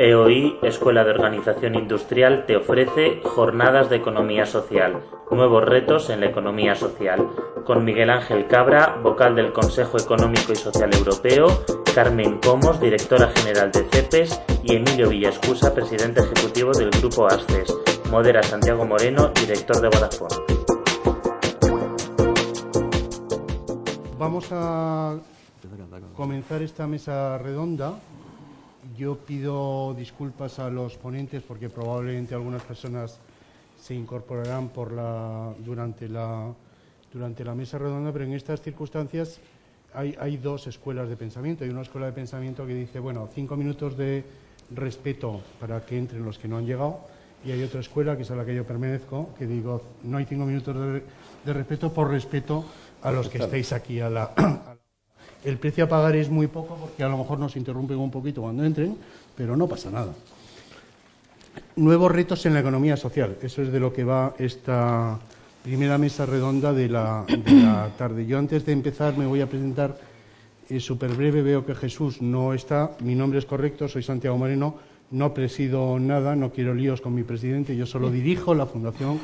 [0.00, 6.26] EOI, Escuela de Organización Industrial, te ofrece Jornadas de Economía Social, nuevos retos en la
[6.26, 7.28] economía social,
[7.64, 11.64] con Miguel Ángel Cabra, vocal del Consejo Económico y Social Europeo,
[11.96, 17.76] Carmen Comos, directora general de CEPES, y Emilio Villascusa, presidente ejecutivo del Grupo ASCES.
[18.08, 20.36] Modera Santiago Moreno, director de Vodafone.
[24.16, 25.16] Vamos a
[26.14, 27.94] comenzar esta mesa redonda
[28.96, 33.18] yo pido disculpas a los ponentes porque probablemente algunas personas
[33.80, 36.52] se incorporarán por la, durante, la,
[37.12, 39.40] durante la mesa redonda, pero en estas circunstancias
[39.94, 41.64] hay, hay dos escuelas de pensamiento.
[41.64, 44.24] Hay una escuela de pensamiento que dice, bueno, cinco minutos de
[44.74, 47.00] respeto para que entren los que no han llegado,
[47.44, 50.24] y hay otra escuela, que es a la que yo pertenezco, que digo, no hay
[50.24, 51.02] cinco minutos de,
[51.44, 52.64] de respeto por respeto
[53.02, 54.34] a los que estáis aquí a la,
[55.44, 58.42] el precio a pagar es muy poco porque a lo mejor nos interrumpen un poquito
[58.42, 58.96] cuando entren,
[59.36, 60.12] pero no pasa nada.
[61.76, 63.36] Nuevos retos en la economía social.
[63.42, 65.18] Eso es de lo que va esta
[65.62, 67.24] primera mesa redonda de la,
[67.96, 68.26] tarde.
[68.26, 69.96] Yo antes de empezar me voy a presentar
[70.68, 71.42] eh, súper breve.
[71.42, 72.92] Veo que Jesús no está.
[73.00, 74.76] Mi nombre es correcto, soy Santiago Moreno.
[75.10, 77.76] No presido nada, no quiero líos con mi presidente.
[77.76, 79.20] Yo solo dirijo la Fundación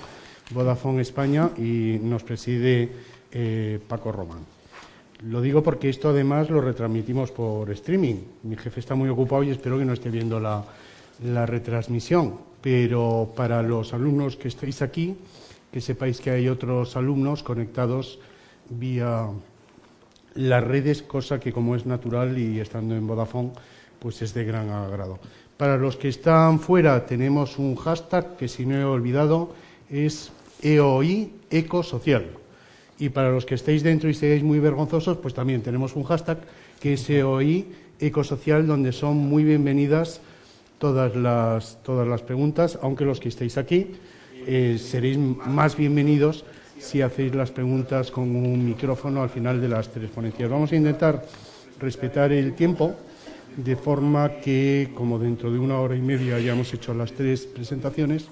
[0.50, 2.90] Vodafone España y nos preside
[3.32, 4.53] eh, Paco Román.
[5.22, 8.16] Lo digo porque esto además lo retransmitimos por streaming.
[8.42, 10.64] Mi jefe está muy ocupado y espero que no esté viendo la,
[11.46, 12.38] retransmisión.
[12.60, 15.16] Pero para los alumnos que estáis aquí,
[15.70, 18.18] que sepáis que hay otros alumnos conectados
[18.68, 19.28] vía
[20.34, 23.52] las redes, cosa que como es natural y estando en Vodafone,
[23.98, 25.18] pues es de gran agrado.
[25.56, 29.54] Para los que están fuera tenemos un hashtag que si no he olvidado
[29.88, 32.43] es EOI Ecosocial.
[32.98, 36.38] Y para los que estéis dentro y seáis muy vergonzosos, pues también tenemos un hashtag
[36.80, 37.66] que es EOI
[38.00, 40.20] Ecosocial, donde son muy bienvenidas
[40.78, 43.92] todas las, todas las preguntas, aunque los que estéis aquí
[44.46, 46.44] eh, seréis más bienvenidos
[46.78, 50.50] si hacéis las preguntas con un micrófono al final de las tres ponencias.
[50.50, 51.24] Vamos a intentar
[51.80, 52.94] respetar el tiempo
[53.56, 57.46] de forma que, como dentro de una hora y media ya hemos hecho las tres
[57.46, 58.28] presentaciones,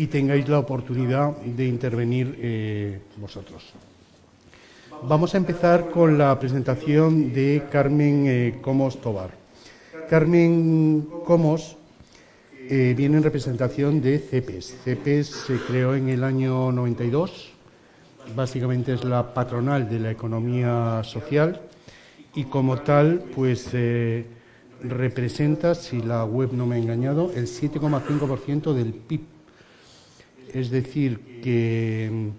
[0.00, 3.62] y tengáis la oportunidad de intervenir eh, vosotros.
[5.02, 9.32] Vamos a empezar con la presentación de Carmen eh, Comos Tobar.
[10.08, 11.76] Carmen Comos
[12.56, 14.78] eh, viene en representación de CEPES.
[14.84, 17.50] CEPES se creó en el año 92,
[18.34, 21.60] básicamente es la patronal de la economía social
[22.34, 23.68] y como tal, pues
[24.82, 29.39] representa, si la web no me ha engañado, el 7,5% del PIB
[30.54, 32.30] es decir, que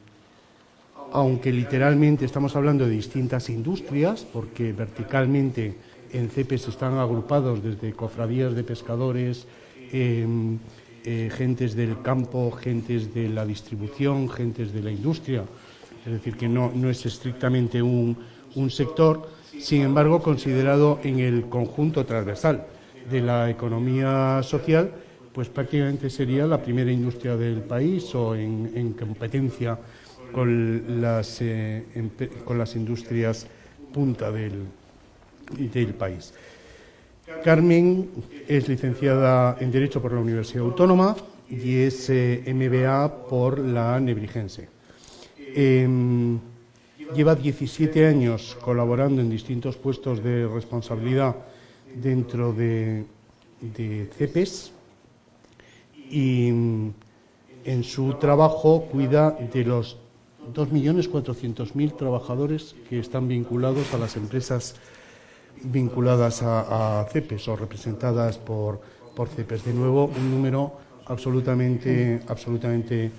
[1.12, 5.76] aunque literalmente estamos hablando de distintas industrias, porque verticalmente
[6.14, 9.46] en CEPES están agrupados desde cofradías de pescadores,
[9.92, 10.58] em,
[11.04, 15.44] eh, gentes del campo, gentes de la distribución, gentes de la industria,
[16.06, 18.16] es decir, que no, es estrictamente un,
[18.56, 19.28] un sector,
[19.60, 22.66] sin embargo, considerado en el conjunto transversal
[23.10, 24.92] de la economía social,
[25.34, 29.78] pues prácticamente sería la primera industria del país o en, competencia
[30.32, 31.84] con las, eh,
[32.46, 33.48] con las industrias
[33.94, 34.66] punta del,
[35.58, 36.34] del país.
[37.44, 38.10] Carmen
[38.48, 41.16] es licenciada en Derecho por la Universidad Autónoma
[41.50, 44.68] y es eh, MBA por la Nebrigense.
[45.38, 46.40] Em,
[47.16, 51.36] lleva 17 años colaborando en distintos puestos de responsabilidad
[51.96, 53.06] dentro de,
[53.60, 54.72] de CEPES,
[56.12, 56.48] y
[57.64, 59.98] en su trabajo cuida de los
[60.54, 64.76] 2.400.000 trabajadores que están vinculados a las empresas
[65.64, 68.82] vinculadas a, CEPES o representadas por,
[69.16, 69.66] por CEPES.
[69.66, 70.74] De nuevo, un número
[71.06, 73.12] absolutamente, absolutamente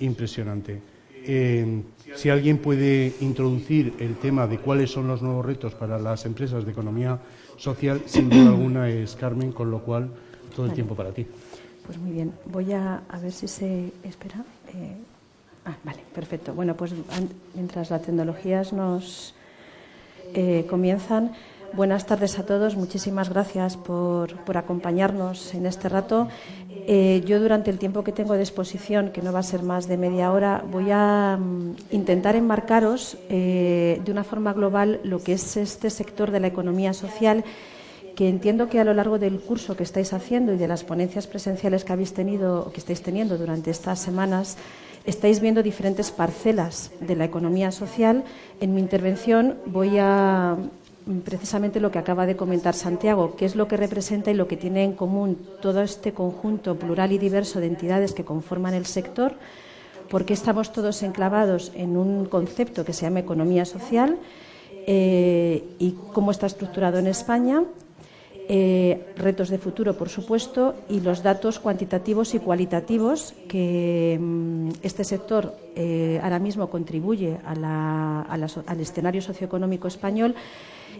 [0.00, 0.80] impresionante.
[1.24, 1.82] Eh,
[2.14, 6.64] si alguien puede introducir el tema de cuáles son los nuevos retos para las empresas
[6.64, 7.20] de economía
[7.56, 10.10] social, sin duda alguna es Carmen, con lo cual
[10.54, 11.26] todo el tiempo para ti.
[11.88, 14.44] Pues muy bien, voy a, ver si se espera.
[14.74, 14.94] Eh,
[15.64, 16.52] ah, vale, perfecto.
[16.52, 16.92] Bueno, pues
[17.54, 19.34] mientras las tecnologías nos
[20.34, 21.32] eh, comienzan,
[21.72, 22.76] buenas tardes a todos.
[22.76, 26.28] Muchísimas gracias por, acompañarnos en este rato.
[26.68, 29.88] Eh, yo durante el tiempo que tengo de exposición, que no va a ser más
[29.88, 35.56] de media hora, voy a mm, intentar enmarcaros de una forma global lo que es
[35.56, 37.46] este sector de la economía social
[38.18, 41.28] que entiendo que a lo largo del curso que estáis haciendo y de las ponencias
[41.28, 44.56] presenciales que habéis tenido o que estáis teniendo durante estas semanas,
[45.06, 48.24] estáis viendo diferentes parcelas de la economía social.
[48.58, 50.56] En mi intervención voy a
[51.24, 54.56] precisamente lo que acaba de comentar Santiago, qué es lo que representa y lo que
[54.56, 59.34] tiene en común todo este conjunto plural y diverso de entidades que conforman el sector,
[60.10, 64.18] porque estamos todos enclavados en un concepto que se llama economía social
[64.88, 67.62] eh, y cómo está estructurado en España
[68.50, 75.04] eh, retos de futuro, por supuesto, y los datos cuantitativos y cualitativos que mm, este
[75.04, 80.34] sector eh, ahora mismo contribuye al escenario socioeconómico español.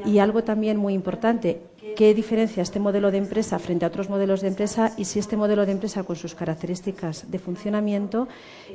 [0.04, 1.62] Y algo también muy importante,
[1.96, 5.36] ¿qué diferencia este modelo de empresa frente a otros modelos de empresa y si este
[5.36, 8.28] modelo de empresa con sus características de funcionamiento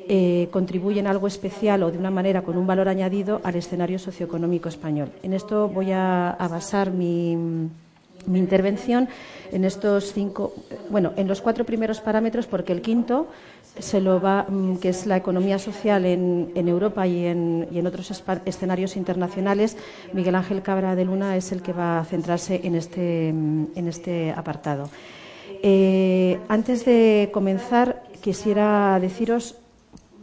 [0.10, 4.00] eh, contribuye en algo especial o de una manera con un valor añadido al escenario
[4.00, 5.12] socioeconómico español?
[5.22, 7.70] En esto voy a basar mi
[8.26, 9.08] mi intervención
[9.52, 10.54] en estos cinco,
[10.90, 13.28] bueno, en los cuatro primeros parámetros, porque el quinto
[13.80, 17.88] se lo va, mm, que es la economía social en, Europa y en, y en,
[17.88, 18.12] otros
[18.46, 19.78] escenarios internacionales,
[20.14, 23.88] Miguel Ángel Cabra de Luna es el que va a centrarse en este, mm, en
[23.88, 24.90] este apartado.
[25.62, 29.56] Eh, antes de comenzar, quisiera deciros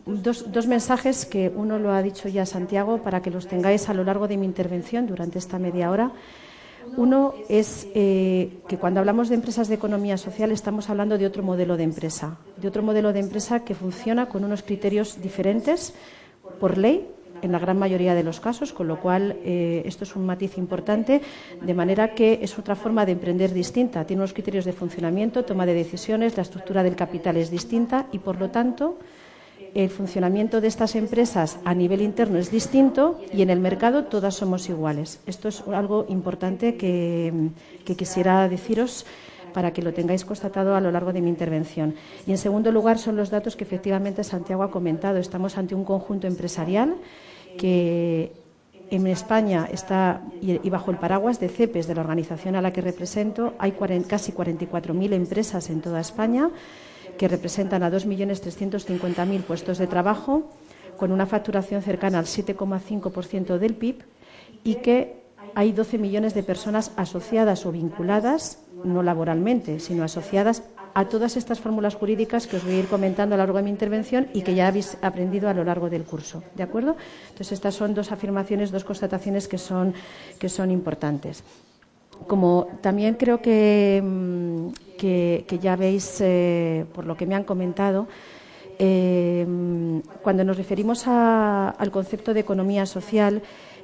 [0.07, 3.95] dos, dos mensajes que uno lo ha dicho ya Santiago para que los tengáis a
[3.95, 6.13] lo largo de mi intervención durante esta media hora.
[6.97, 11.43] Uno es eh, que cuando hablamos de empresas de economía social estamos hablando de otro
[11.43, 15.95] modelo de empresa, de otro modelo de empresa que funciona con unos criterios diferentes
[16.59, 17.07] por ley
[17.43, 20.59] en la gran mayoría de los casos, con lo cual eh, esto es un matiz
[20.59, 21.23] importante,
[21.61, 24.05] de manera que es otra forma de emprender distinta.
[24.05, 28.19] Tiene unos criterios de funcionamiento, toma de decisiones, la estructura del capital es distinta y,
[28.19, 28.99] por lo tanto,
[29.75, 34.35] el funcionamiento de estas empresas a nivel interno es distinto y en el mercado todas
[34.35, 35.21] somos iguales.
[35.27, 37.51] Esto es algo importante que,
[37.85, 39.07] quisiera deciros
[39.53, 41.95] para que lo tengáis constatado a lo largo de mi intervención.
[42.27, 45.19] Y en segundo lugar son los datos que efectivamente Santiago ha comentado.
[45.19, 46.95] Estamos ante un conjunto empresarial
[47.59, 48.33] que
[48.91, 52.81] en España está, y bajo el paraguas de CEPES, de la organización a la que
[52.81, 53.73] represento, hay
[54.09, 56.51] casi 44.000 empresas en toda España
[57.19, 60.51] que representan a 2.350.000 puestos de trabajo,
[60.97, 64.05] con una facturación cercana al 7,5% del PIB
[64.65, 65.21] y que
[65.55, 70.63] hay 12 millones de personas asociadas o vinculadas, no laboralmente, sino asociadas
[70.93, 73.65] a todas estas fórmulas jurídicas que os voy a ir comentando a lo largo de
[73.65, 76.43] mi intervención y que ya habéis aprendido a lo largo del curso.
[76.55, 76.97] ¿De acuerdo?
[77.29, 79.95] Entonces, estas son dos afirmaciones, dos constataciones que son,
[80.39, 81.45] que son importantes
[82.27, 84.69] como también creo que, mm,
[85.61, 88.07] ya veis eh, por lo que me han comentado,
[88.79, 89.47] eh,
[90.23, 93.43] cuando nos referimos al concepto de economía social,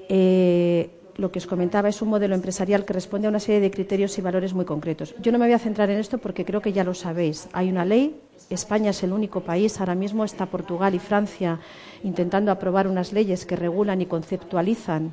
[0.09, 3.71] eh, lo que os comentaba es un modelo empresarial que responde a una serie de
[3.71, 5.15] criterios y valores muy concretos.
[5.21, 7.49] Yo no me voy a centrar en esto porque creo que ya lo sabéis.
[7.53, 11.59] Hay una ley, España es el único país, ahora mismo está Portugal y Francia
[12.03, 15.12] intentando aprobar unas leyes que regulan y conceptualizan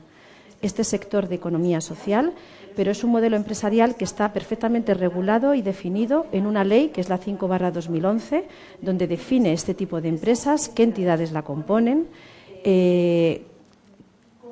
[0.62, 2.34] este sector de economía social
[2.76, 7.02] pero es un modelo empresarial que está perfectamente regulado y definido en una ley que
[7.02, 8.46] es la 5 2011,
[8.82, 12.08] donde define este tipo de empresas, qué entidades la componen,
[12.64, 13.44] eh,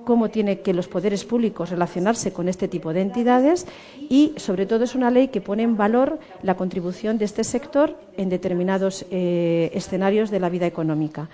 [0.06, 3.68] cómo tienen que los poderes públicos relacionarse con este tipo de entidades
[4.10, 7.98] y, sobre todo, es una ley que pone en valor la contribución de este sector
[8.18, 11.30] en determinados eh, escenarios de la vida económica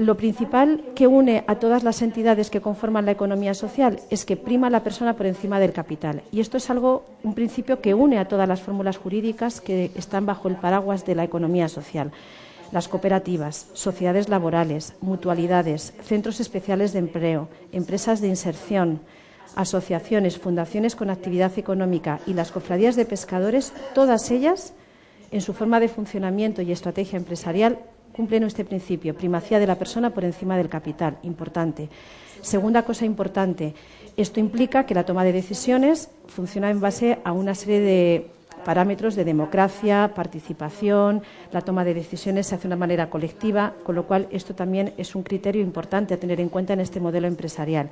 [0.00, 4.38] lo principal que une a todas las entidades que conforman la economía social es que
[4.38, 6.22] prima la persona por encima del capital.
[6.32, 10.24] Y esto es algo, un principio que une a todas las fórmulas jurídicas que están
[10.24, 12.12] bajo el paraguas de la economía social.
[12.72, 19.00] Las cooperativas, sociedades laborales, mutualidades, centros especiales de empleo, empresas de inserción,
[19.54, 24.72] asociaciones, fundaciones con actividad económica y las cofradías de pescadores, todas ellas,
[25.30, 27.80] en su forma de funcionamiento y estrategia empresarial,
[28.12, 31.88] cumplen este principio, primacía de la persona por encima del capital, importante.
[32.40, 33.74] Segunda cosa importante,
[34.16, 38.30] esto implica que la toma de decisiones funciona en base a una serie de
[38.64, 43.94] parámetros de democracia, participación, la toma de decisiones se hace de una manera colectiva, con
[43.94, 47.26] lo cual esto también es un criterio importante a tener en cuenta en este modelo
[47.26, 47.90] empresarial.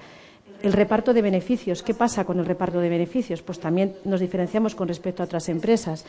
[0.61, 1.85] El reparto de beneficios.
[1.85, 3.43] ¿Qué pasa con el reparto de beneficios?
[3.43, 6.05] Pues también nos diferenciamos con respecto a otras empresas.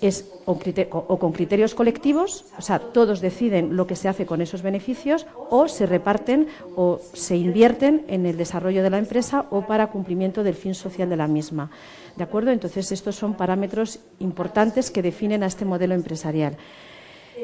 [0.00, 4.62] Es o, con criterios colectivos, o sea, todos deciden lo que se hace con esos
[4.62, 9.88] beneficios, o se reparten o se invierten en el desarrollo de la empresa o para
[9.88, 11.70] cumplimiento del fin social de la misma.
[12.16, 12.50] ¿De acuerdo?
[12.50, 16.56] Entonces, estos son parámetros importantes que definen a este modelo empresarial.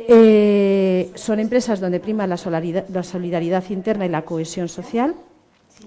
[0.08, 5.14] Eh, son empresas donde prima la solidaridad interna y la cohesión social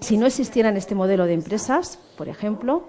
[0.00, 2.84] si no existiera este modelo de empresas, por ejemplo,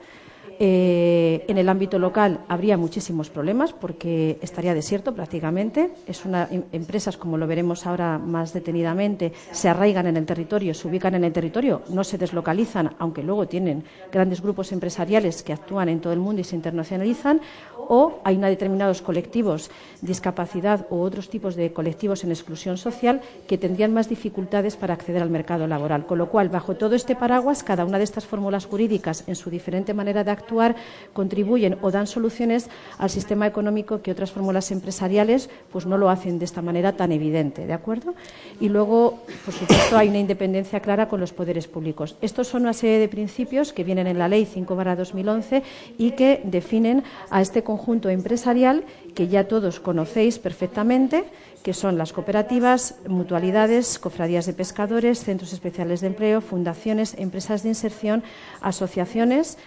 [0.63, 5.89] Eh, en el ámbito local habría muchísimos problemas porque estaría desierto prácticamente.
[6.05, 10.75] Es una, em, empresas, como lo veremos ahora más detenidamente, se arraigan en el territorio,
[10.75, 15.51] se ubican en el territorio, no se deslocalizan, aunque luego tienen grandes grupos empresariales que
[15.51, 17.41] actúan en todo el mundo y se internacionalizan,
[17.87, 19.71] o hay una determinados colectivos,
[20.01, 25.21] discapacidad u otros tipos de colectivos en exclusión social que tendrían más dificultades para acceder
[25.21, 26.05] al mercado laboral.
[26.05, 29.49] Con lo cual, bajo todo este paraguas, cada una de estas fórmulas jurídicas, en su
[29.49, 30.75] diferente manera de actuar,
[31.13, 36.39] contribuyen o dan soluciones al sistema económico que otras fórmulas empresariales pues no lo hacen
[36.39, 38.13] de esta manera tan evidente, ¿de acuerdo?
[38.59, 42.15] Y luego, por supuesto, hay una independencia clara con los poderes públicos.
[42.21, 45.63] Estos son una serie de principios que vienen en la Ley 5/2011
[45.97, 48.83] y que definen a este conjunto empresarial
[49.15, 51.23] que ya todos conocéis perfectamente,
[51.63, 57.69] que son las cooperativas, mutualidades, cofradías de pescadores, centros especiales de empleo, fundaciones, empresas de
[57.69, 58.23] inserción,
[58.61, 59.57] asociaciones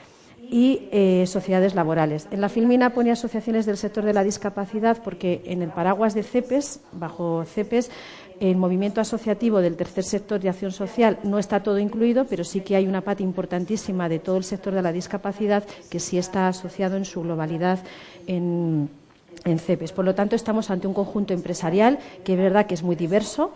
[0.50, 2.28] y eh, sociedades laborales.
[2.30, 6.22] En la Filmina pone asociaciones del sector de la discapacidad porque en el paraguas de
[6.22, 7.90] CEPES, bajo CEPES,
[8.40, 12.60] el movimiento asociativo del tercer sector de acción social no está todo incluido, pero sí
[12.60, 16.48] que hay una parte importantísima de todo el sector de la discapacidad que sí está
[16.48, 17.78] asociado en su globalidad
[18.26, 18.90] en,
[19.44, 19.92] en CEPES.
[19.92, 23.52] Por lo tanto, estamos ante un conjunto empresarial que es verdad que es muy diverso,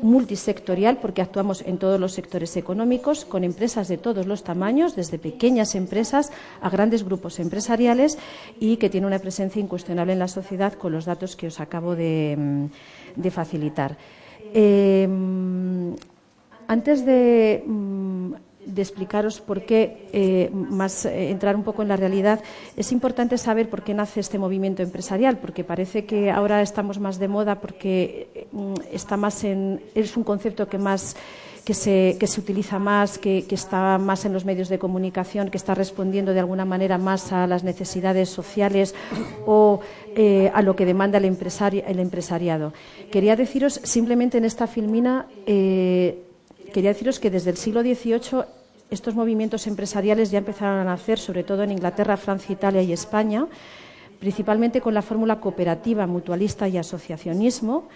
[0.00, 5.18] multisectorial porque actuamos en todos los sectores económicos con empresas de todos los tamaños, desde
[5.18, 8.18] pequeñas empresas a grandes grupos empresariales
[8.58, 11.94] y que tiene una presencia incuestionable en la sociedad con los datos que os acabo
[11.94, 12.68] de,
[13.30, 13.96] facilitar.
[14.54, 15.94] Em,
[16.68, 18.32] antes de mm,
[18.66, 22.40] de explicaros por qué, eh, más eh, entrar un poco en la realidad,
[22.76, 27.18] es importante saber por qué nace este movimiento empresarial, porque parece que ahora estamos más
[27.18, 31.16] de moda porque mm, está más en, es un concepto que más
[31.64, 35.56] que se, que se utiliza más, que, está más en los medios de comunicación, que
[35.56, 38.94] está respondiendo de alguna manera más a las necesidades sociales
[39.46, 39.80] o
[40.16, 42.72] eh, a lo que demanda el, el empresariado.
[43.10, 48.44] Quería deciros simplemente en esta filmina quería deciros que desde el siglo XVIII
[48.90, 53.46] estos movimientos empresariales ya empezaron a nacer, sobre todo en Inglaterra, Francia, Italia y España,
[54.20, 57.88] principalmente con la fórmula cooperativa, mutualista y asociacionismo,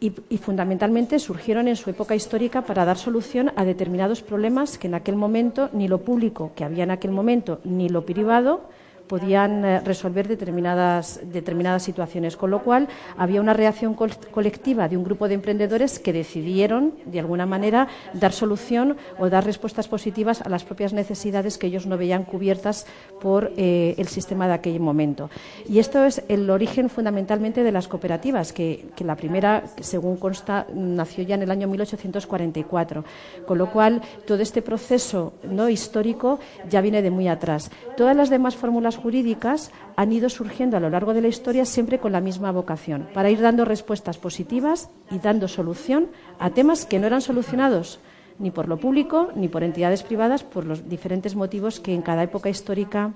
[0.00, 4.94] y, fundamentalmente surgieron en su época histórica para dar solución a determinados problemas que en
[4.94, 8.62] aquel momento ni lo público que había en aquel momento ni lo privado
[9.10, 12.86] podían eh, resolver determinadas, determinadas situaciones, con lo cual
[13.18, 18.30] había una reacción colectiva de un grupo de emprendedores que decidieron, de alguna manera, dar
[18.30, 22.86] solución o dar respuestas positivas a las propias necesidades que ellos no veían cubiertas
[23.20, 25.28] por eh, el sistema de aquel momento.
[25.68, 31.24] Y esto es el origen fundamentalmente de las cooperativas, que, la primera, según consta, nació
[31.24, 33.04] ya en el año 1844,
[33.44, 36.38] con lo cual todo este proceso no histórico
[36.68, 37.72] ya viene de muy atrás.
[37.96, 41.98] Todas las demás fórmulas jurídicas han ido surgiendo a lo largo de la historia siempre
[41.98, 46.98] con la misma vocación, para ir dando respuestas positivas y dando solución a temas que
[46.98, 48.00] no eran solucionados
[48.38, 52.22] ni por lo público ni por entidades privadas por los diferentes motivos que en cada
[52.22, 53.12] época histórica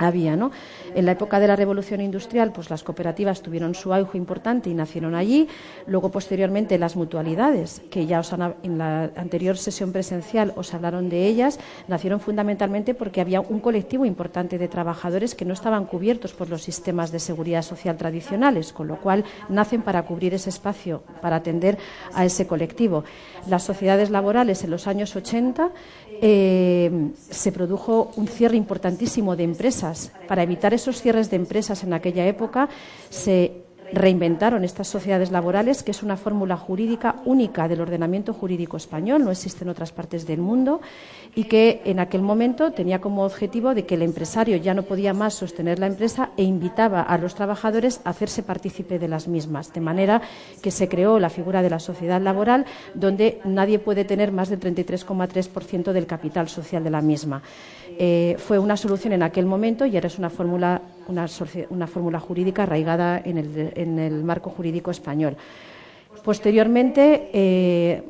[0.00, 0.50] había, ¿no?
[0.94, 4.74] En la época de la revolución industrial, pues las cooperativas tuvieron su auge importante y
[4.74, 5.46] nacieron allí.
[5.86, 11.26] Luego, posteriormente, las mutualidades, que ya os en la anterior sesión presencial os hablaron de
[11.26, 16.48] ellas, nacieron fundamentalmente porque había un colectivo importante de trabajadores que no estaban cubiertos por
[16.48, 21.36] los sistemas de seguridad social tradicionales, con lo cual nacen para cubrir ese espacio, para
[21.36, 21.76] atender
[22.14, 23.04] a ese colectivo.
[23.46, 25.70] Las sociedades laborales en los años 80
[26.20, 30.12] eh, se produjo un cierre importantísimo de empresas.
[30.28, 32.68] Para evitar esos cierres de empresas en aquella época,
[33.08, 33.59] se
[33.92, 39.30] reinventaron estas sociedades laborales, que es una fórmula jurídica única del ordenamiento jurídico español, no
[39.30, 40.80] existe en otras partes del mundo,
[41.34, 45.14] y que en aquel momento tenía como objetivo de que el empresario ya no podía
[45.14, 49.72] más sostener la empresa e invitaba a los trabajadores a hacerse partícipe de las mismas,
[49.72, 50.22] de manera
[50.62, 54.60] que se creó la figura de la sociedad laboral, donde nadie puede tener más del
[54.60, 57.42] 33,3% del capital social de la misma.
[58.02, 60.80] Eh, fue una solución en aquel momento y ahora es una fórmula,
[62.18, 65.36] jurídica arraigada en el, marco jurídico español.
[66.24, 68.02] Posteriormente, eh,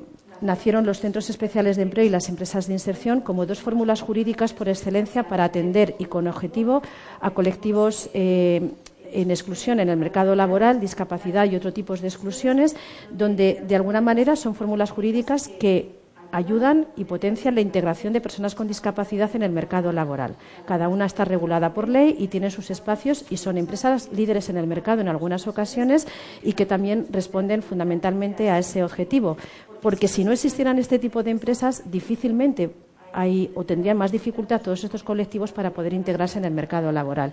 [0.43, 4.53] nacieron los centros especiales de empleo y las empresas de inserción como dos fórmulas jurídicas
[4.53, 6.83] por excelencia para atender y con objetivo
[7.21, 8.71] a colectivos eh,
[9.13, 12.77] en exclusión en el mercado laboral, discapacidad y otros tipos de exclusiones,
[13.11, 16.00] donde de alguna manera son fórmulas jurídicas que
[16.33, 20.37] ayudan y potencian la integración de personas con discapacidad en el mercado laboral.
[20.67, 24.57] Cada una está regulada por ley y tiene sus espacios y son empresas líderes en
[24.57, 26.07] el mercado en algunas ocasiones
[26.43, 29.37] y que también responden fundamentalmente a ese objetivo.
[29.81, 32.71] Porque si no existieran este tipo de empresas, difícilmente
[33.13, 37.33] hay o tendrían más dificultad todos estos colectivos para poder integrarse en el mercado laboral.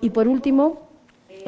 [0.00, 0.88] Y por último,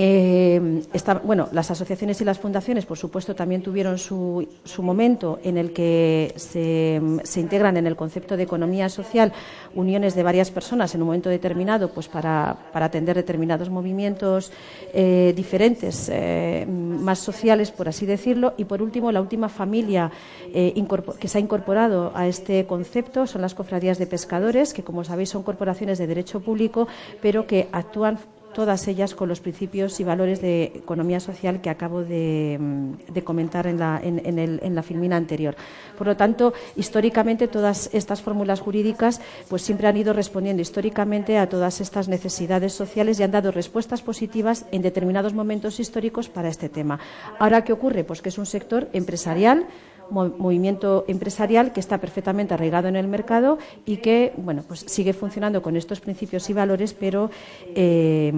[0.00, 0.85] eh,
[1.25, 4.47] bueno, las asociaciones y las fundaciones, por supuesto, también tuvieron su,
[4.78, 7.00] momento en el que se,
[7.40, 9.33] integran en el concepto de economía social
[9.75, 14.52] uniones de varias personas en un momento determinado, pues para, atender determinados movimientos
[14.95, 18.55] eh, diferentes, eh, más sociales, por así decirlo.
[18.57, 20.12] Y por último, la última familia
[20.52, 25.31] que se ha incorporado a este concepto son las cofradías de pescadores, que como sabéis
[25.31, 26.87] son corporaciones de derecho público,
[27.21, 28.19] pero que actúan
[28.59, 33.69] todas ellas con los principios y valores de economía social que acabo de, mm, comentar
[33.69, 35.55] en la, en, la filmina anterior.
[35.97, 41.49] Por lo tanto, históricamente todas estas fórmulas jurídicas pues siempre han ido respondiendo históricamente a
[41.49, 46.69] todas estas necesidades sociales y han dado respuestas positivas en determinados momentos históricos para este
[46.69, 46.99] tema.
[47.38, 48.03] Ahora, ¿qué ocurre?
[48.03, 49.69] Pues que es un sector empresarial
[50.11, 55.62] movimiento empresarial que está perfectamente arraigado en el mercado y que bueno pues sigue funcionando
[55.62, 57.31] con estos principios y valores pero
[57.75, 58.33] eh,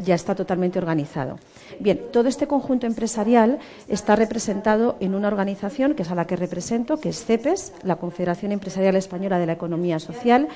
[0.00, 1.38] ya está totalmente organizado.
[1.80, 6.36] Bien, todo este conjunto empresarial está representado en una organización que es a la que
[6.36, 10.48] represento, que es CEPES, la Confederación Empresarial Española de la Economía Social.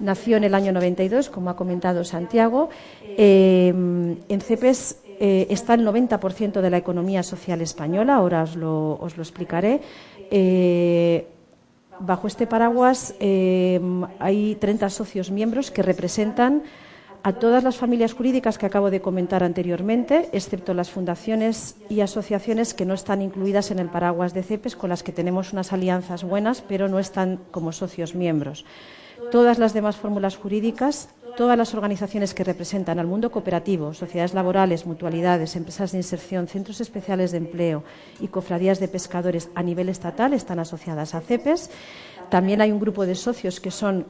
[0.00, 2.70] Nació en el año 92, como ha comentado Santiago.
[3.02, 8.98] Eh, en CEPES eh, está el 90% de la economía social española, ahora os lo,
[9.18, 9.82] explicaré.
[10.30, 11.26] Eh,
[11.98, 13.78] bajo este paraguas eh,
[14.18, 16.62] hay 30 socios miembros que representan
[17.22, 22.72] a todas las familias jurídicas que acabo de comentar anteriormente, excepto las fundaciones y asociaciones
[22.72, 26.24] que no están incluidas en el paraguas de CEPES, con las que tenemos unas alianzas
[26.24, 28.64] buenas, pero no están como socios miembros.
[29.30, 31.08] Todas las demás fórmulas jurídicas
[31.40, 36.82] todas las organizaciones que representan al mundo cooperativo, sociedades laborales, mutualidades, empresas de inserción, centros
[36.82, 37.82] especiales de empleo
[38.20, 41.70] y cofradías de pescadores a nivel estatal están asociadas a CEPES.
[42.28, 44.04] También hay un grupo de socios que son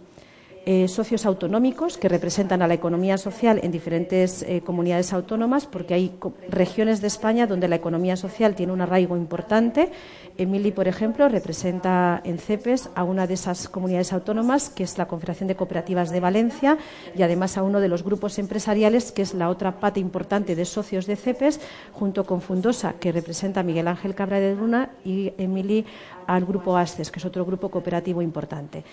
[0.67, 5.95] eh, socios autonómicos que representan a la economía social en diferentes eh, comunidades autónomas, porque
[5.95, 6.13] hay
[6.51, 9.91] regiones de España donde la economía social tiene un arraigo importante.
[10.37, 15.09] Emily, por ejemplo, representa en CEPES a una de esas comunidades autónomas, que es la
[15.09, 16.79] Confederación de Cooperativas de Valencia,
[17.17, 20.65] y además a uno de los grupos empresariales, que es la otra pata importante de
[20.67, 21.61] socios de CEPES,
[21.93, 25.87] junto con Fundosa, que representa a Miguel Ángel Cabra de Luna, y Emily
[26.27, 28.85] al grupo ASCES, que es otro grupo cooperativo importante.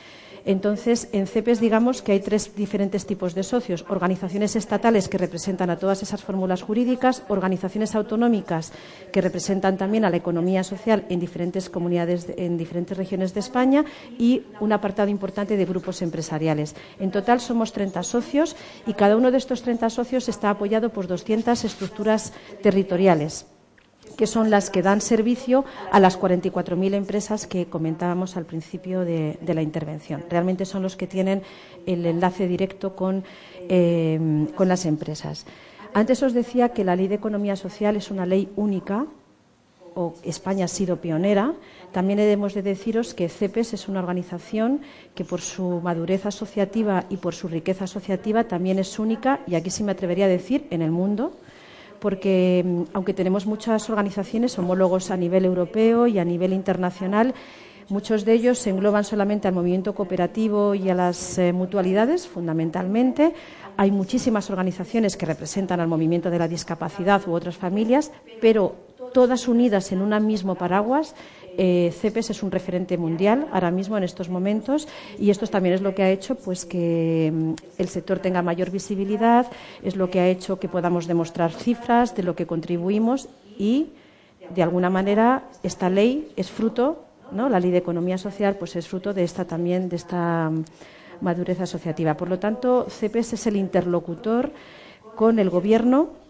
[0.48, 3.84] Entonces, en CEPES digamos que hay tres diferentes tipos de socios.
[3.90, 8.72] Organizaciones estatales que representan a todas esas fórmulas jurídicas, organizaciones autonómicas
[9.12, 13.84] que representan también a la economía social en diferentes comunidades, en diferentes regiones de España
[14.18, 16.76] y un apartado importante de grupos empresariales.
[16.98, 18.56] En total somos 30 socios
[18.86, 22.32] y cada uno de estos 30 socios está apoyado por 200 estructuras
[22.64, 23.48] territoriales
[24.18, 29.38] que son las que dan servicio a las 44.000 empresas que comentábamos al principio de,
[29.46, 30.26] la intervención.
[30.30, 31.44] Realmente son los que tienen
[31.86, 33.24] el enlace directo con,
[33.70, 35.46] eh, con las empresas.
[35.94, 39.06] Antes os decía que la Ley de Economía Social es una ley única,
[39.96, 41.54] o España ha sido pionera.
[41.92, 44.82] También debemos de deciros que CEPES es una organización
[45.16, 49.72] que por su madurez asociativa y por su riqueza asociativa también es única, y aquí
[49.72, 51.34] sí me atrevería a decir, en el mundo
[52.00, 57.34] porque mm, aunque tenemos muchas organizaciones, homólogos a nivel europeo y a nivel internacional,
[57.90, 63.34] muchos de ellos se engloban solamente al movimiento cooperativo y a las eh, mutualidades, fundamentalmente.
[63.78, 68.76] Hay muchísimas organizaciones que representan al movimiento de la discapacidad u otras familias, pero
[69.14, 71.16] todas unidas en un mismo paraguas
[71.58, 75.82] eh, CEPES es un referente mundial ahora mismo en estos momentos y esto también es
[75.82, 79.48] lo que ha hecho pues que mm, el sector tenga mayor visibilidad,
[79.84, 83.88] es lo que ha hecho que podamos demostrar cifras de lo que contribuimos y
[84.54, 87.50] de alguna manera esta ley es fruto, ¿no?
[87.50, 90.64] La ley de economía social pues es fruto de esta también de esta mm,
[91.22, 92.16] madurez asociativa.
[92.16, 94.52] Por lo tanto, CEPES es el interlocutor
[95.16, 96.27] con el gobierno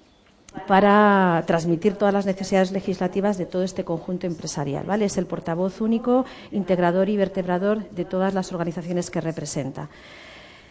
[0.66, 4.86] para transmitir todas las necesidades legislativas de todo este conjunto empresarial.
[4.86, 5.06] ¿vale?
[5.06, 9.90] Es el portavoz único, integrador y vertebrador de todas las organizaciones que representa.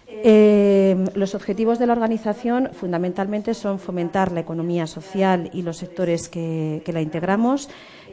[0.09, 6.29] Eh, los objetivos de la organización fundamentalmente son fomentar la economía social y los sectores
[6.29, 7.69] que, la integramos.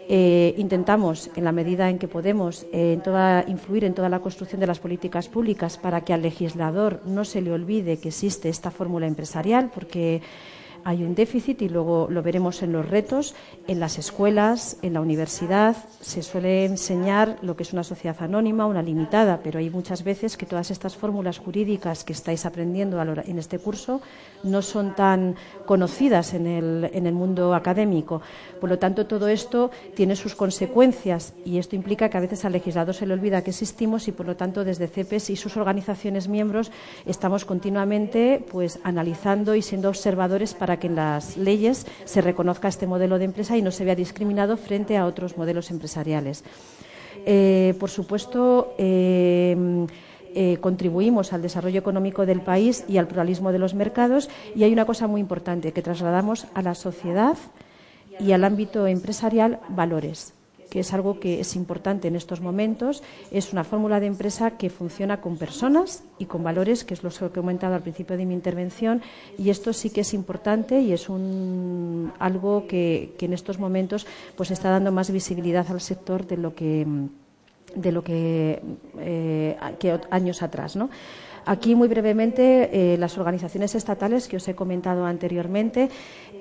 [0.10, 3.00] Eh, intentamos, en la medida en que podemos, eh,
[3.48, 7.42] influir en toda la construcción de las políticas públicas para que al legislador no se
[7.42, 10.22] le olvide que existe esta fórmula empresarial, porque
[10.86, 13.36] hay un déficit y luego lo veremos en los retos.
[13.68, 18.66] En las escuelas, en la universidad, se suele enseñar lo que es una sociedad anónima,
[18.66, 23.40] una limitada, pero hay muchas veces que todas estas fórmulas jurídicas que estáis aprendiendo en
[23.40, 24.02] este curso
[24.44, 28.22] no son tan conocidas en el, mundo académico.
[28.60, 32.54] Por lo tanto, todo esto tiene sus consecuencias y esto implica que a veces al
[32.54, 36.28] legislador se le olvida que existimos y, por lo tanto, desde CEPES y sus organizaciones
[36.28, 36.72] miembros
[37.06, 42.88] estamos continuamente pues, analizando y siendo observadores para que en las leyes se reconozca este
[42.88, 46.44] modelo de empresa y no se vea discriminado frente a otros modelos empresariales.
[47.26, 49.86] Eh, por supuesto, eh,
[50.36, 54.74] eh, contribuimos al desarrollo económico del país y al pluralismo de los mercados y hay
[54.74, 57.38] una cosa muy importante que trasladamos a la sociedad
[58.20, 60.34] y al ámbito empresarial valores
[60.74, 63.04] que es algo que es importante en estos momentos.
[63.30, 67.12] Es una fórmula de empresa que funciona con personas y con valores, que es lo
[67.12, 69.04] que he comentado al principio de mi intervención,
[69.38, 74.50] y esto sí que es importante y es un, algo que, en estos momentos pues
[74.50, 76.88] está dando más visibilidad al sector de lo que
[77.76, 78.62] de lo que,
[79.00, 80.76] eh, que años atrás.
[80.76, 80.90] ¿no?
[81.46, 85.90] Aquí, muy brevemente, eh, las organizaciones estatales que os he comentado anteriormente,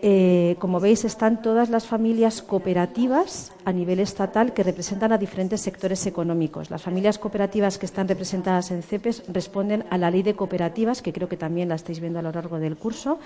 [0.05, 5.61] eh, como veis, están todas las familias cooperativas a nivel estatal que representan a diferentes
[5.61, 6.71] sectores económicos.
[6.71, 11.12] Las familias cooperativas que están representadas en CEPES responden a la ley de cooperativas, que
[11.12, 13.21] creo que también la estáis viendo a lo largo del curso.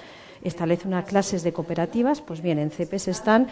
[0.44, 2.20] Establece unas clases de cooperativas.
[2.20, 3.46] Pues bien, en CEPES están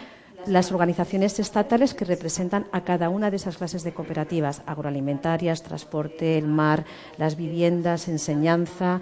[0.45, 6.37] las organizaciones estatales que representan a cada una de esas clases de cooperativas, agroalimentarias, transporte,
[6.37, 6.85] el mar,
[7.17, 9.01] las viviendas, enseñanza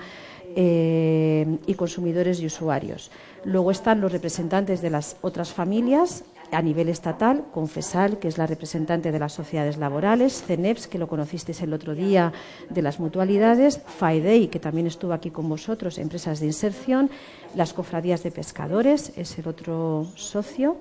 [0.55, 3.11] eh, y consumidores y usuarios.
[3.45, 8.47] Luego están los representantes de las otras familias a nivel estatal, Confesal, que es la
[8.47, 12.31] representante de las sociedades laborales, CENEPS, que lo conocisteis el otro día,
[12.69, 17.09] de las mutualidades, FAEDEI, que también estuvo aquí con vosotros, empresas de inserción,
[17.55, 20.77] las cofradías de pescadores, es el otro socio.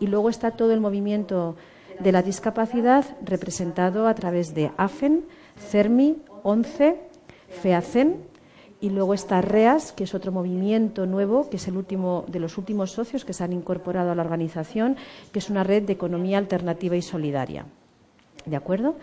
[0.00, 1.56] Y luego está todo el movimiento
[1.98, 5.26] de la discapacidad representado a través de AFEN,
[5.70, 6.96] CERMI, ONCE,
[7.62, 8.29] FEACEN
[8.80, 12.56] y luego está REAS, que es otro movimiento nuevo, que es el último de los
[12.56, 14.96] últimos socios que se han incorporado a la organización,
[15.32, 17.66] que es una red de economía alternativa y solidaria.
[18.46, 18.96] ¿De acuerdo?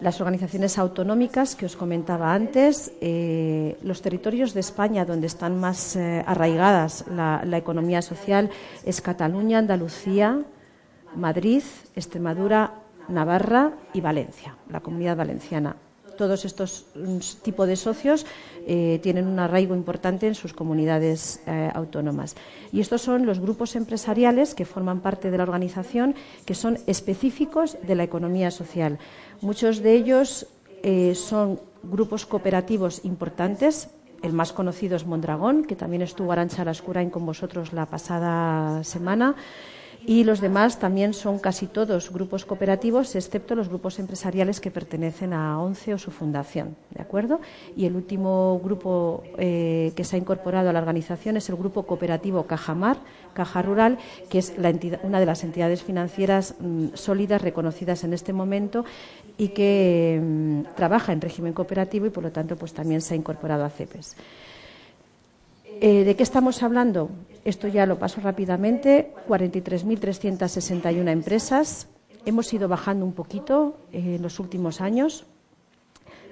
[0.00, 5.96] Las organizaciones autonómicas que os comentaba antes, eh, los territorios de España donde están más
[5.96, 8.50] eh, arraigadas la, economía social
[8.84, 10.42] es Cataluña, Andalucía,
[11.16, 11.64] Madrid,
[11.96, 12.74] Extremadura,
[13.08, 15.74] Navarra y Valencia, la comunidad valenciana.
[16.18, 18.26] Todos estos mm, tipos de socios
[18.66, 21.40] eh, tienen un arraigo importante en sus comunidades
[21.72, 22.36] autónomas.
[22.72, 27.78] Y estos son los grupos empresariales que forman parte de la organización, que son específicos
[27.82, 28.98] de la economía social.
[29.40, 30.46] Muchos de ellos
[30.82, 33.88] eh, son grupos cooperativos importantes.
[34.22, 39.36] El más conocido es Mondragón, que también estuvo Arancha Lascurain con vosotros la pasada semana
[40.06, 45.32] y los demás también son casi todos grupos cooperativos, excepto los grupos empresariales que pertenecen
[45.32, 47.40] a ONCE o su fundación, ¿de acuerdo?
[47.76, 51.82] Y el último grupo eh, que se ha incorporado a la organización es el grupo
[51.84, 52.98] cooperativo Cajamar,
[53.34, 53.98] Caja Rural,
[54.30, 54.54] que es
[55.02, 58.84] una de las entidades financieras mm, sólidas reconocidas en este momento
[59.36, 63.16] y que mm, trabaja en régimen cooperativo y, por lo tanto, pues también se ha
[63.16, 64.16] incorporado a CEPES.
[65.80, 67.08] Eh, ¿De qué estamos hablando?
[67.48, 69.14] Esto ya lo paso rápidamente.
[69.26, 71.88] 43.361 empresas.
[72.26, 75.24] Hemos ido bajando un poquito eh, en los últimos años,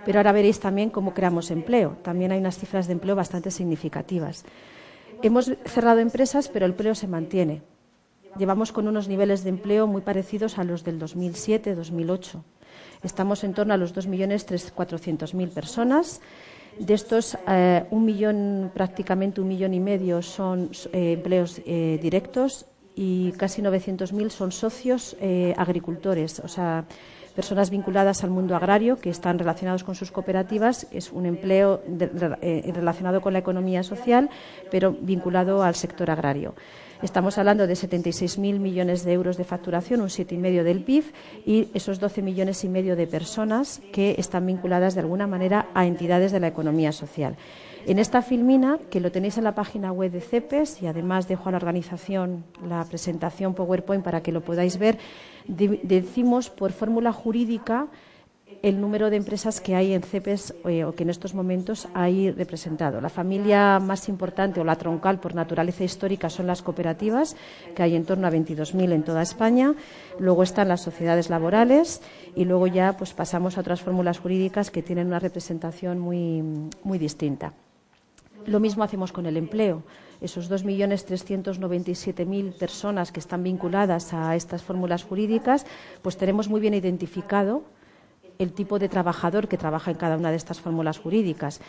[0.04, 1.96] pero ahora veréis también cómo creamos empleo.
[2.02, 4.44] También hay unas cifras de empleo bastante significativas.
[5.22, 7.62] Hemos cerrado empresas, pero el empleo se mantiene.
[8.36, 12.42] Llevamos con unos niveles de empleo muy parecidos a los del 2007-2008.
[13.02, 16.20] Estamos en torno a los 2.400.000 personas
[16.78, 22.66] de estos, eh, un millón, prácticamente un millón y medio son eh, empleos eh, directos
[22.94, 25.16] y casi 900.000 son socios
[25.56, 26.86] agricultores, o sea,
[27.34, 30.86] personas vinculadas al mundo agrario que están relacionados con sus cooperativas.
[30.90, 34.30] Es un empleo relacionado con la economía social,
[34.70, 36.54] pero vinculado al sector agrario.
[37.02, 41.04] Estamos hablando de 76.000 millones de euros de facturación, un 7,5 del PIB,
[41.44, 45.84] y esos 12 millones y medio de personas que están vinculadas de alguna manera a
[45.84, 47.36] entidades de la economía social.
[47.86, 51.50] En esta filmina, que lo tenéis en la página web de CEPES, y además dejo
[51.50, 54.98] a la organización la presentación PowerPoint para que lo podáis ver,
[55.46, 57.88] decimos por fórmula jurídica
[58.62, 62.30] el número de empresas que hay en CEPES eh, o que en estos momentos hay
[62.30, 63.00] representado.
[63.00, 67.36] La familia más importante o la troncal por naturaleza histórica son las cooperativas,
[67.74, 69.74] que hay en torno a 22.000 en toda España.
[70.18, 72.02] Luego están las sociedades laborales
[72.34, 76.42] y luego ya pues pasamos a otras fórmulas jurídicas que tienen una representación muy,
[76.82, 77.52] muy distinta.
[78.46, 79.82] Lo mismo hacemos con el empleo.
[80.20, 85.66] Esos 2.397.000 personas que están vinculadas a estas fórmulas jurídicas,
[86.00, 87.64] pues tenemos muy bien identificado
[88.38, 91.60] el tipo de trabajador que trabaja en cada una de estas fórmulas jurídicas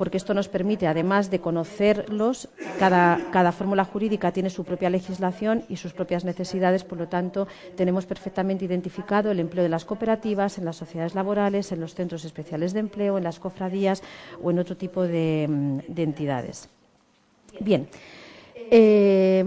[0.00, 5.76] porque esto nos permite, además de conocerlos, cada, fórmula jurídica tiene su propia legislación y
[5.76, 10.64] sus propias necesidades, por lo tanto, tenemos perfectamente identificado el empleo de las cooperativas, en
[10.64, 14.02] las sociedades laborales, en los centros especiales de empleo, en las cofradías
[14.42, 16.70] o en otro tipo de, de entidades.
[17.60, 17.86] Bien.
[18.70, 19.44] Eh,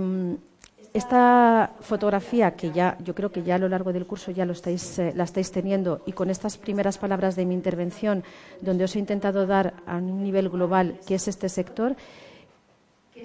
[0.94, 4.54] esta fotografía que ya yo creo que ya a lo largo del curso ya lo
[4.54, 8.24] estáis, eh, la estáis teniendo y con estas primeras palabras de mi intervención
[8.62, 11.96] donde os he intentado dar a un nivel global qué es este sector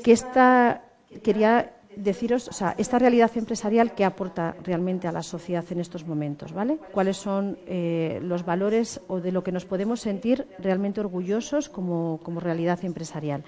[0.02, 0.82] que esta
[1.22, 6.06] quería deciros o sea, esta realidad empresarial que aporta realmente a la sociedad en estos
[6.06, 11.00] momentos vale cuáles son eh, los valores o de lo que nos podemos sentir realmente
[11.00, 13.44] orgullosos como, como realidad empresarial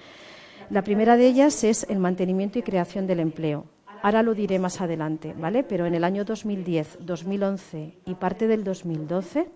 [0.69, 3.65] la primera de ellas es el mantenimiento y creación del empleo
[4.01, 5.63] Ahora lo diré más adelante, ¿vale?
[5.63, 9.47] Pero en el año 2010, 2011 y parte del 2012,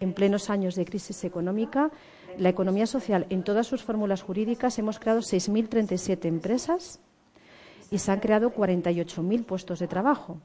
[0.00, 1.90] en plenos años de crisis económica,
[2.38, 6.98] la economía social en todas sus fórmulas jurídicas hemos creado 6.037 empresas
[7.90, 10.38] y se han creado 48.000 puestos de trabajo.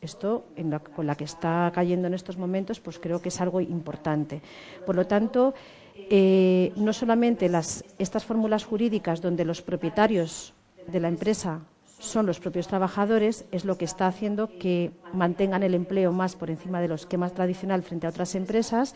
[0.00, 0.46] Esto,
[0.94, 4.42] con la que está cayendo en estos momentos, pues creo que es algo importante.
[4.84, 5.54] Por lo tanto,
[5.94, 7.50] eh, no solamente
[7.98, 10.54] estas fórmulas jurídicas donde los propietarios
[10.86, 11.60] de la empresa
[11.98, 16.50] son los propios trabajadores, es lo que está haciendo que mantengan el empleo más por
[16.50, 18.94] encima de los esquema tradicional frente a otras empresas.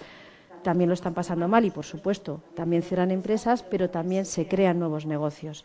[0.63, 4.79] También lo están pasando mal y, por supuesto, también cierran empresas, pero también se crean
[4.79, 5.65] nuevos negocios.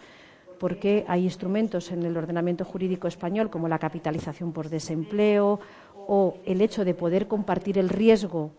[0.59, 5.59] Porque hay instrumentos en el ordenamiento jurídico español, como la capitalización por desempleo
[6.07, 8.51] o el hecho de poder compartir el riesgo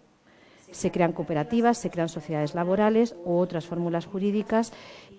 [0.71, 4.73] se crean cooperativas, se crean sociedades laborales u otras fórmulas jurídicas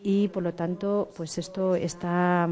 [0.04, 2.48] y, por lo tanto, pues esto está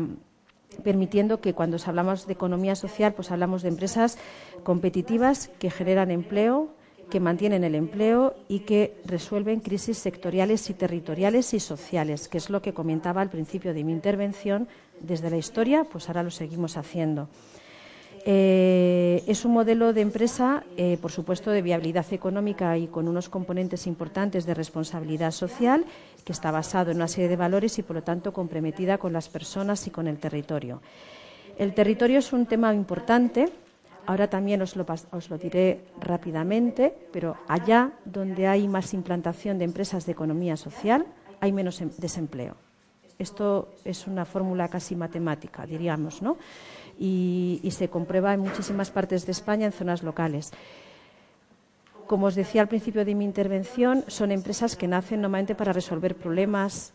[0.83, 4.17] permitiendo que cuando hablamos de economía social, pues hablamos de empresas
[4.63, 6.69] competitivas que generan empleo,
[7.09, 12.49] que mantienen el empleo y que resuelven crisis sectoriales y territoriales y sociales, que es
[12.49, 14.67] lo que comentaba al principio de mi intervención.
[14.99, 17.29] Desde la historia, pues ahora lo seguimos haciendo.
[18.27, 23.29] Eh, es un modelo de empresa, eh, por supuesto, de viabilidad económica y con unos
[23.29, 25.85] componentes importantes de responsabilidad social,
[26.23, 29.29] que está basado en una serie de valores y, por lo tanto, comprometida con las
[29.29, 30.81] personas y con el territorio.
[31.59, 33.47] El territorio es un tema importante.
[34.07, 39.65] Ahora también os lo, os lo diré rápidamente, pero allá donde hay más implantación de
[39.65, 41.05] empresas de economía social,
[41.41, 42.55] hay menos em-, desempleo.
[43.17, 46.37] Esto es una fórmula casi matemática, diríamos, ¿no?
[46.99, 50.51] Y, se comprueba en muchísimas partes de España, en zonas locales.
[52.07, 56.15] Como os decía al principio de mi intervención, son empresas que nacen normalmente para resolver
[56.15, 56.93] problemas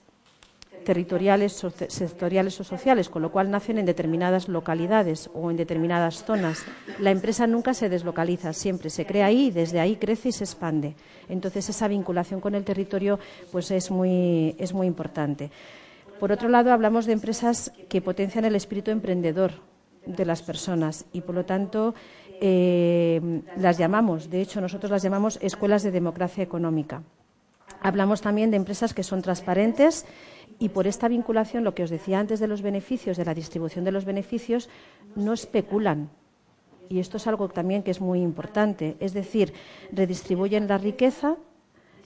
[0.85, 6.65] territoriales, sectoriales o sociales, con lo cual nacen en determinadas localidades o en determinadas zonas.
[6.99, 10.45] La empresa nunca se deslocaliza, siempre se crea ahí y desde ahí crece y se
[10.45, 10.95] expande.
[11.29, 13.19] Entonces esa vinculación con el territorio
[13.53, 15.51] pues es muy, es muy importante.
[16.19, 19.53] Por otro lado, hablamos de empresas que potencian el espíritu emprendedor,
[20.07, 21.95] de las personas y, por lo tanto,
[22.41, 27.03] eh, las llamamos, de hecho, nosotros las llamamos escuelas de democracia económica.
[27.83, 30.07] Hablamos también de empresas que son transparentes
[30.59, 33.85] y por esta vinculación, lo que os decía antes de los beneficios, de la distribución
[33.85, 34.69] de los beneficios,
[35.17, 36.11] no especulan.
[36.89, 38.97] Y esto es algo también que es muy importante.
[39.01, 39.55] Es decir,
[39.93, 41.37] redistribuyen la riqueza,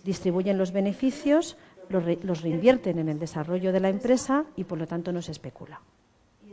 [0.04, 1.56] distribuyen los beneficios,
[1.88, 5.32] los, los reinvierten en el desarrollo de la empresa y, por lo tanto, no se
[5.32, 5.80] especula.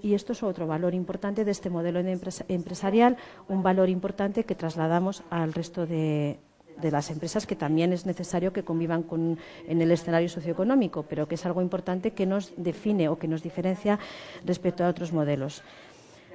[0.01, 5.23] Y esto es otro valor importante de este modelo empresarial, un valor importante que trasladamos
[5.29, 6.39] al resto de,
[6.81, 9.37] las empresas que también es necesario que convivan con,
[9.67, 13.43] en el escenario socioeconómico, pero que es algo importante que nos define o que nos
[13.43, 13.99] diferencia
[14.45, 15.61] respecto a otros modelos.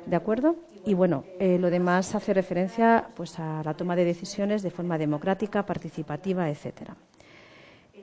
[0.07, 0.55] ¿De acuerdo?
[0.85, 4.99] Y bueno, eh, lo demás hace referencia pues, a la toma de decisiones de forma
[4.99, 6.97] democrática, participativa, etcétera.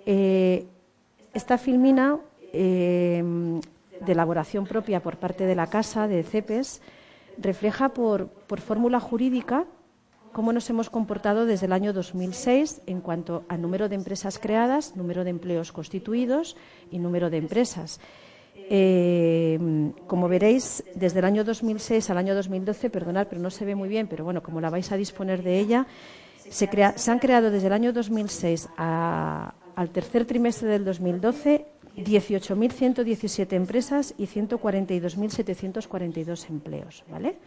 [0.06, 0.68] Eh,
[1.34, 2.20] esta filmina
[2.52, 3.24] eh,
[4.06, 6.82] de elaboración propia por parte de la Casa, de CEPES,
[7.38, 9.66] refleja por, fórmula jurídica
[10.32, 14.96] cómo nos hemos comportado desde el año 2006 en cuanto al número de empresas creadas,
[14.96, 16.58] número de empleos constituidos
[16.90, 18.00] y número de empresas.
[18.56, 19.60] Eh,
[20.08, 23.90] como veréis, desde el año 2006 al año 2012, perdonad, pero no se ve muy
[23.90, 25.86] bien, pero bueno, como la vais a disponer de ella,
[26.50, 34.14] se, se han creado desde el año 2006 al tercer trimestre del 2012 18.117 empresas
[34.18, 37.38] y 142.742 empleos, ¿vale?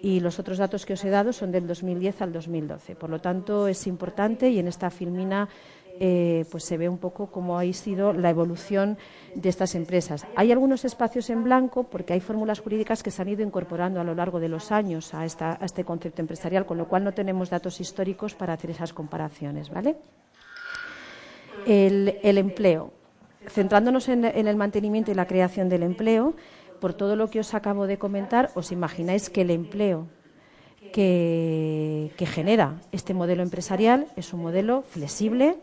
[0.00, 2.94] Y los otros datos que os he dado son del 2010 al 2012.
[2.94, 5.48] Por lo tanto, es importante y en esta filmina
[6.00, 8.96] eh, pues se ve un poco cómo ha sido la evolución
[9.34, 10.26] de estas empresas.
[10.36, 14.04] Hay algunos espacios en blanco porque hay fórmulas jurídicas que se han ido incorporando a
[14.04, 17.80] lo largo de los años a, este concepto empresarial, con lo cual no tenemos datos
[17.80, 19.70] históricos para hacer esas comparaciones.
[19.70, 19.96] ¿vale?
[21.66, 22.92] El, empleo.
[23.50, 26.34] Centrándonos en, el mantenimiento y la creación del empleo,
[26.80, 30.06] por todo lo que os acabo de comentar, os imagináis que el empleo
[30.92, 35.56] que, genera este modelo empresarial es un modelo flexible,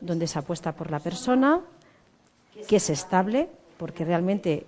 [0.00, 1.60] donde se apuesta por la persona,
[2.68, 4.66] que es estable, porque realmente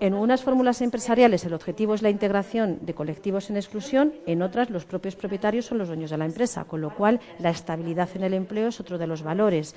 [0.00, 4.70] en unas fórmulas empresariales el objetivo es la integración de colectivos en exclusión, en otras
[4.70, 8.24] los propios propietarios son los dueños de la empresa, con lo cual la estabilidad en
[8.24, 9.74] el empleo es otro de los valores.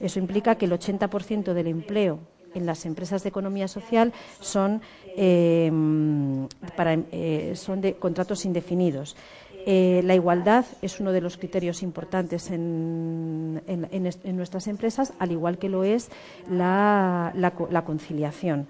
[0.00, 2.20] Eso implica que el 80% del empleo
[2.54, 4.80] en las empresas de economía social son,
[5.16, 5.70] eh,
[7.12, 9.16] eh, de contratos indefinidos.
[9.66, 13.60] Eh, la igualdad es uno de los criterios importantes en,
[14.24, 16.10] nuestras empresas, al igual que lo es
[16.48, 17.32] la,
[17.84, 18.66] conciliación.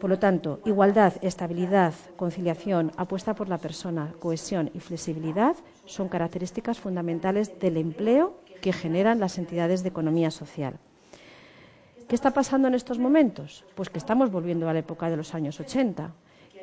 [0.00, 6.80] Por lo tanto, igualdad, estabilidad, conciliación, apuesta por la persona, cohesión y flexibilidad son características
[6.80, 10.78] fundamentales del empleo que generan las entidades de economía social.
[12.08, 13.64] ¿Qué está pasando en estos momentos?
[13.74, 16.12] Pues que estamos volviendo a la época de los años 80,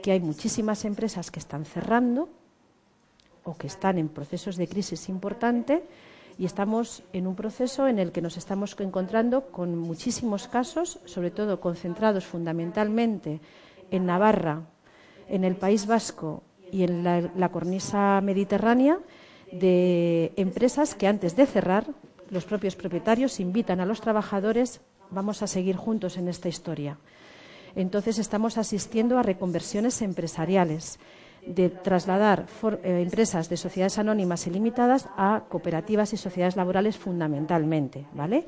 [0.01, 2.29] que hay muchísimas empresas que están cerrando
[3.43, 5.83] o que están en procesos de crisis importante
[6.37, 11.31] y estamos en un proceso en el que nos estamos encontrando con muchísimos casos, sobre
[11.31, 13.41] todo concentrados fundamentalmente
[13.91, 14.61] en Navarra,
[15.27, 18.99] en el País Vasco y en la, cornisa mediterránea,
[19.51, 21.85] de empresas que antes de cerrar,
[22.29, 26.97] los propios propietarios invitan a los trabajadores, vamos a seguir juntos en esta historia.
[27.75, 30.99] Entonces estamos asistiendo a reconversiones empresariales
[31.45, 32.45] de trasladar
[32.83, 38.45] eh, empresas de sociedades anónimas y limitadas a cooperativas y sociedades laborales fundamentalmente, ¿vale?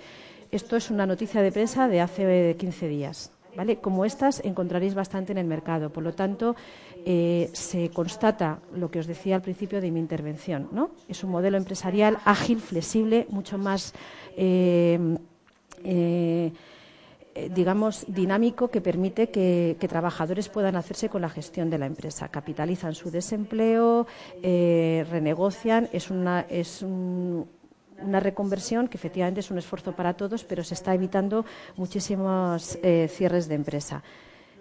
[0.52, 3.32] Esto es una noticia de prensa de hace 15 días.
[3.54, 3.80] ¿Vale?
[3.80, 5.90] Como estas encontraréis bastante en el mercado.
[5.90, 6.56] Por lo tanto,
[7.04, 10.70] eh, se constata lo que os decía al principio de mi intervención.
[10.72, 10.92] ¿no?
[11.08, 13.94] Es un modelo empresarial ágil, flexible, mucho más
[14.38, 15.18] eh,
[15.84, 16.52] eh,
[17.56, 22.28] digamos, dinámico que permite que, trabajadores puedan hacerse con la gestión de la empresa.
[22.28, 24.06] Capitalizan su desempleo,
[24.44, 30.74] renegocian, es una, es una reconversión que efectivamente es un esfuerzo para todos, pero se
[30.74, 31.46] está evitando
[31.78, 34.04] muchísimos cierres de empresa.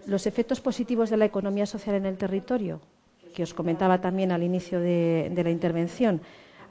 [0.06, 2.80] Los efectos positivos de la economía social en el territorio,
[3.34, 6.20] que os comentaba también al inicio de la intervención,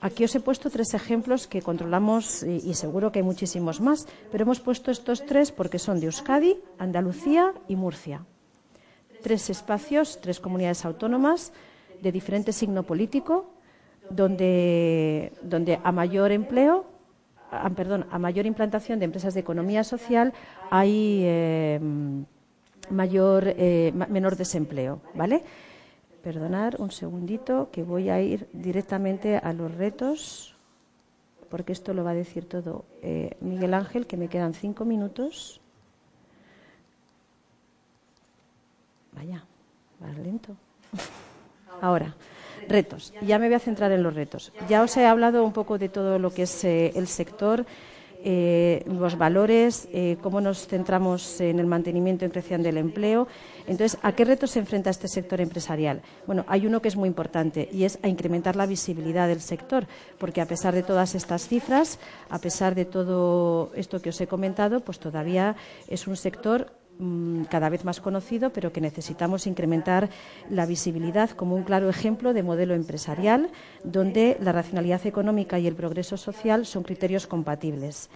[0.01, 4.43] Aquí os he puesto tres ejemplos que controlamos y, seguro que hay muchísimos más, pero
[4.43, 8.23] hemos puesto estos tres porque son de Euskadi, Andalucía y Murcia.
[9.21, 11.51] Tres espacios, tres comunidades autónomas
[12.01, 13.51] de diferente signo político,
[14.09, 15.33] donde,
[15.83, 16.85] a mayor empleo,
[17.75, 20.33] perdón, a mayor implantación de empresas de economía social
[20.71, 21.79] hay eh,
[22.89, 25.43] mayor, eh, menor desempleo, ¿vale?
[26.23, 30.55] Perdonar un segundito que voy a ir directamente a los retos,
[31.49, 35.61] porque esto lo va a decir todo eh, Miguel Ángel, que me quedan cinco minutos.
[39.13, 39.43] Vaya,
[39.99, 40.55] más lento.
[41.81, 42.15] Ahora,
[42.67, 43.13] retos.
[43.21, 44.51] Ya me voy a centrar en los retos.
[44.67, 47.65] Ya os he hablado un poco de todo lo que es eh, el sector
[48.23, 53.27] eh, los valores, eh, cómo nos centramos en el mantenimiento y creación del empleo.
[53.67, 56.01] Entonces, ¿a qué retos se enfrenta este sector empresarial?
[56.27, 59.87] Bueno, hay uno que es muy importante y es a incrementar la visibilidad del sector,
[60.17, 64.27] porque a pesar de todas estas cifras, a pesar de todo esto que os he
[64.27, 65.55] comentado, pues todavía
[65.87, 70.09] es un sector Mm, cada vez más conocido, pero que necesitamos incrementar
[70.49, 73.51] la visibilidad como un claro ejemplo de modelo empresarial
[73.85, 78.09] donde la racionalidad económica y el progreso social son criterios compatibles.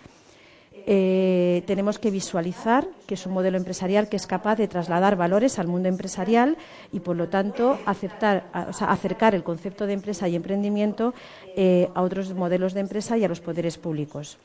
[0.85, 5.59] Eh, tenemos que visualizar que es un modelo empresarial que es capaz de trasladar valores
[5.59, 6.57] al mundo empresarial
[6.91, 11.13] y, por lo tanto, acercar el concepto de empresa y emprendimiento
[11.55, 14.39] eh, a otros modelos de empresa y a los poderes públicos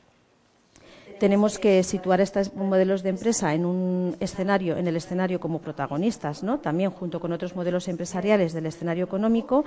[1.18, 6.42] tenemos que situar estos modelos de empresa en un escenario, en el escenario como protagonistas,
[6.42, 6.58] ¿no?
[6.58, 9.64] También junto con otros modelos empresariales del escenario económico.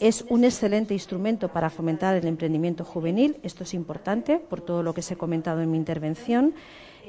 [0.00, 3.38] Es un excelente instrumento para fomentar el emprendimiento juvenil.
[3.42, 6.54] Esto es importante por todo lo que se he comentado en mi intervención.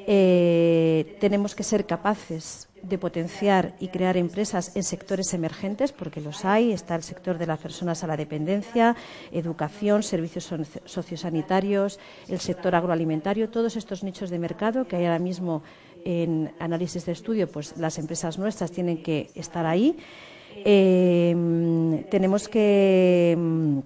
[0.06, 6.46] Eh, tenemos que ser capaces de potenciar y crear empresas en sectores emergentes, porque los
[6.46, 6.72] hay.
[6.72, 8.96] Está el sector de las personas a la dependencia,
[9.32, 10.54] educación, servicios
[10.86, 15.64] sociosanitarios, el sector agroalimentario, todos estos nichos de mercado que hay ahora mismo
[16.06, 19.98] en análisis de estudio, pues las empresas nuestras tienen que estar ahí.
[20.64, 23.80] Eh, tenemos que mm,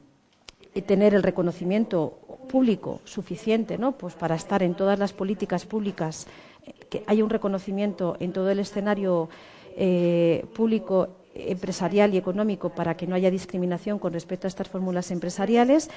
[0.85, 3.93] tener el reconocimiento público suficiente ¿no?
[3.93, 6.27] pues para estar en todas las políticas públicas,
[6.67, 9.29] eh, que haya un reconocimiento en todo el escenario
[9.77, 15.11] eh, público empresarial y económico para que no haya discriminación con respecto a estas fórmulas
[15.11, 15.89] empresariales.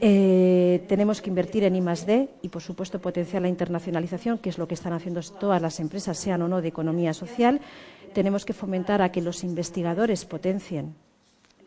[0.00, 4.56] Eh, tenemos que invertir en I D y, por supuesto, potenciar la internacionalización, que es
[4.56, 7.58] lo que están haciendo todas las empresas, sean o no de economía social.
[8.14, 10.94] Tenemos que fomentar a que los investigadores potencien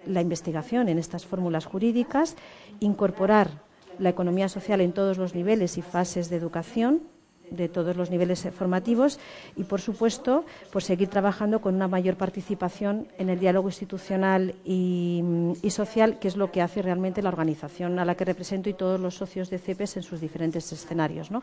[0.08, 2.36] la investigación en estas fórmulas jurídicas,
[2.80, 3.60] incorporar
[4.00, 7.04] la economía social en todos los niveles y fases de educación
[7.50, 9.20] de todos los niveles formativos
[9.56, 15.24] y, por supuesto, por seguir trabajando con una mayor participación en el diálogo institucional y,
[15.70, 19.00] social, que es lo que hace realmente la organización a la que represento y todos
[19.00, 21.42] los socios de CEPES en sus diferentes escenarios, ¿no?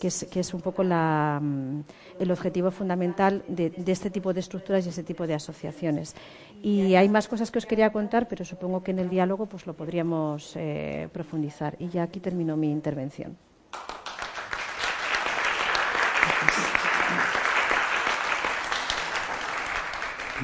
[0.00, 1.40] que, es, que es un poco la,
[2.18, 6.14] el objetivo fundamental de, este tipo de estructuras y este tipo de asociaciones.
[6.62, 9.66] Y hay más cosas que os quería contar, pero supongo que en el diálogo pues
[9.66, 11.76] lo podríamos eh, profundizar.
[11.78, 13.47] Y ya aquí termino mi intervención.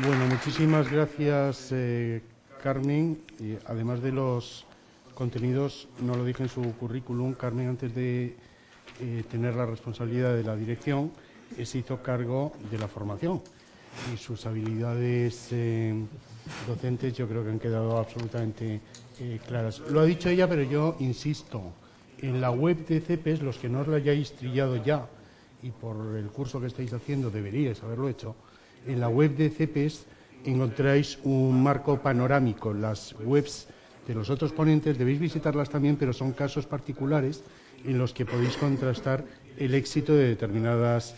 [0.02, 2.20] Bueno, muchísimas gracias, eh,
[2.64, 3.20] Carmen.
[3.66, 4.66] Además de los
[5.14, 8.34] contenidos, no lo dije en su currículum, Carmen, antes de
[9.00, 11.12] eh, tener la responsabilidad de la dirección,
[11.56, 13.40] eh, se hizo cargo de la formación.
[14.12, 15.54] Y sus habilidades
[16.66, 18.80] docentes yo creo que han quedado absolutamente
[19.46, 19.78] claras.
[19.78, 21.62] Lo ha dicho ella, pero yo insisto,
[22.18, 25.06] en la web de CEPES, los que no os la hayáis trillado ya,
[25.62, 28.34] y por el curso que estáis haciendo deberíais haberlo hecho,
[28.86, 30.06] en la web de CEPES
[30.44, 32.72] encontráis un marco panorámico.
[32.72, 33.68] Las webs
[34.06, 37.42] de los otros ponentes debéis visitarlas también, pero son casos particulares
[37.84, 39.24] en los que podéis contrastar
[39.58, 41.14] el éxito de determinadas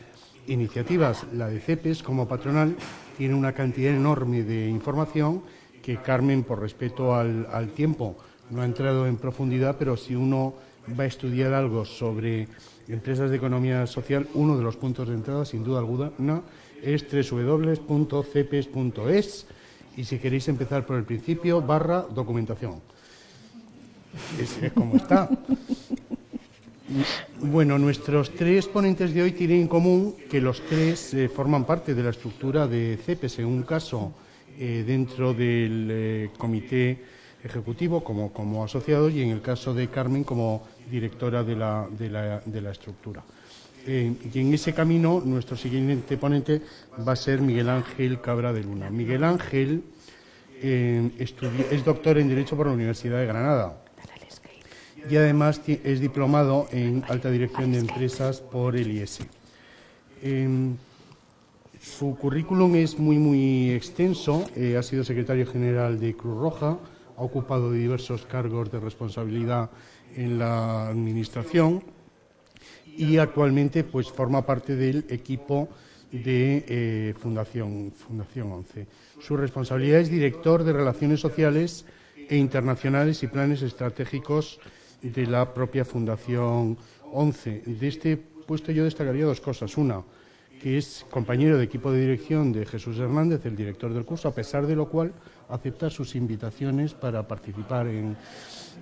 [0.47, 1.27] iniciativas.
[1.33, 2.77] La de CEPES, como patronal,
[3.17, 5.43] tiene una cantidad enorme de información
[5.83, 8.17] que Carmen, por respeto al, al tiempo,
[8.51, 10.55] no ha entrado en profundidad, pero si uno
[10.99, 12.49] va a estudiar algo sobre
[12.89, 16.43] empresas de economía social, uno de los puntos de entrada, sin duda alguna, no,
[16.83, 18.37] es www.cepes.es
[19.97, 22.81] y si queréis empezar por el principio, barra documentación.
[24.39, 25.29] Es, como está.
[27.41, 31.95] Bueno, nuestros tres ponentes de hoy tienen en común que los tres eh, forman parte
[31.95, 34.13] de la estructura de CEPES, en un caso
[34.59, 37.03] eh, dentro del eh, comité
[37.43, 42.09] ejecutivo como, como asociado y en el caso de Carmen como directora de la, de
[42.09, 43.23] la, de la estructura.
[43.87, 46.61] Eh, y en ese camino nuestro siguiente ponente
[47.07, 48.91] va a ser Miguel Ángel Cabra de Luna.
[48.91, 49.85] Miguel Ángel
[50.61, 51.11] eh,
[51.71, 53.83] es doctor en Derecho por la Universidad de Granada
[55.09, 59.21] y además es diplomado en Alta Dirección de Empresas por el IES.
[60.23, 60.77] Em,
[61.81, 64.45] su currículum es muy, muy extenso.
[64.57, 66.79] Eh, ha sido secretario general de Cruz Roja,
[67.17, 69.71] ha ocupado diversos cargos de responsabilidad
[70.17, 71.96] en la Administración
[72.97, 75.69] y actualmente pues forma parte del equipo
[76.11, 78.87] de eh, Fundación, Fundación 11.
[79.21, 81.85] Su responsabilidad es director de Relaciones Sociales
[82.17, 84.61] e Internacionales y Planes Estratégicos
[85.03, 86.79] de la propia Fundación
[87.13, 87.63] 11.
[87.67, 89.77] De este puesto yo destacaría dos cosas.
[89.77, 90.03] Una,
[90.63, 94.35] que es compañero de equipo de dirección de Jesús Hernández, el director del curso, a
[94.35, 95.13] pesar de lo cual
[95.49, 98.17] acepta sus invitaciones para participar en,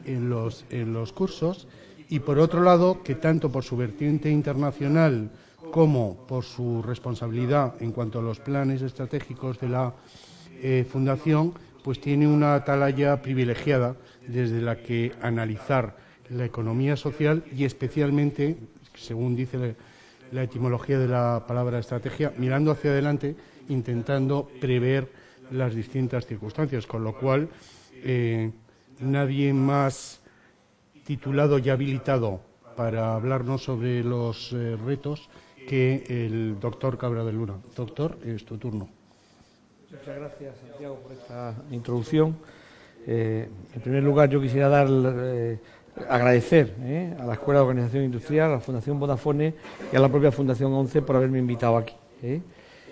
[0.04, 1.66] en, los, en los cursos
[2.08, 5.30] y por otro lado que tanto por su vertiente internacional
[5.70, 9.92] como por su responsabilidad en cuanto a los planes estratégicos de la
[10.62, 13.96] eh, Fundación, pues tiene una atalaya privilegiada
[14.26, 15.96] desde la que analizar
[16.30, 18.56] la economía social y especialmente,
[18.94, 19.76] según dice
[20.32, 23.36] la, etimología de la palabra estrategia, mirando hacia adelante,
[23.68, 25.10] intentando prever
[25.50, 27.48] las distintas circunstancias, con lo cual
[28.02, 28.50] eh,
[29.00, 30.20] nadie más
[31.04, 32.40] titulado y habilitado
[32.76, 35.28] para hablarnos sobre los eh, retos
[35.68, 37.54] que el doctor Cabra de Luna.
[37.76, 38.88] Doctor, es tu turno.
[39.90, 42.36] Muchas gracias, Santiago, por esta introducción.
[43.06, 45.58] Eh, en primer lugar, yo quisiera dar, eh,
[46.08, 46.74] agradecer
[47.20, 49.54] a la Escuela de Organización Industrial, a la Fundación Vodafone
[49.92, 51.94] y a la propia Fundación 11 por haberme invitado aquí.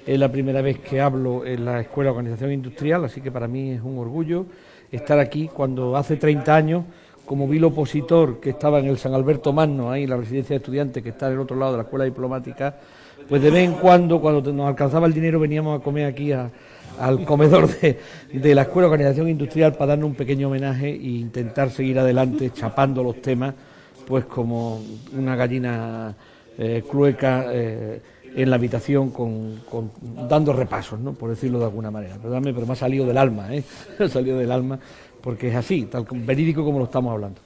[0.06, 3.48] Es la primera vez que hablo en la Escuela de Organización Industrial, así que para
[3.48, 4.46] mí es un orgullo
[4.90, 6.84] estar aquí cuando hace 30 años
[7.26, 10.58] como vil opositor que estaba en el San Alberto Magno, ahí en la residencia de
[10.58, 12.76] estudiantes que está al otro lado de la escuela diplomática,
[13.28, 17.24] pues de vez en cuando, cuando nos alcanzaba el dinero, veníamos a comer aquí al
[17.24, 21.98] comedor de, la Escuela de Organización Industrial para darnos un pequeño homenaje e intentar seguir
[21.98, 23.54] adelante chapando los temas,
[24.06, 24.82] pues como
[25.16, 26.14] una gallina
[26.58, 28.00] eh, clueca eh,
[28.34, 29.62] en la habitación con,
[30.28, 31.12] dando repasos, ¿no?
[31.12, 32.16] por decirlo de alguna manera.
[32.16, 33.62] Perdóname, pero me ha salido del alma, ¿eh?
[33.98, 34.78] ha salido del alma
[35.22, 37.40] porque es así, tal verídico como lo estamos hablando.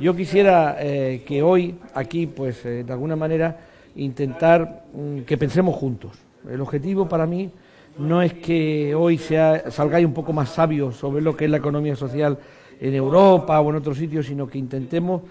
[0.00, 3.58] Yo quisiera eh, que hoy aquí, pues eh, de alguna manera,
[3.96, 6.12] intentar mm, que pensemos juntos.
[6.48, 7.50] El objetivo para mí
[7.98, 11.96] no es que hoy salgáis un poco más sabios sobre lo que es la economía
[11.96, 12.38] social
[12.80, 15.22] en Europa o en otros sitios, sino que intentemos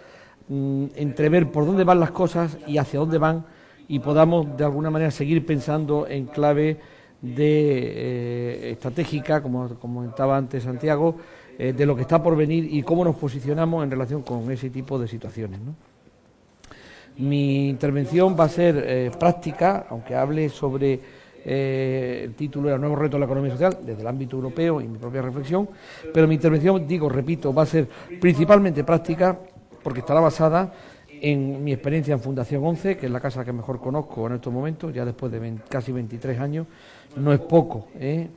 [0.48, 3.46] mm, entrever por dónde van las cosas y hacia dónde van
[3.88, 6.78] y podamos de alguna manera seguir pensando en clave
[7.22, 11.16] de eh, estratégica, como comentaba antes Santiago,
[11.62, 14.70] eh, de lo que está por venir y cómo nos posicionamos en relación con ese
[14.70, 15.60] tipo de situaciones.
[17.18, 20.98] Mi intervención va a ser eh, práctica, aunque hable sobre
[21.44, 24.88] eh, el título era Nuevos retos de la economía social desde el ámbito europeo y
[24.88, 25.68] mi propia reflexión,
[26.14, 27.90] pero mi intervención, digo, repito, va a ser
[28.22, 29.38] principalmente práctica
[29.84, 30.74] porque estará basada
[31.22, 34.54] en mi experiencia en Fundación 11, que es la casa que mejor conozco en estos
[34.54, 36.68] momentos, ya después de casi 23 años,
[37.20, 37.88] no es poco.
[38.00, 38.28] ¿eh?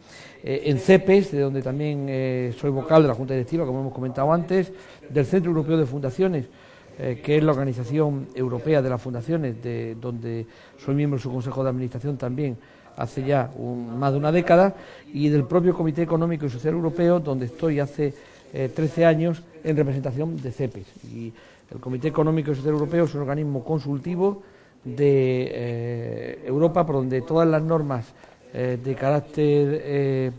[0.42, 3.92] Eh, en CEPES, de donde también eh, soy vocal de la Junta Directiva, como hemos
[3.92, 4.72] comentado antes,
[5.08, 6.46] del Centro Europeo de Fundaciones,
[6.94, 11.64] que es la organización europea de las fundaciones, de donde soy miembro de su Consejo
[11.64, 12.58] de Administración también
[12.96, 13.50] hace ya
[13.98, 14.76] más de una década,
[15.12, 18.14] y del propio Comité Económico y Social Europeo, donde estoy hace
[18.52, 20.86] 13 años en representación de CEPES.
[21.06, 21.32] Y
[21.72, 24.42] el Comité Económico y Social Europeo es un organismo consultivo
[24.84, 28.12] de Europa, por donde todas las normas
[28.54, 30.30] eh, de carácter eh,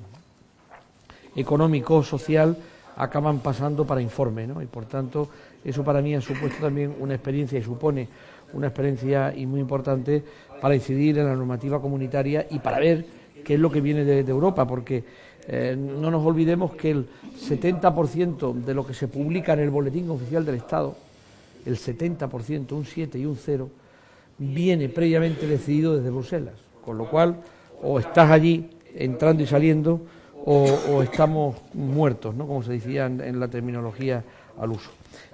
[1.35, 2.55] económico, social,
[2.95, 4.61] acaban pasando para informe, ¿no?
[4.61, 5.29] Y por tanto,
[5.63, 8.07] eso para mí ha supuesto también una experiencia y supone
[8.53, 10.23] una experiencia y muy importante
[10.61, 13.05] para incidir en la normativa comunitaria y para ver
[13.43, 15.03] qué es lo que viene de, Europa, porque
[15.47, 17.07] eh, no nos olvidemos que el
[17.37, 20.95] 70% de lo que se publica en el Boletín Oficial del Estado,
[21.65, 23.69] el 70%, un 7 y un 0,
[24.37, 26.55] viene previamente decidido desde Bruselas,
[26.85, 27.37] con lo cual
[27.83, 30.01] o estás allí entrando y saliendo
[30.45, 32.45] o, estamos muertos, ¿no?
[32.45, 34.23] como se decía en, la terminología
[34.59, 34.91] al uso.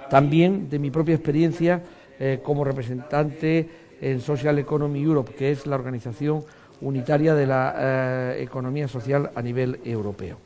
[0.09, 1.81] También de mi propia experiencia
[2.19, 3.69] eh, como representante
[4.01, 6.43] en Social Economy Europe, que es la organización
[6.81, 10.37] unitaria de la eh, economía social a nivel europeo.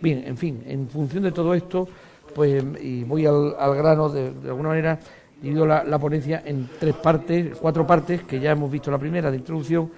[0.00, 1.88] Bien, en fin, en función de todo esto,
[2.34, 4.98] pues, y voy al, grano, de, alguna manera,
[5.40, 9.30] divido la, la, ponencia en tres partes, cuatro partes, que ya hemos visto la primera
[9.30, 9.90] de introducción,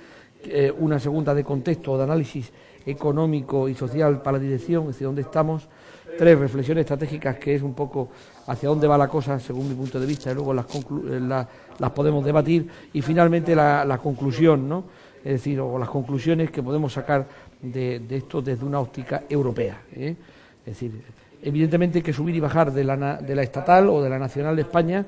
[0.45, 2.53] eh, una segunda de contexto o de análisis
[2.87, 5.69] económico y social para la dirección, hacia dónde estamos,
[6.17, 8.09] tres reflexiones estratégicas que es un poco
[8.47, 12.25] hacia dónde va la cosa según mi punto de vista y luego las, eh, podemos
[12.25, 14.85] debatir y finalmente la, conclusión, ¿no?
[15.19, 17.27] es decir, o las conclusiones que podemos sacar
[17.61, 19.83] de, esto desde una óptica europea.
[19.95, 20.17] ¿eh?
[20.65, 21.03] Es decir,
[21.43, 24.63] evidentemente que subir y bajar de la, de la estatal o de la nacional de
[24.63, 25.05] España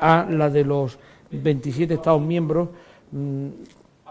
[0.00, 0.98] a la de los
[1.30, 2.68] 27 Estados miembros
[3.12, 3.48] mm,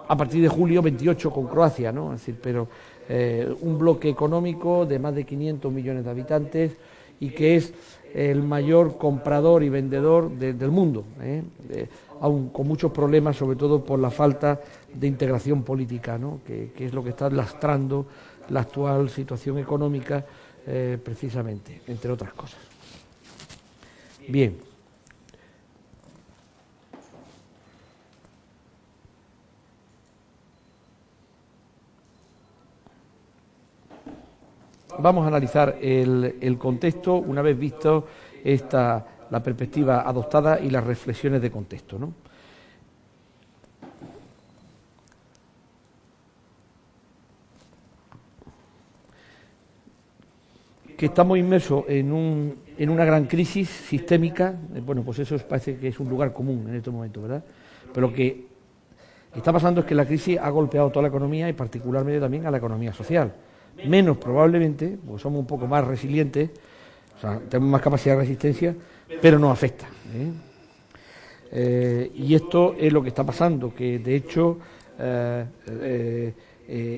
[0.07, 2.13] a partir de julio 28 con Croacia, ¿no?
[2.13, 2.67] Es decir, pero
[3.09, 6.77] eh, un bloque económico de más de 500 millones de habitantes
[7.19, 7.73] y que es
[8.13, 11.43] el mayor comprador y vendedor del mundo, ¿eh?
[12.21, 14.59] aún con muchos problemas, sobre todo por la falta
[14.93, 16.39] de integración política, ¿no?
[16.45, 18.05] que, es lo que está lastrando
[18.49, 20.25] la actual situación económica,
[20.65, 22.59] eh, precisamente, entre otras cosas.
[24.27, 24.64] Bien.
[34.99, 38.05] Vamos a analizar el, contexto una vez visto
[38.43, 41.99] esta, la perspectiva adoptada y las reflexiones de contexto.
[41.99, 42.13] ¿no?
[50.97, 55.77] que estamos inmersos en, un, en una gran crisis sistémica, eh, bueno, pues eso parece
[55.77, 57.43] que es un lugar común en este momento, ¿verdad?
[57.93, 58.47] Pero lo que
[59.35, 62.51] está pasando es que la crisis ha golpeado toda la economía y particularmente también a
[62.51, 63.33] la economía social
[63.83, 66.49] menos probablemente, porque somos un poco más resilientes,
[67.17, 68.75] o sea, tenemos más capacidad de resistencia,
[69.21, 69.85] pero nos afecta.
[70.13, 70.31] ¿eh?
[71.51, 74.57] Eh, y esto es lo que está pasando, que de hecho
[74.99, 76.33] eh,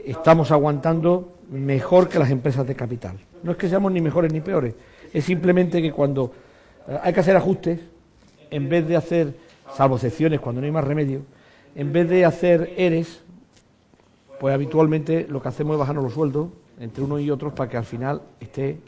[0.06, 3.18] estamos aguantando mejor que las empresas de capital.
[3.44, 4.74] No es que seamos ni mejores ni peores,
[5.14, 6.32] es simplemente que cuando
[7.02, 7.80] hay que hacer ajustes,
[8.50, 9.36] en vez de hacer,
[9.76, 11.22] salvo excepciones cuando no hay más remedio,
[11.76, 13.24] en vez de hacer ERES,
[14.40, 16.48] pues habitualmente lo que hacemos es bajarnos los sueldos
[16.80, 18.80] entre unos y otros para que al final esté,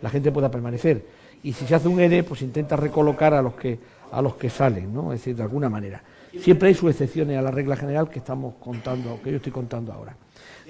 [0.00, 1.04] la gente pueda permanecer.
[1.42, 3.78] Y si se hace un ERE, pues intenta recolocar a los que,
[4.10, 5.12] a los que salen, ¿no?
[5.12, 6.02] Es decir, de alguna manera.
[6.38, 9.92] Siempre hay sus excepciones a la regla general que estamos contando, que yo estoy contando
[9.92, 10.16] ahora.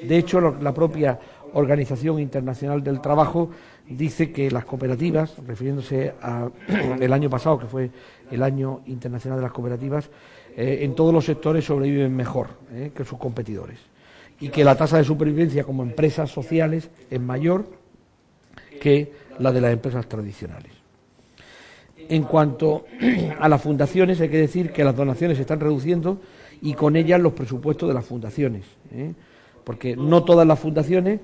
[0.02, 1.18] De hecho, la propia
[1.52, 3.50] Organización Internacional del Trabajo
[3.88, 6.52] dice que las cooperativas, refiriéndose al
[7.12, 7.90] año pasado, que fue
[8.30, 10.08] el año internacional de las cooperativas,
[10.56, 13.91] eh, en todos los sectores sobreviven mejor eh, que sus competidores
[14.42, 17.64] y que la tasa de supervivencia como empresas sociales es mayor
[18.80, 20.72] que la de las empresas tradicionales.
[22.08, 22.86] En cuanto
[23.38, 26.20] a las fundaciones, hay que decir que las donaciones se están reduciendo
[26.60, 29.12] y con ellas los presupuestos de las fundaciones, ¿eh?
[29.62, 31.20] porque no todas las fundaciones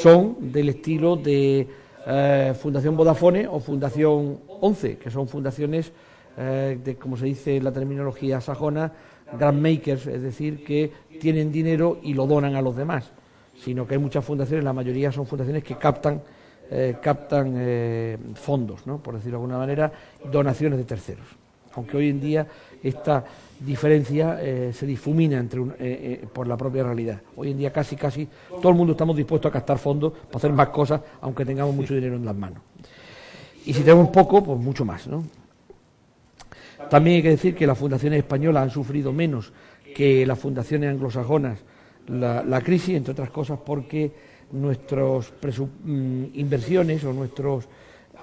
[0.00, 1.66] son del estilo de
[2.06, 5.90] eh, Fundación Vodafone o Fundación 11, que son fundaciones
[6.38, 8.92] eh, de, como se dice en la terminología sajona,
[9.38, 13.10] grand makers, es decir, que tienen dinero y lo donan a los demás,
[13.62, 16.22] sino que hay muchas fundaciones, la mayoría son fundaciones que captan
[16.72, 18.98] eh, captan eh, fondos, ¿no?
[18.98, 19.90] por decirlo de alguna manera,
[20.30, 21.26] donaciones de terceros.
[21.74, 22.46] Aunque hoy en día
[22.80, 23.24] esta
[23.58, 25.60] diferencia eh, se difumina entre
[26.32, 27.20] por la propia realidad.
[27.34, 28.28] Hoy en día casi, casi
[28.62, 31.92] todo el mundo estamos dispuestos a captar fondos para hacer más cosas, aunque tengamos mucho
[31.92, 32.62] dinero en las manos.
[33.66, 35.08] Y si tenemos poco, pues mucho más.
[35.08, 35.24] ¿no?
[36.90, 39.52] También hay que decir que las fundaciones españolas han sufrido menos
[39.94, 41.58] que las fundaciones anglosajonas
[42.08, 44.12] la crisis, entre otras cosas porque
[44.52, 45.32] nuestras
[45.84, 47.68] mm, inversiones o nuestros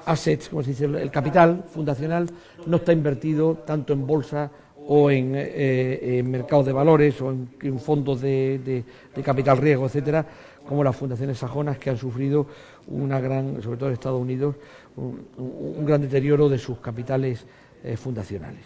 [0.06, 2.30] assets, como se dice, el capital fundacional
[2.66, 4.52] no está invertido tanto en bolsa
[4.90, 8.84] o en, eh, mercados de valores o en, fondos de,
[9.24, 10.26] capital riesgo, etcétera,
[10.66, 12.48] como las fundaciones sajonas que han sufrido
[12.88, 14.56] una gran, sobre todo en Estados Unidos,
[14.96, 17.46] un, gran deterioro de sus capitales
[17.84, 18.66] eh, fundacionales.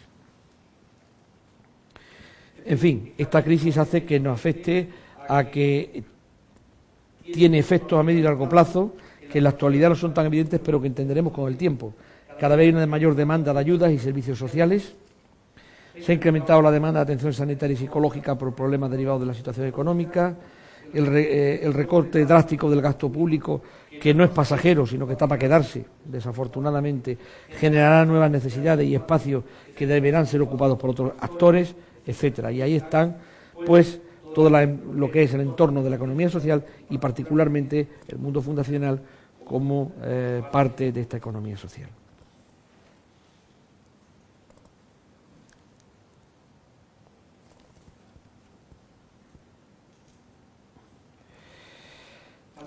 [2.65, 4.89] En fin, esta crisis hace que nos afecte
[5.27, 6.03] a que
[7.33, 8.93] tiene efectos a medio y largo plazo
[9.31, 11.93] que en la actualidad no son tan evidentes, pero que entenderemos con el tiempo.
[12.39, 14.93] Cada vez hay una mayor demanda de ayudas y servicios sociales.
[15.99, 19.33] Se ha incrementado la demanda de atención sanitaria y psicológica por problemas derivados de la
[19.33, 20.35] situación económica.
[20.93, 23.61] El, eh, el, recorte drástico del gasto público,
[24.01, 27.17] que no es pasajero, sino que está para quedarse, desafortunadamente,
[27.49, 29.43] generará nuevas necesidades y espacios
[29.75, 31.75] que deberán ser ocupados por otros actores,
[32.05, 32.51] etcétera.
[32.51, 33.17] Y ahí están,
[33.65, 34.01] pues,
[34.33, 39.01] todo lo que es el entorno de la economía social y particularmente el mundo fundacional
[39.45, 41.89] como eh, parte de esta economía social.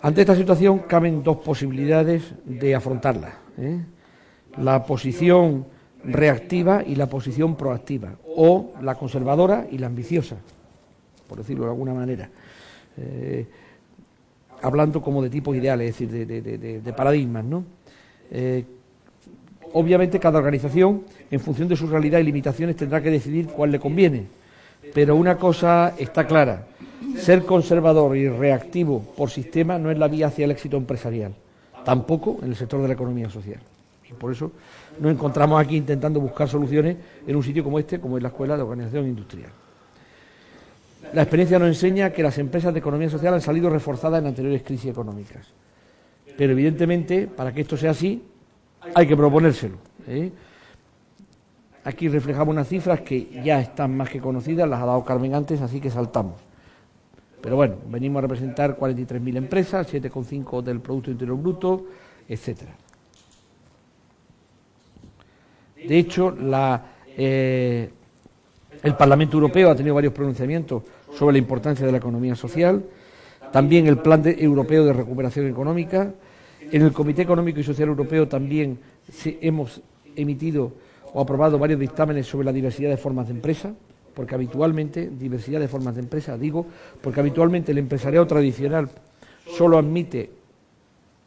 [0.05, 3.38] Ante esta situación caben dos posibilidades de afrontarla.
[3.57, 3.80] ¿eh?
[4.59, 5.64] La posición
[6.05, 10.36] reactiva y la posición proactiva, o la conservadora y la ambiciosa
[11.26, 12.28] por decirlo de alguna manera.
[12.96, 13.46] Eh,
[14.62, 17.64] hablando como de tipos ideales, es decir, de, paradigmas, ¿no?
[18.30, 18.64] Eh,
[19.72, 23.80] obviamente cada organización, en función de su realidad y limitaciones, tendrá que decidir cuál le
[23.80, 24.26] conviene.
[24.94, 26.66] Pero una cosa está clara,
[27.18, 31.34] ser conservador y reactivo por sistema no es la vía hacia el éxito empresarial,
[31.84, 33.61] tampoco en el sector de la economía social.
[34.09, 34.52] Y por eso
[35.00, 36.96] nos encontramos aquí intentando buscar soluciones
[37.26, 39.50] en un sitio como este, como es la Escuela de Organización Industrial.
[41.12, 44.62] La experiencia nos enseña que las empresas de economía social han salido reforzadas en anteriores
[44.62, 45.46] crisis económicas.
[46.36, 48.22] Pero evidentemente, para que esto sea así,
[48.94, 49.76] hay que proponérselo.
[50.09, 50.30] ¿eh?
[51.84, 55.61] Aquí reflejamos unas cifras que ya están más que conocidas, las ha dado Carmen antes,
[55.61, 56.34] así que saltamos.
[57.45, 61.84] Pero bueno, venimos a representar 43.000 empresas, 7,5 del Producto Interior Bruto,
[62.26, 62.74] etcétera.
[65.86, 66.34] De hecho,
[67.18, 67.90] eh,
[68.82, 72.82] el Parlamento Europeo ha tenido varios pronunciamientos sobre la importancia de la economía social,
[73.53, 76.14] también el Plan Europeo de Recuperación Económica.
[76.72, 78.78] En el Comité Económico y Social Europeo también
[79.42, 79.82] hemos
[80.16, 80.72] emitido
[81.12, 83.74] o aprobado varios dictámenes sobre la diversidad de formas de empresa,
[84.14, 86.66] porque habitualmente, diversidad de formas de empresa, digo,
[87.00, 88.88] porque habitualmente el empresariado tradicional
[89.46, 90.30] solo admite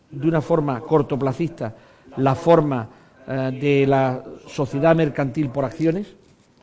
[0.10, 1.76] de una forma cortoplacista
[2.18, 2.90] la forma
[3.28, 6.16] eh, de la sociedad mercantil por acciones,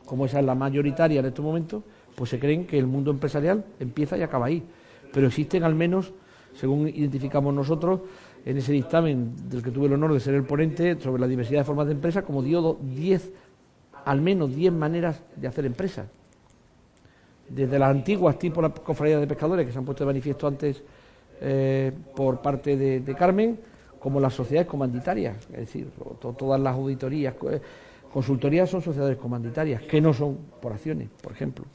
[0.05, 1.83] como esa es la mayoritaria en estos momentos,
[2.15, 4.63] pues se creen que el mundo empresarial empieza y acaba ahí.
[5.13, 6.13] Pero existen al menos,
[6.55, 8.01] según identificamos nosotros,
[8.45, 11.61] en ese dictamen del que tuve el honor de ser el ponente sobre la diversidad
[11.61, 13.31] de formas de empresa, como dio 10,
[14.05, 16.05] al menos 10 maneras de hacer empresa.
[17.49, 20.81] Desde las antiguas, tipo la cofradía de pescadores, que se han puesto de manifiesto antes
[21.41, 23.59] eh, por parte de, Carmen,
[23.99, 25.89] como las sociedades comanditarias, es decir,
[26.37, 27.61] todas las auditorías, eh,
[28.15, 31.65] Consultorías son sociedades comanditarias, que no son por acciones, por ejemplo.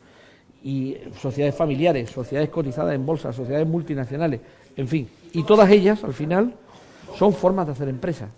[0.62, 4.40] Y sociedades familiares, sociedades cotizadas en bolsa, sociedades multinacionales,
[4.74, 5.06] en fin.
[5.34, 6.54] Y todas ellas, al final,
[7.14, 8.30] son formas de hacer empresa.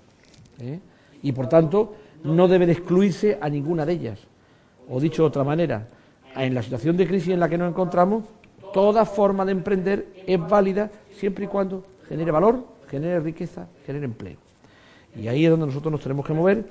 [0.59, 0.80] ¿eh?
[1.22, 1.95] Y por tanto,
[2.25, 4.18] no debe de excluirse a ninguna de ellas.
[4.89, 5.89] O dicho de otra manera,
[6.37, 8.25] en la situación de crisis en la que nos encontramos,
[8.73, 14.37] toda forma de emprender es válida siempre y cuando genere valor, genere riqueza, genere empleo.
[15.16, 16.64] Y ahí es donde nosotros nos tenemos que mover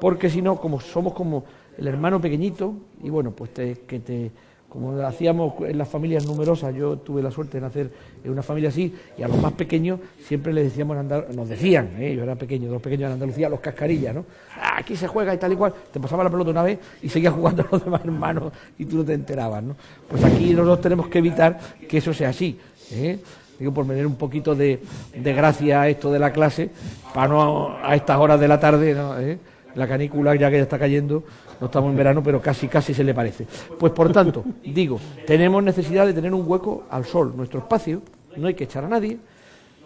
[0.00, 1.44] porque si no, como somos como
[1.76, 4.30] el hermano pequeñito, y bueno, pues que te
[4.70, 7.90] como hacíamos en las familias numerosas, yo tuve la suerte de nacer
[8.22, 10.96] en una familia así, y a los más pequeños siempre les decíamos,
[11.34, 12.14] nos decían, ¿eh?
[12.14, 14.24] yo era pequeño, los pequeños en Andalucía, los cascarillas, ¿no?
[14.56, 17.08] Ah, aquí se juega y tal y cual, te pasaba la pelota una vez y
[17.08, 19.74] seguías jugando a los demás hermanos y tú no te enterabas, ¿no?
[20.08, 21.58] Pues aquí nosotros tenemos que evitar
[21.88, 22.56] que eso sea así,
[22.92, 23.18] ¿eh?
[23.58, 24.80] digo por meter un poquito de,
[25.12, 26.70] gracia a esto de la clase,
[27.12, 29.18] para no a estas horas de la tarde, ¿no?
[29.18, 29.36] ¿Eh?
[29.74, 31.24] La canícula ya que ya está cayendo,
[31.60, 33.46] no estamos en verano, pero casi, casi se le parece.
[33.78, 38.02] Pues por tanto, digo, tenemos necesidad de tener un hueco al sol, nuestro espacio,
[38.36, 39.18] no hay que echar a nadie,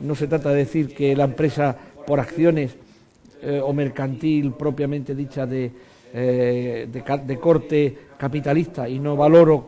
[0.01, 1.76] no se trata de decir que la empresa
[2.07, 2.76] por acciones
[3.43, 5.70] eh, o mercantil propiamente dicha de,
[6.12, 9.66] eh, de, corte capitalista y no valoro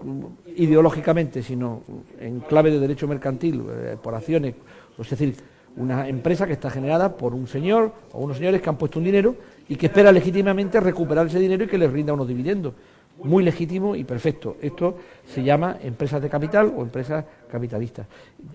[0.57, 1.83] ideológicamente, sino
[2.21, 4.55] en clave de derecho mercantil, eh, por acciones,
[4.99, 5.35] es decir,
[5.77, 9.05] una empresa que está generada por un señor o unos señores que han puesto un
[9.05, 9.35] dinero
[9.69, 12.75] y que espera legítimamente recuperar ese dinero y que les rinda unos dividendos.
[13.23, 14.57] Muy legítimo y perfecto.
[14.61, 18.07] Esto se llama empresas de capital o empresas capitalistas.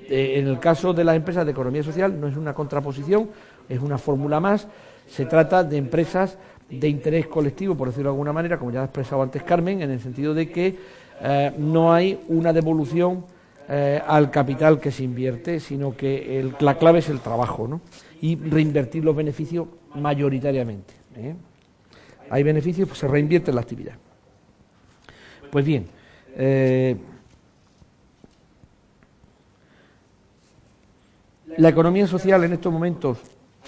[0.08, 3.30] Eh, en el caso de las empresas de economía social no es una contraposición,
[3.68, 4.68] es una fórmula más.
[5.08, 6.38] Se trata de empresas
[6.70, 9.92] de interés colectivo, por decirlo de alguna manera, como ya ha expresado antes Carmen, en
[9.92, 10.78] el sentido de que
[11.22, 13.26] eh, no hay una devolución
[13.68, 17.82] eh, al capital que se invierte, sino que la clave es el trabajo ¿no?
[18.22, 21.01] y reinvertir los beneficios mayoritariamente.
[21.16, 21.36] ¿Eh?
[22.30, 23.96] Hay beneficios, pues se reinvierte en la actividad.
[25.52, 25.86] Pues bien,
[26.36, 26.96] eh,
[31.58, 33.18] la economía social en estos momentos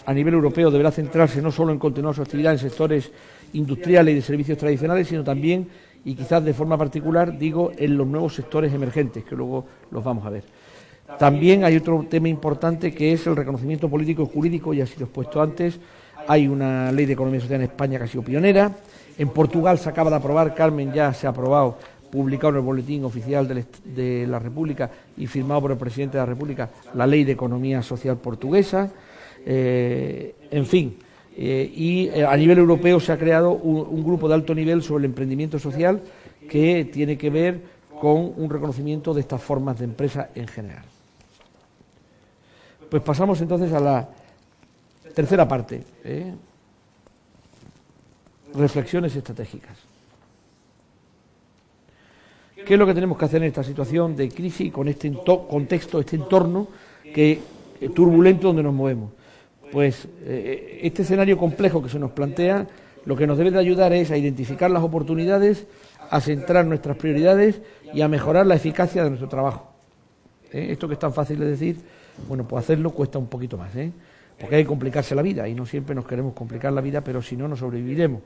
[0.05, 3.11] a nivel europeo deberá centrarse no solo en continuar su actividad en sectores
[3.53, 5.67] industriales y de servicios tradicionales, sino también,
[6.05, 10.25] y quizás de forma particular, digo, en los nuevos sectores emergentes, que luego los vamos
[10.25, 10.43] a ver.
[11.19, 15.05] También hay otro tema importante que es el reconocimiento político y jurídico, ya ha sido
[15.05, 15.79] expuesto antes,
[16.27, 18.71] hay una ley de economía social en España que ha sido pionera.
[19.17, 21.77] En Portugal se acaba de aprobar, Carmen ya se ha aprobado,
[22.11, 26.27] publicado en el Boletín Oficial de la República y firmado por el Presidente de la
[26.27, 28.91] República, la ley de economía social portuguesa.
[29.45, 30.97] Eh, en fin,
[31.35, 35.05] eh, y eh, a nivel europeo se ha creado un, grupo de alto nivel sobre
[35.05, 36.01] el emprendimiento social
[36.47, 37.61] que tiene que ver
[37.99, 40.85] con un reconocimiento de estas formas de empresa en general.
[42.89, 44.09] Pues pasamos entonces a la
[45.13, 46.33] Tercera parte, ¿eh?
[48.55, 49.77] reflexiones estratégicas.
[52.65, 55.11] ¿Qué es lo que tenemos que hacer en esta situación de crisis y con este
[55.49, 56.67] contexto, este entorno
[57.03, 57.39] que
[57.79, 59.11] eh, turbulento donde nos movemos?
[59.71, 62.67] Pues eh, este escenario complejo que se nos plantea,
[63.05, 65.67] lo que nos debe de ayudar es a identificar las oportunidades,
[66.09, 67.61] a centrar nuestras prioridades
[67.93, 69.73] y a mejorar la eficacia de nuestro trabajo.
[70.51, 71.77] Esto que es tan fácil de decir,
[72.27, 73.71] bueno, pues hacerlo cuesta un poquito más.
[74.39, 77.21] Porque hay que complicarse la vida y no siempre nos queremos complicar la vida, pero
[77.21, 78.21] si no, no sobreviviremos.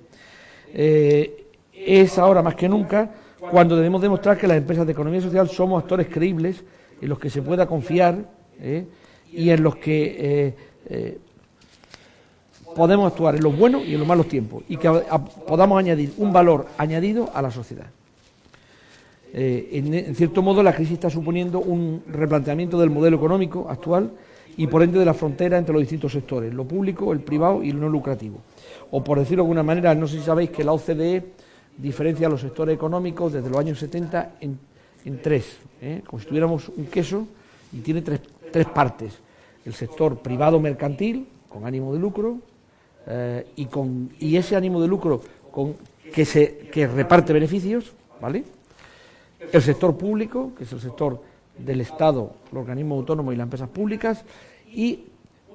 [0.73, 5.47] Eh, es ahora más que nunca cuando debemos demostrar que las empresas de economía social
[5.49, 6.63] somos actores creíbles
[7.01, 8.25] en los que se pueda confiar
[8.59, 8.85] ¿eh?
[9.31, 10.55] y en los que
[10.89, 11.17] eh,
[12.75, 14.89] podemos actuar en los buenos y en los malos tiempos y que
[15.47, 17.87] podamos añadir un valor añadido a la sociedad.
[19.33, 24.11] en cierto modo, la crisis está suponiendo un replanteamiento del modelo económico actual
[24.55, 27.69] y por ende de la frontera entre los distintos sectores, lo público, el privado y
[27.69, 28.39] el no lucrativo.
[28.91, 31.23] O por decirlo de alguna manera, no sé si sabéis que la OCDE
[31.77, 34.59] diferencia los sectores económicos desde los años 70 en,
[35.21, 36.01] tres, ¿eh?
[36.05, 37.27] como si tuviéramos un queso
[37.71, 38.21] y tiene tres,
[38.51, 39.13] tres partes.
[39.65, 42.39] El sector privado mercantil, con ánimo de lucro,
[43.05, 45.21] eh, y, con, y ese ánimo de lucro
[45.51, 45.75] con,
[46.13, 48.43] que, se, que reparte beneficios, ¿vale?
[49.51, 51.21] El sector público, que es el sector
[51.59, 54.23] del Estado, los organismos autónomos y las empresas públicas,
[54.71, 55.05] y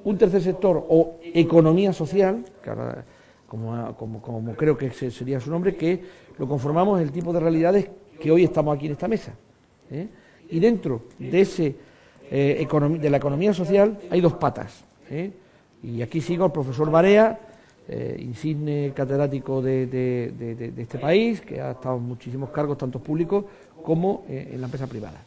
[0.05, 3.05] un tercer sector o economía social, que ahora,
[3.47, 6.03] como, creo que sería su nombre, que
[6.39, 7.89] lo conformamos el tipo de realidades
[8.19, 9.35] que hoy estamos aquí en esta mesa.
[9.91, 10.09] ¿eh?
[10.49, 11.77] Y dentro de, ese,
[12.31, 12.67] eh,
[13.01, 14.85] de la economía social hay dos patas.
[15.11, 15.31] ¿eh?
[15.83, 17.39] Y aquí sigo al profesor Barea,
[18.19, 23.45] insigne catedrático de, de, este país, que ha estado en muchísimos cargos, tanto públicos
[23.83, 25.21] como en la empresa privada.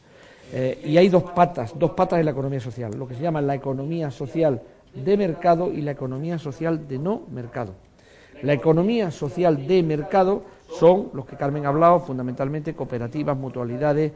[0.57, 3.41] Eh, y hay dos patas, dos patas en la economía social, lo que se llama
[3.41, 4.61] la economía social
[4.93, 7.73] de mercado y la economía social de no mercado.
[8.41, 10.43] La economía social de mercado
[10.79, 14.13] son los que Carmen ha hablado, fundamentalmente cooperativas, mutualidades,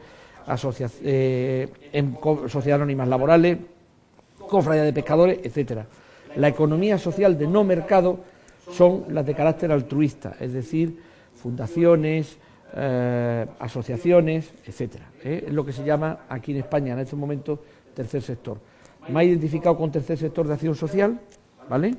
[1.02, 1.68] eh,
[2.48, 3.58] sociedades anónimas laborales,
[4.48, 5.84] cofradías de pescadores, etcétera.
[6.36, 8.18] La economía social de no mercado
[8.72, 11.02] son las de carácter altruista, es decir,
[11.34, 12.38] fundaciones,
[12.74, 15.06] eh, asociaciones, etcétera.
[15.24, 15.44] ¿eh?
[15.46, 17.58] Es lo que se llama aquí en España en este momento
[17.94, 18.58] tercer sector.
[19.08, 21.20] Me ha identificado con tercer sector de acción social,
[21.68, 21.94] ¿vale?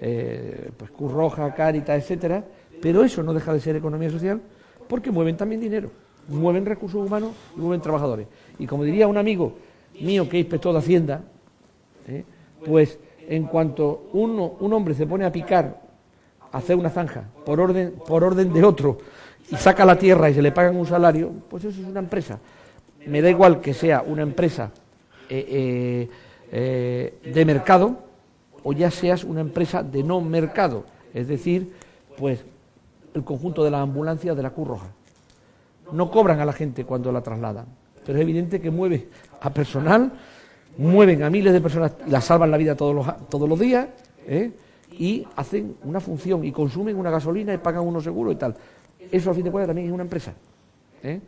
[0.00, 2.44] Eh, pues Cruz Roja, Cáritas, etcétera,
[2.80, 4.40] pero eso no deja de ser economía social
[4.88, 5.90] porque mueven también dinero.
[6.28, 8.26] mueven recursos humanos y mueven trabajadores.
[8.58, 9.54] Y como diría un amigo
[10.00, 11.22] mío que es inspector de Hacienda,
[12.64, 12.98] pues
[13.28, 15.80] en cuanto uno, un hombre se pone a picar,
[16.52, 18.98] a hacer una zanja, por orden, por orden de otro,
[19.50, 22.38] y saca la tierra y se le pagan un salario, pues eso es una empresa.
[23.06, 24.70] Me da igual que sea una empresa
[25.28, 26.08] eh,
[26.50, 27.98] eh, de mercado
[28.62, 30.84] o ya seas una empresa de no mercado,
[31.14, 31.72] es decir,
[32.18, 32.44] pues
[33.14, 34.86] el conjunto de las ambulancias de la Cruz Roja.
[35.92, 37.66] No cobran a la gente cuando la trasladan,
[38.04, 39.08] pero es evidente que mueve
[39.40, 40.12] a personal,
[40.78, 43.88] mueven a miles de personas, las salvan la vida todos los, todos los días,
[44.26, 44.50] ¿eh?
[44.98, 48.56] y hacen una función y consumen una gasolina y pagan unos seguros y tal.
[49.10, 50.34] Eso, a fin de cuentas, también es una empresa.
[51.02, 51.20] ¿eh?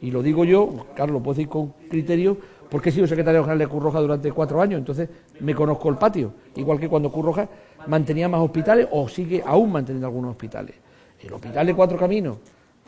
[0.00, 2.36] Y lo digo yo, Carlos, lo puedo decir con criterio,
[2.70, 5.08] porque he sido secretario general de Curroja durante cuatro años, entonces
[5.40, 6.32] me conozco el patio.
[6.56, 7.48] Igual que cuando Curroja
[7.86, 10.74] mantenía más hospitales o sigue aún manteniendo algunos hospitales.
[11.20, 12.36] El hospital de Cuatro Caminos,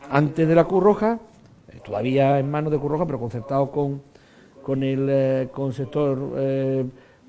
[0.09, 1.19] antes de la Curroja,
[1.69, 4.01] eh, todavía en manos de Curroja, pero concertado con,
[4.61, 6.17] con el eh, con sector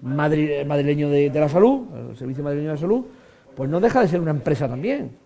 [0.03, 3.05] madrileño de, la salud, el Servicio Madrileño de la Salud,
[3.57, 5.17] pues no deja de ser una empresa también,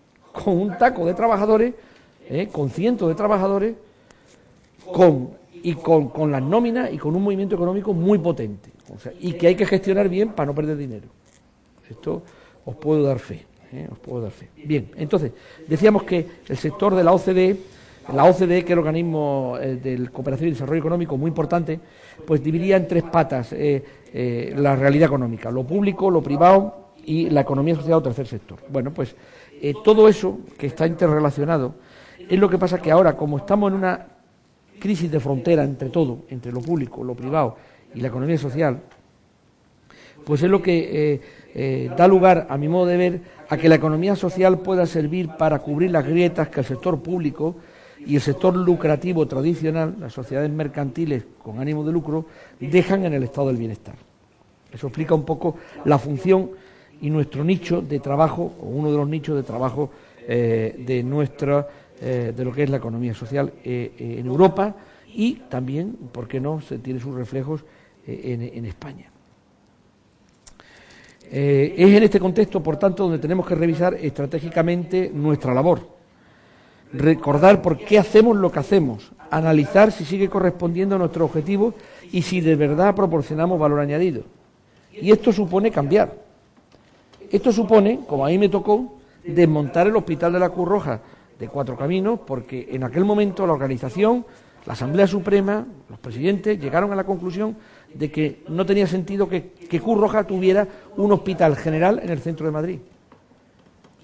[0.43, 1.73] con un taco de trabajadores,
[2.51, 3.75] con cientos de trabajadores,
[4.91, 5.29] con
[5.63, 8.69] y con, con las nóminas y con un movimiento económico muy potente.
[9.19, 11.07] y que hay que gestionar bien para no perder dinero.
[11.89, 12.23] Esto
[12.65, 13.45] os puedo dar fe.
[13.73, 13.87] ¿eh?
[13.91, 14.49] Os puedo dar fe.
[14.63, 15.31] Bien, entonces,
[15.67, 17.57] decíamos que el sector de la OCDE,
[18.13, 21.79] la OCDE, que es el organismo eh, de cooperación y desarrollo económico muy importante,
[22.25, 27.41] pues dividía en tres patas eh, la realidad económica, lo público, lo privado y la
[27.41, 28.59] economía social o tercer sector.
[28.69, 29.15] Bueno, pues
[29.83, 31.75] todo eso que está interrelacionado
[32.29, 34.05] es lo que pasa que ahora, como estamos en una
[34.79, 37.57] crisis de frontera entre todo, entre lo público, lo privado
[37.93, 38.81] y la economía social,
[40.25, 41.21] pues es lo que eh,
[41.55, 45.29] eh, da lugar, a mi modo de ver, a que la economía social pueda servir
[45.37, 47.55] para cubrir las grietas que el sector público
[48.05, 52.25] y el sector lucrativo tradicional, las sociedades mercantiles con ánimo de lucro,
[52.59, 53.95] dejan en el estado del bienestar.
[54.71, 55.55] Eso explica un poco
[55.85, 56.51] la función
[57.01, 59.91] y nuestro nicho de trabajo, o uno de los nichos de trabajo
[60.27, 61.67] eh, de nuestra
[62.01, 64.75] eh, de lo que es la economía social eh, en Europa
[65.13, 67.63] y también, ¿por qué no?, se tiene sus reflejos
[68.05, 69.09] en, España.
[71.29, 75.81] es en este contexto, por tanto, donde tenemos que revisar estratégicamente nuestra labor,
[76.93, 81.73] recordar por qué hacemos lo que hacemos, analizar si sigue correspondiendo a nuestro objetivo
[82.11, 84.23] y si de verdad proporcionamos valor añadido.
[84.93, 86.26] Y esto supone cambiar.
[87.31, 91.01] Esto supone, como a mí me tocó, desmontar el Hospital de la Cruz Roja,
[91.37, 94.25] de Cuatro Caminos, porque en aquel momento la organización,
[94.65, 97.55] la Asamblea Suprema, los presidentes llegaron a la conclusión
[97.93, 102.45] de que no tenía sentido que, que Roja tuviera un hospital general en el centro
[102.45, 102.79] de Madrid.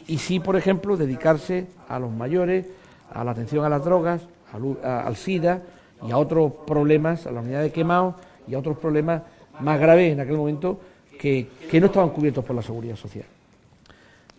[0.07, 2.65] Y sí, por ejemplo, dedicarse a los mayores,
[3.11, 4.21] a la atención a las drogas,
[4.51, 5.61] al, SIDA
[6.07, 8.15] y a otros problemas, a la unidad de quemados
[8.47, 9.23] y a otros problemas
[9.59, 10.79] más graves en aquel momento
[11.23, 13.25] que no estaban cubiertos por la seguridad social.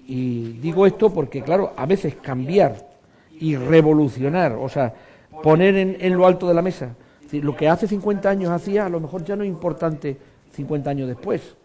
[0.07, 2.76] Y digo esto porque, claro, a veces cambiar
[3.41, 4.93] y revolucionar, o sea,
[5.43, 6.95] poner en, lo alto de la mesa,
[7.32, 10.16] lo que hace 50 años hacía, a lo mejor ya no es importante
[10.53, 11.57] 50 años después.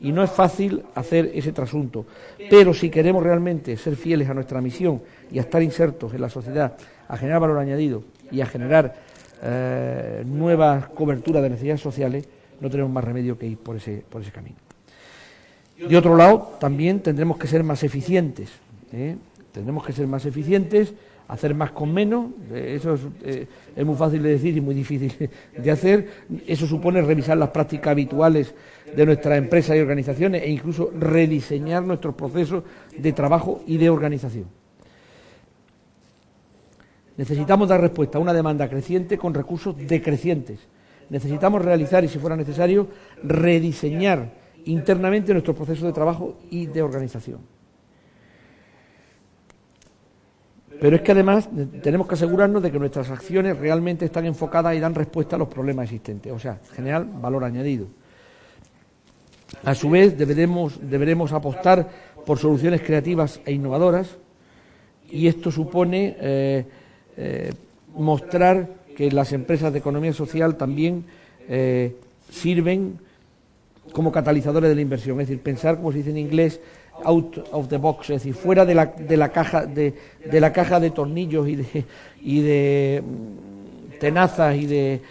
[0.00, 2.06] Y no es fácil hacer ese trasunto.
[2.50, 5.00] Pero si queremos realmente ser fieles a nuestra misión
[5.30, 8.02] y a estar insertos en la sociedad, a generar valor añadido
[8.32, 8.96] y a generar
[9.42, 12.28] eh, nuevas coberturas de necesidades sociales,
[12.60, 14.56] no tenemos más remedio que ir por ese, por ese camino.
[15.88, 18.50] De otro lado, también tendremos que ser más eficientes.
[18.92, 19.16] ¿eh?
[19.52, 20.94] Tendremos que ser más eficientes,
[21.28, 22.30] hacer más con menos.
[22.52, 26.08] Eh, eso eh, es, muy fácil de decir y muy difícil de hacer.
[26.46, 28.54] Eso supone revisar las prácticas habituales
[28.94, 32.62] de nuestras empresas y organizaciones e incluso rediseñar nuestros procesos
[32.96, 34.46] de trabajo y de organización.
[37.16, 40.60] Necesitamos dar respuesta a una demanda creciente con recursos decrecientes.
[41.10, 42.88] Necesitamos realizar, y si fuera necesario,
[43.22, 47.40] rediseñar internamente nuestro proceso de trabajo y de organización.
[50.80, 51.48] Pero es que además
[51.82, 55.48] tenemos que asegurarnos de que nuestras acciones realmente están enfocadas y dan respuesta a los
[55.48, 57.86] problemas existentes, o sea, generar valor añadido.
[59.64, 61.88] A su vez, deberemos, deberemos apostar
[62.26, 64.16] por soluciones creativas e innovadoras
[65.08, 66.64] y esto supone eh,
[67.16, 67.52] eh,
[67.94, 71.04] mostrar que las empresas de economía social también
[71.48, 71.96] eh,
[72.30, 72.98] sirven
[73.92, 76.60] como catalizadores de la inversión, es decir, pensar, como se dice en inglés,
[77.04, 80.52] out of the box, es decir, fuera de la, de la caja de, de la
[80.52, 81.84] caja de tornillos y de,
[82.20, 85.02] y de mm, tenazas y de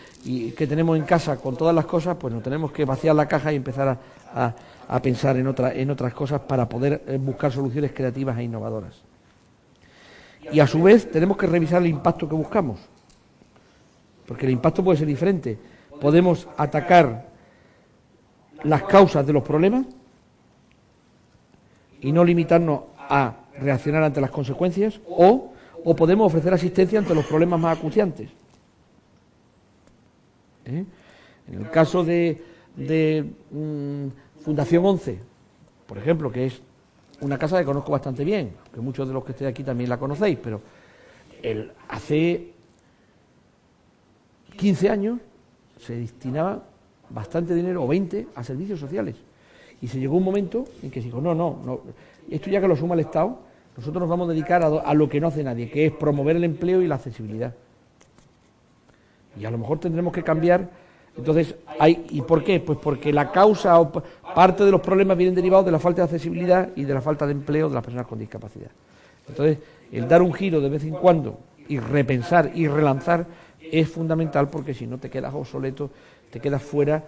[0.56, 3.52] que tenemos en casa con todas las cosas, pues nos tenemos que vaciar la caja
[3.52, 3.98] y empezar
[4.34, 4.54] a,
[4.88, 9.02] a, pensar en, otra, en otras cosas para poder eh, buscar soluciones creativas e innovadoras.
[10.52, 12.80] Y a su vez tenemos que revisar el impacto que buscamos.
[14.28, 15.58] porque el impacto puede ser diferente.
[16.00, 17.31] Podemos atacar
[18.64, 19.86] las causas de los problemas
[22.02, 25.54] y no limitarnos a reaccionar ante las consecuencias o,
[25.84, 28.30] o podemos ofrecer asistencia ante los problemas más acuciantes.
[30.66, 30.86] ¿Eh?
[31.52, 32.42] En el caso de,
[33.52, 34.08] mm,
[34.42, 35.20] Fundación 11,
[35.86, 36.62] por ejemplo, que es
[37.20, 40.00] una casa que conozco bastante bien, que muchos de los que estéis aquí también la
[40.00, 40.62] conocéis, pero
[41.44, 42.54] el, hace
[44.58, 45.20] 15 años
[45.80, 46.64] se destinaba
[47.14, 49.16] bastante dinero, o 20, a servicios sociales.
[49.82, 51.82] Y se llegó un momento en que se dijo, no, no, no
[52.30, 53.40] esto ya que lo suma el Estado,
[53.76, 56.44] nosotros nos vamos a dedicar a, lo que no hace nadie, que es promover el
[56.44, 57.54] empleo y la accesibilidad.
[59.40, 60.70] Y a lo mejor tendremos que cambiar.
[61.18, 62.60] Entonces, hay, ¿y por qué?
[62.60, 66.06] Pues porque la causa o parte de los problemas vienen derivados de la falta de
[66.06, 68.72] accesibilidad y de la falta de empleo de las personas con discapacidad.
[69.28, 69.60] Entonces,
[69.92, 71.38] el dar un giro de vez en cuando
[71.68, 73.26] y repensar y relanzar
[73.72, 75.92] es fundamental porque si no te quedas obsoleto,
[76.32, 77.04] te quedas fuera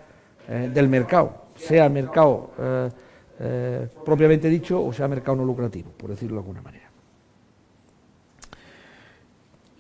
[0.48, 2.90] eh, del mercado, sea mercado eh,
[3.40, 6.90] eh, propiamente dicho o sea mercado no lucrativo, por decirlo de alguna manera.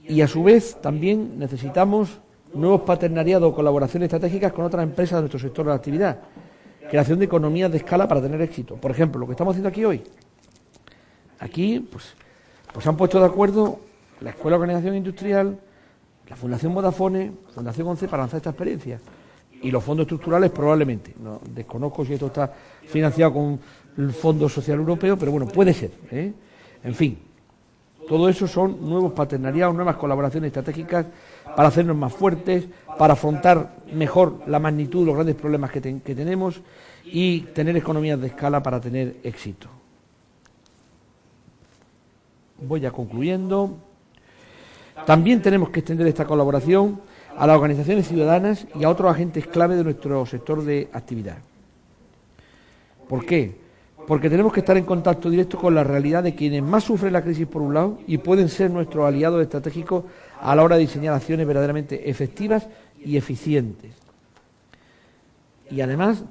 [0.05, 2.19] Y a su vez también necesitamos
[2.53, 6.19] nuevos paternariados o colaboraciones estratégicas con otras empresas de nuestro sector de actividad,
[6.89, 8.75] creación de economías de escala para tener éxito.
[8.75, 10.03] Por ejemplo, lo que estamos haciendo aquí hoy.
[11.39, 12.15] Aquí, pues,
[12.73, 13.79] pues han puesto de acuerdo
[14.19, 15.59] la Escuela de Organización Industrial,
[16.27, 18.99] la Fundación Vodafone, Fundación 11 para lanzar esta experiencia.
[19.64, 21.14] Y los fondos estructurales probablemente.
[21.22, 22.53] No, desconozco si esto está
[22.86, 23.59] financiado con
[23.97, 25.91] el Fondo Social Europeo, pero bueno, puede ser.
[26.11, 26.32] ¿eh?
[26.84, 27.18] En fin,
[28.07, 31.05] todo eso son nuevos paternariados, nuevas colaboraciones estratégicas
[31.55, 32.66] para hacernos más fuertes,
[32.97, 36.61] para afrontar mejor la magnitud de los grandes problemas que, que tenemos
[37.05, 39.68] y tener economías de escala para tener éxito.
[42.59, 43.78] Voy ya concluyendo.
[45.05, 47.01] También tenemos que extender esta colaboración
[47.38, 51.38] a las organizaciones ciudadanas y a otros agentes clave de nuestro sector de actividad.
[53.07, 53.63] ¿Por qué?
[54.07, 57.23] Porque tenemos que estar en contacto directo con la realidad de quienes más sufren la
[57.23, 60.03] crisis por un lado y pueden ser nuestros aliados estratégicos
[60.41, 62.67] a la hora de diseñar acciones verdaderamente efectivas
[63.03, 63.91] y eficientes.
[65.69, 66.23] Y además,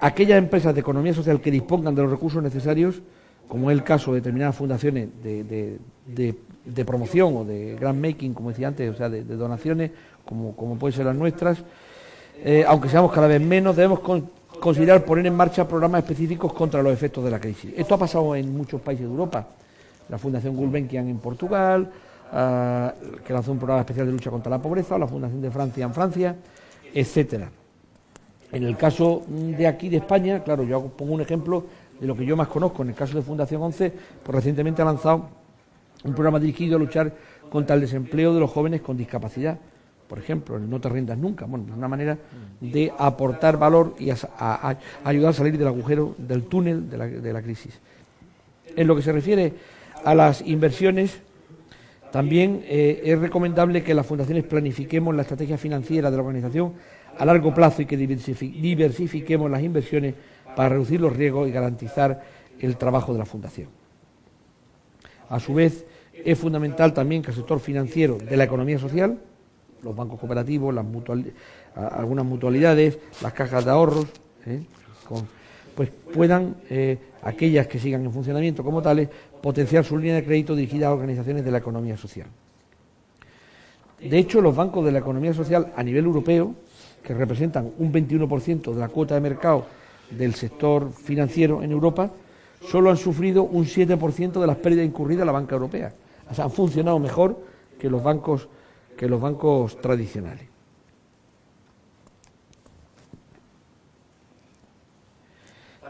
[0.00, 3.02] aquellas empresas de economía social que dispongan de los recursos necesarios,
[3.48, 6.34] como es el caso de determinadas fundaciones de, de,
[6.84, 9.90] promoción o de grand making, como decía antes, o sea, de, donaciones,
[10.24, 11.58] como, como pueden ser las nuestras,
[12.44, 14.00] eh, aunque seamos cada vez menos, debemos
[14.60, 17.72] considerar poner en marcha programas específicos contra los efectos de la crisis.
[17.76, 19.46] Esto ha pasado en muchos países de Europa.
[20.08, 21.90] La Fundación Gulbenkian en Portugal,
[22.32, 22.94] ah,
[23.24, 25.94] que lanzó un programa especial de lucha contra la pobreza, la Fundación de Francia en
[25.94, 26.36] Francia,
[26.94, 27.50] etcétera.
[28.50, 31.64] En el caso de aquí de España, claro, yo pongo un ejemplo
[32.00, 32.82] de lo que yo más conozco.
[32.82, 33.92] En el caso de Fundación 11,
[34.22, 35.28] pues recientemente ha lanzado
[36.04, 37.14] un programa dirigido a luchar
[37.50, 39.58] contra el desempleo de los jóvenes con discapacidad
[40.08, 41.44] por ejemplo, no te rindas nunca.
[41.44, 42.18] Bueno, es una manera
[42.60, 44.10] de aportar valor y
[45.04, 47.78] ayudar a salir del agujero, del túnel de la, de la, crisis.
[48.74, 49.52] En lo que se refiere
[50.04, 51.20] a las inversiones,
[52.10, 56.72] también eh, es recomendable que las fundaciones planifiquemos la estrategia financiera de la organización
[57.18, 60.14] a largo plazo y que diversifiquemos las inversiones
[60.56, 62.22] para reducir los riesgos y garantizar
[62.60, 63.77] el trabajo de la fundación.
[65.28, 65.84] A su vez,
[66.24, 69.18] es fundamental también que el sector financiero de la economía social
[69.82, 70.74] los bancos cooperativos,
[71.74, 74.06] algunas mutualidades, las cajas de ahorros,
[74.46, 74.62] ¿eh?
[75.74, 79.08] pues puedan, eh, aquellas que sigan en funcionamiento como tales,
[79.40, 82.26] potenciar su línea de crédito dirigida a organizaciones de la economía social.
[84.00, 86.54] De hecho, los bancos de la economía social a nivel europeo,
[87.02, 89.66] que representan un 21% de la cuota de mercado
[90.10, 92.10] del sector financiero en Europa,
[92.60, 95.92] solo han sufrido un 7% de las pérdidas incurridas a la banca europea.
[96.30, 97.38] O sea, han funcionado mejor
[97.78, 98.48] que los bancos
[99.80, 100.48] tradicionales.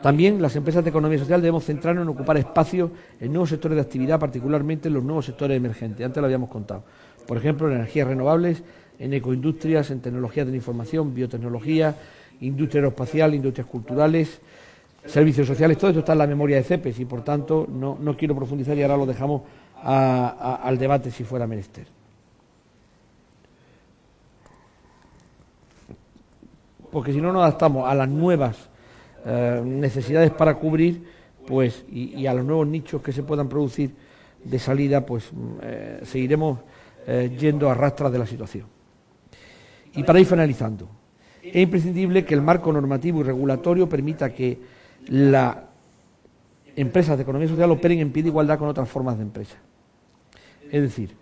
[0.03, 3.83] También las empresas de economía social debemos centrarnos en ocupar espacios en nuevos sectores de
[3.83, 6.07] actividad, particularmente en los nuevos sectores emergentes.
[6.07, 6.85] Antes lo habíamos contado.
[7.27, 8.63] Por ejemplo, en energías renovables,
[8.99, 11.97] en ecoindustrias, en tecnologías de la información, biotecnología,
[12.41, 14.41] industria aeroespacial, industrias culturales,
[15.09, 15.77] servicios sociales.
[15.77, 18.83] Todo esto está en la memoria de CEPES y, por tanto, no, quiero profundizar y
[18.83, 19.43] ahora lo dejamos
[19.83, 21.99] al debate si fuera menester.
[26.91, 28.57] porque si no nos adaptamos a las nuevas
[29.25, 31.03] eh, necesidades para cubrir,
[31.47, 33.93] pues, y, a los nuevos nichos que se puedan producir
[34.45, 36.61] de salida, pues mm, eh, seguiremos
[37.07, 38.67] eh, yendo a rastras de la situación.
[39.95, 40.89] Y para ir finalizando,
[41.43, 44.59] es imprescindible que el marco normativo y regulatorio permita que
[45.09, 45.57] las
[46.77, 49.57] empresas de economía social operen en pie de igualdad con otras formas de empresa.
[50.71, 51.17] Es decir,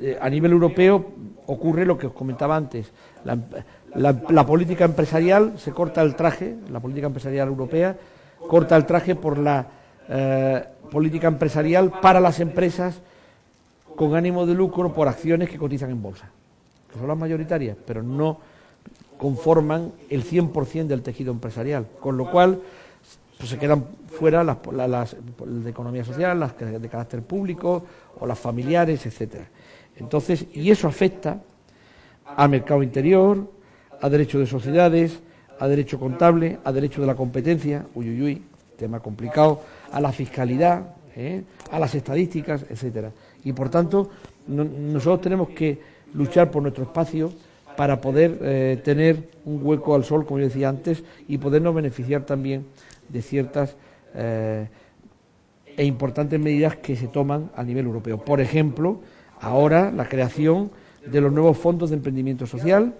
[0.00, 1.12] eh, a nivel europeo
[1.46, 2.90] ocurre lo que os comentaba antes.
[3.24, 7.96] La, política empresarial se corta el traje, la política empresarial europea
[8.46, 9.66] corta el traje por la
[10.08, 13.00] eh, política empresarial para las empresas
[13.96, 16.30] con ánimo de lucro por acciones que cotizan en bolsa,
[16.92, 18.38] que son las mayoritarias, pero no
[19.18, 22.60] conforman el 100% del tejido empresarial, con lo cual
[23.38, 25.16] pues, se quedan fuera las,
[25.46, 27.84] de economía social, las de carácter público
[28.18, 29.46] o las familiares, etcétera.
[29.96, 31.40] Entonces, y eso afecta
[32.36, 33.50] al mercado interior,
[34.00, 35.20] a derecho de sociedades,
[35.58, 38.42] a derecho contable, a derecho de la competencia, uy, uy, uy,
[38.76, 39.60] tema complicado,
[39.90, 41.42] a la fiscalidad, ¿eh?
[41.70, 43.10] a las estadísticas, etcétera.
[43.44, 44.10] Y por tanto,
[44.46, 45.80] nosotros tenemos que
[46.14, 47.32] luchar por nuestro espacio
[47.76, 52.22] para poder eh, tener un hueco al sol, como yo decía antes, y podernos beneficiar
[52.22, 52.66] también
[53.08, 53.76] de ciertas
[54.14, 54.68] eh,
[55.76, 58.18] e importantes medidas que se toman a nivel europeo.
[58.18, 59.00] Por ejemplo,
[59.40, 60.70] ahora la creación
[61.06, 62.94] de los nuevos fondos de emprendimiento social,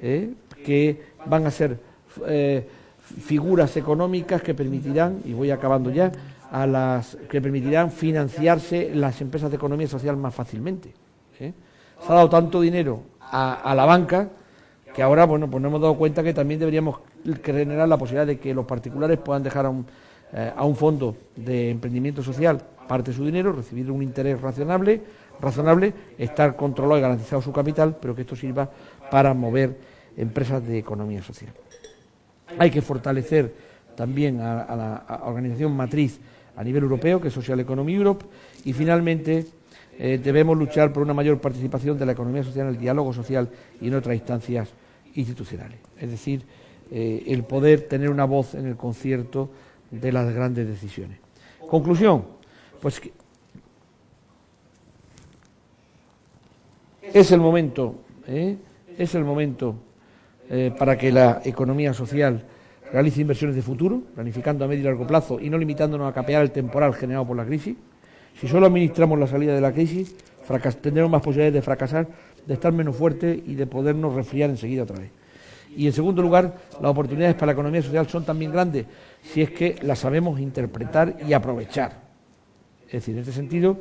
[0.00, 0.32] eh,
[0.64, 1.78] que van a ser
[3.20, 6.10] figuras económicas que permitirán, y voy acabando ya,
[6.50, 10.92] a las que permitirán financiarse las empresas de economía social más fácilmente.
[11.38, 11.52] Se
[12.12, 14.28] ha dado tanto dinero a, la banca,
[14.94, 16.98] que ahora bueno pues nos hemos dado cuenta que también deberíamos
[17.36, 19.86] generar la posibilidad de que los particulares puedan dejar a un,
[20.32, 25.02] eh, a un fondo de emprendimiento social parte de su dinero, recibir un interés razonable,
[25.40, 28.70] razonable, estar controlado y garantizado su capital, pero que esto sirva
[29.10, 29.76] para mover
[30.16, 31.52] empresas de economía social.
[32.58, 33.54] Hay que fortalecer
[33.94, 36.18] también a, a la organización matriz
[36.56, 38.24] a nivel europeo, que es Social Economy Europe,
[38.64, 39.46] y finalmente
[39.98, 43.48] eh, debemos luchar por una mayor participación de la economía social en el diálogo social
[43.80, 44.68] y en otras instancias
[45.14, 45.78] institucionales.
[45.98, 46.42] Es decir,
[46.90, 49.50] eh, el poder tener una voz en el concierto
[49.90, 51.18] de las grandes decisiones.
[51.68, 52.24] Conclusión,
[52.80, 53.00] pues
[57.02, 58.56] es el momento, ¿eh?
[58.96, 59.74] es el momento
[60.78, 62.42] para que la economía social
[62.92, 66.42] realice inversiones de futuro, planificando a medio y largo plazo y no limitándonos a capear
[66.42, 67.76] el temporal generado por la crisis.
[68.40, 70.14] Si solo administramos la salida de la crisis,
[70.80, 72.08] tendremos más posibilidades de fracasar,
[72.46, 75.10] de estar menos fuertes y de podernos resfriar enseguida otra vez.
[75.76, 78.86] Y en segundo lugar, las oportunidades para la economía social son también grandes
[79.22, 82.00] si es que las sabemos interpretar y aprovechar.
[82.86, 83.78] Es decir, en este sentido,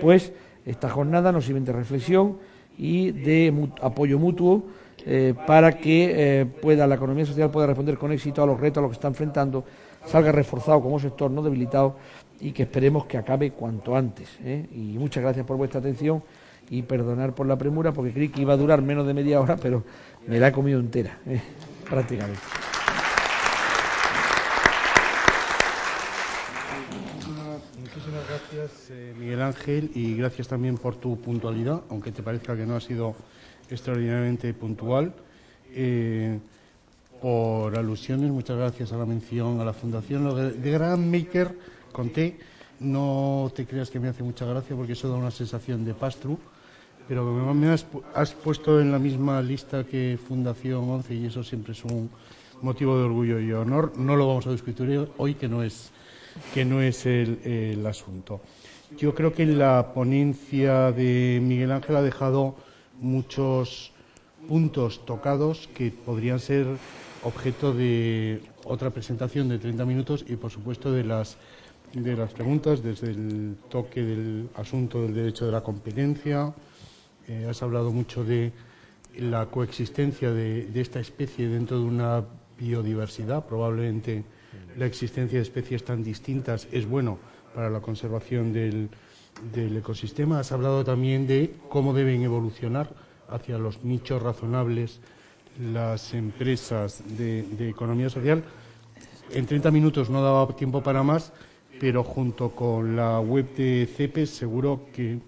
[0.00, 0.32] pues
[0.66, 2.36] esta jornada nos sirve de reflexión
[2.76, 4.64] y de apoyo mutuo
[5.06, 8.78] eh, para que eh, pueda la economía social pueda responder con éxito a los retos
[8.78, 9.64] a los que está enfrentando,
[10.04, 11.96] salga reforzado como sector, no debilitado
[12.40, 14.28] y que esperemos que acabe cuanto antes.
[14.44, 14.66] ¿eh?
[14.72, 16.22] Y muchas gracias por vuestra atención
[16.70, 19.56] y perdonar por la premura porque creí que iba a durar menos de media hora,
[19.56, 19.82] pero
[20.26, 21.40] me la he comido entera, ¿eh?
[21.88, 22.40] prácticamente.
[27.80, 32.64] Muchísimas gracias, eh, Miguel Ángel, y gracias también por tu puntualidad, aunque te parezca que
[32.64, 33.16] no ha sido
[33.68, 35.12] extraordinariamente puntual.
[37.20, 41.54] por alusiones, muchas gracias a la mención a la Fundación de Gran Maker
[41.92, 42.38] conté.
[42.78, 46.38] No te creas que me hace mucha gracia porque eso da una sensación de pastru,
[47.10, 47.68] pero me
[48.14, 52.08] has, puesto en la misma lista que Fundación 11 y eso siempre es un
[52.62, 53.98] motivo de orgullo y honor.
[53.98, 55.90] No lo vamos a discutir hoy, que no es,
[56.54, 58.40] que no es el, el asunto.
[58.96, 62.54] Yo creo que la ponencia de Miguel Ángel ha dejado
[63.00, 63.90] muchos
[64.46, 66.64] puntos tocados que podrían ser
[67.24, 71.38] objeto de otra presentación de 30 minutos y, por supuesto, de las
[71.92, 76.54] de las preguntas, desde el toque del asunto del derecho de la competencia.
[77.30, 78.50] Eh, has hablado mucho de
[79.16, 82.24] la coexistencia de, esta especie dentro de una
[82.58, 83.46] biodiversidad.
[83.46, 84.24] Probablemente
[84.76, 87.18] la existencia de especies tan distintas es bueno
[87.54, 88.90] para la conservación del,
[89.54, 90.40] ecosistema.
[90.40, 92.90] Has hablado también de cómo deben evolucionar
[93.28, 94.98] hacia los nichos razonables
[95.72, 98.42] las empresas de, economía social.
[99.30, 101.32] En 30 minutos no daba tiempo para más
[101.78, 105.20] pero junto con la web de CEPES seguro que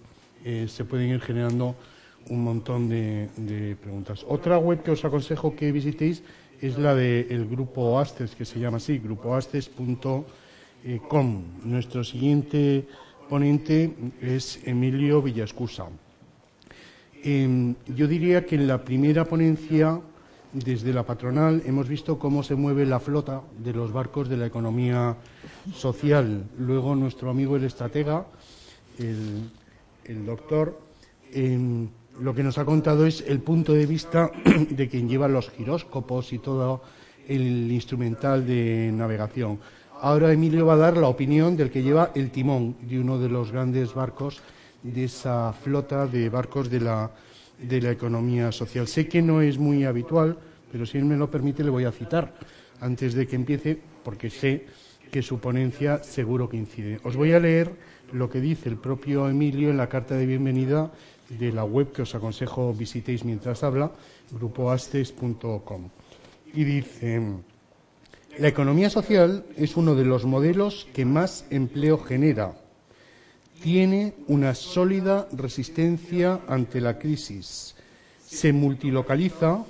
[0.45, 1.75] eh, se pueden ir generando
[2.29, 4.25] un montón de, preguntas.
[4.27, 6.23] Otra web que os aconsejo que visitéis
[6.61, 11.43] es la del grupo Astes, que se llama así, grupoastes.com.
[11.63, 12.85] Nuestro siguiente
[13.29, 15.85] ponente es Emilio Villascusa.
[17.23, 20.01] Em, yo diría que en la primera ponencia
[20.53, 24.45] desde la patronal hemos visto cómo se mueve la flota de los barcos de la
[24.45, 25.17] economía
[25.73, 26.45] social.
[26.59, 28.25] Luego nuestro amigo el estratega,
[28.99, 30.79] el, doctor,
[31.31, 31.89] em,
[32.19, 34.31] lo que nos ha contado es el punto de vista
[34.69, 36.81] de quien lleva los giróscopos y todo
[37.27, 39.59] el instrumental de navegación.
[40.01, 43.29] Ahora Emilio va a dar la opinión del que lleva el timón de uno de
[43.29, 44.41] los grandes barcos
[44.83, 47.09] de esa flota de barcos de la,
[47.57, 48.87] de la economía social.
[48.87, 50.37] Sé que no es muy habitual,
[50.71, 52.33] pero si él me lo permite le voy a citar
[52.81, 54.65] antes de que empiece, porque sé
[55.09, 56.99] que su ponencia seguro que incide.
[57.03, 57.71] Os voy a leer
[58.13, 60.91] lo que dice el propio Emilio en la carta de bienvenida
[61.29, 63.91] de la web que os aconsejo visitéis mientras habla,
[64.31, 65.89] grupoastes.com.
[66.53, 67.21] Y dice,
[68.37, 72.55] la economía social es uno de los modelos que más empleo genera.
[73.61, 77.75] Tiene una sólida resistencia ante la crisis.
[78.23, 79.65] Se multilocaliza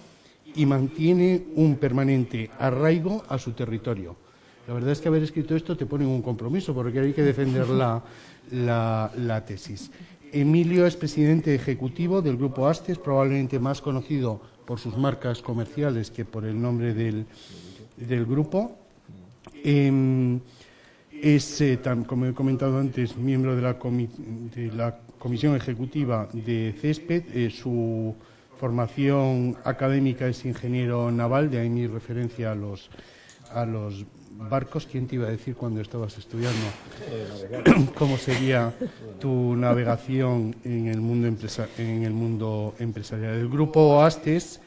[0.56, 4.23] y mantiene un permanente arraigo a su territorio.
[4.68, 7.68] La verdad es que haber escrito esto te pone un compromiso porque hay que defender
[7.68, 9.92] la, tesis.
[10.32, 16.24] Emilio es presidente ejecutivo del Grupo Astes, probablemente más conocido por sus marcas comerciales que
[16.24, 17.26] por el nombre del,
[18.26, 18.78] grupo.
[19.64, 20.40] Em,
[21.12, 27.24] es, eh, como he comentado antes, miembro de la, de la Comisión Ejecutiva de Césped.
[27.34, 28.16] Eh, su
[28.58, 32.90] formación académica es ingeniero naval, de ahí mi referencia a los
[34.50, 34.86] barcos.
[34.86, 36.66] ¿Quién te iba a decir cuando estabas estudiando
[37.96, 38.74] cómo sería
[39.20, 41.28] tu navegación en el mundo,
[41.78, 43.36] en el mundo empresarial?
[43.36, 44.62] El grupo Astes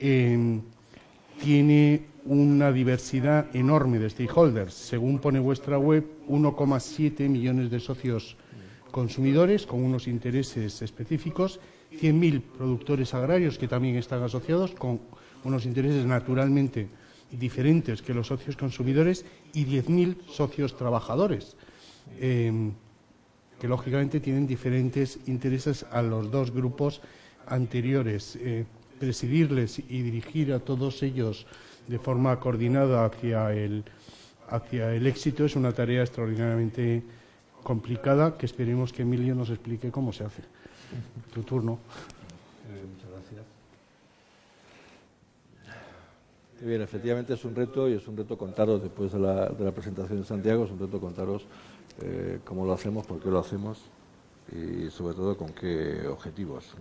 [0.00, 0.62] em,
[1.42, 4.74] tiene una diversidad enorme de stakeholders.
[4.74, 8.36] Según pone vuestra web, 1,7 millones de socios
[8.90, 11.60] consumidores con unos intereses específicos,
[11.92, 15.00] 100.000 productores agrarios que también están asociados con
[15.44, 16.88] unos intereses naturalmente
[17.30, 21.56] diferentes que los socios consumidores y 10.000 socios trabajadores,
[22.18, 22.72] em,
[23.60, 27.00] que lógicamente tienen diferentes intereses a los dos grupos
[27.46, 28.36] anteriores.
[28.36, 28.64] Eh,
[28.98, 31.46] presidirles y dirigir a todos ellos
[31.88, 33.82] de forma coordinada hacia el,
[34.48, 37.02] hacia el éxito es una tarea extraordinariamente
[37.62, 40.42] complicada que esperemos que Emilio nos explique cómo se hace.
[41.32, 41.78] Tu turno.
[42.68, 43.60] Eh, muchas gracias.
[46.60, 49.72] Bien, efectivamente es un reto y es un reto contaros después de la, de la
[49.72, 51.46] presentación de Santiago, es un reto contaros
[52.02, 53.78] eh, cómo lo hacemos, por qué lo hacemos
[54.52, 56.74] y sobre todo con qué objetivos.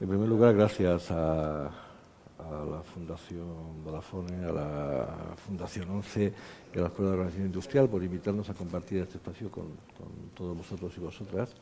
[0.00, 1.70] En primer lugar, gracias a,
[2.38, 6.32] a la Fundación Vodafone, a la Fundación 11
[6.74, 9.66] y a la Escuela de Organización Industrial por invitarnos a compartir este espacio con,
[10.34, 11.54] todos vosotros y vosotras.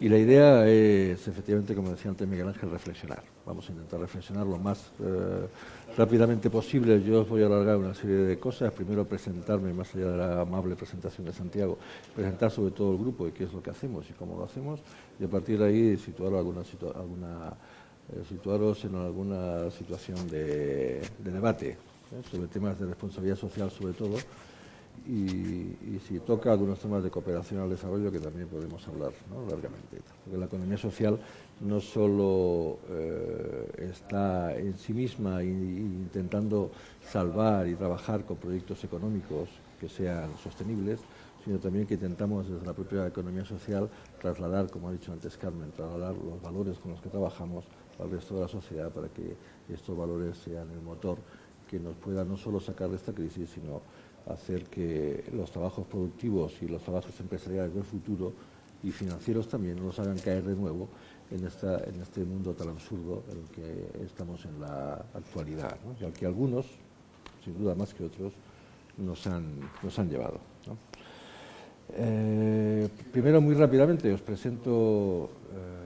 [0.00, 3.22] Y la idea es, efectivamente, como decía antes Miguel Ángel, reflexionar.
[3.44, 5.48] Vamos a intentar reflexionar lo más eh,
[5.96, 7.02] rápidamente posible.
[7.02, 8.72] Yo os voy a alargar una serie de cosas.
[8.72, 11.78] Primero, presentarme, más allá de la amable presentación de Santiago,
[12.14, 14.78] presentar sobre todo el grupo y qué es lo que hacemos y cómo lo hacemos.
[15.18, 16.62] Y a partir de ahí, situar alguna,
[16.94, 17.56] alguna
[18.10, 21.76] eh, situaros en alguna situación de, debate ¿eh?
[22.30, 24.16] sobre temas de responsabilidad social sobre todo
[25.06, 29.12] y, si toca algunos temas de cooperación al desarrollo que también podemos hablar
[29.48, 30.00] largamente.
[30.24, 31.18] Porque la economía social
[31.60, 36.70] no solo eh, está en sí misma intentando
[37.02, 39.48] salvar y trabajar con proyectos económicos
[39.80, 41.00] que sean sostenibles,
[41.44, 43.88] sino también que intentamos desde la propia economía social
[44.20, 47.64] trasladar, como ha dicho antes Carmen, trasladar los valores con los que trabajamos
[47.98, 49.36] al resto de la sociedad para que
[49.72, 51.18] estos valores sean el motor
[51.68, 53.82] que nos pueda no solo sacar de esta crisis, sino
[54.26, 58.32] hacer que los trabajos productivos y los trabajos empresariales del futuro
[58.82, 60.88] y financieros también no nos hagan caer de nuevo
[61.30, 66.04] en, esta, en este mundo tan absurdo en el que estamos en la actualidad, y
[66.04, 66.66] al que algunos,
[67.44, 68.32] sin duda más que otros,
[68.96, 70.40] nos han, nos han llevado.
[71.94, 75.77] Eh, primero, muy rápidamente, os presento eh,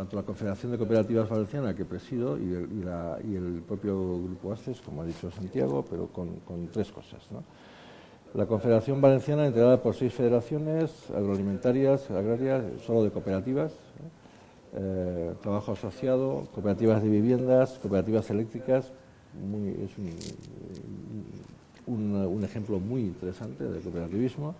[0.00, 2.54] tanto la Confederación de Cooperativas Valenciana que presido y
[3.34, 6.40] el, propio Grupo ACES, como ha dicho Santiago, pero con,
[6.72, 7.20] tres cosas.
[8.32, 13.74] La Confederación Valenciana, integrada por seis federaciones agroalimentarias, agrarias, solo de cooperativas,
[14.72, 19.90] eh, trabajo asociado, cooperativas de viviendas, cooperativas eléctricas, es
[21.86, 24.54] un ejemplo muy interesante de cooperativismo,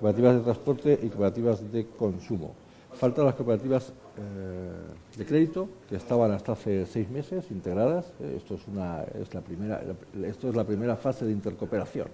[0.00, 2.54] cooperativas de transporte y cooperativas de consumo.
[2.98, 8.06] Faltan las cooperativas eh, de crédito que estaban hasta hace seis meses integradas.
[8.18, 9.80] Eh, esto es una es la primera
[10.24, 12.08] esto es la primera fase de intercooperación.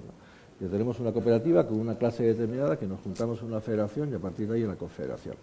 [0.58, 4.18] tenemos una cooperativa con una clase determinada que nos juntamos en una federación y a
[4.18, 5.36] partir de ahí en la confederación.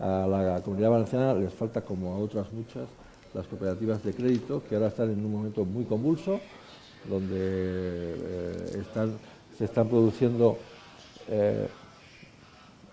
[0.00, 2.88] A la comunidad valenciana les falta como a otras muchas
[3.34, 6.40] las cooperativas de crédito que ahora están en un momento muy convulso
[7.06, 9.12] donde eh, están
[9.58, 10.56] se están produciendo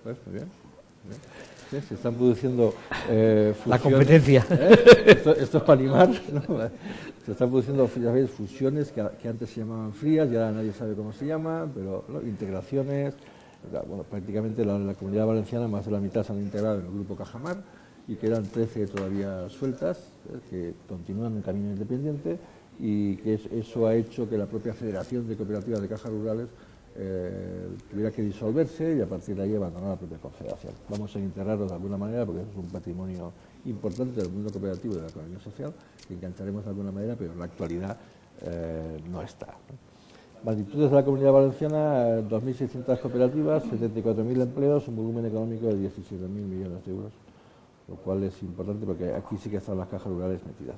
[0.03, 0.49] pues, muy bien
[1.69, 2.73] se están produciendo
[3.09, 4.45] eh, La competencia.
[4.51, 5.05] ¿eh?
[5.05, 6.09] Esto, es para animar.
[7.25, 11.25] Se están produciendo fusiones que, antes se llamaban frías y ahora nadie sabe cómo se
[11.25, 13.15] llaman, pero integraciones,
[13.87, 16.91] bueno, prácticamente la, la comunidad valenciana más de la mitad se han integrado en el
[16.91, 17.57] grupo Cajamar
[18.07, 22.37] y quedan 13 todavía sueltas eh, que continúan un camino independiente
[22.79, 26.47] y que eso ha hecho que la propia Federación de Cooperativas de Cajas Rurales
[26.97, 30.73] eh, tuviera que disolverse y a partir de ahí abandonar la propia confederación.
[30.89, 33.33] Vamos a integrarlo de alguna manera porque es un patrimonio
[33.65, 35.73] importante del mundo cooperativo y de la economía social
[36.07, 37.97] que engancharemos de alguna manera, pero en la actualidad
[38.41, 39.55] eh, no está.
[40.43, 46.85] Magnitudes de la comunidad valenciana, 2.600 cooperativas, 74.000 empleos, un volumen económico de 17.000 millones
[46.85, 47.11] de euros,
[47.87, 50.77] lo cual es importante porque aquí sí que están las cajas rurales metidas.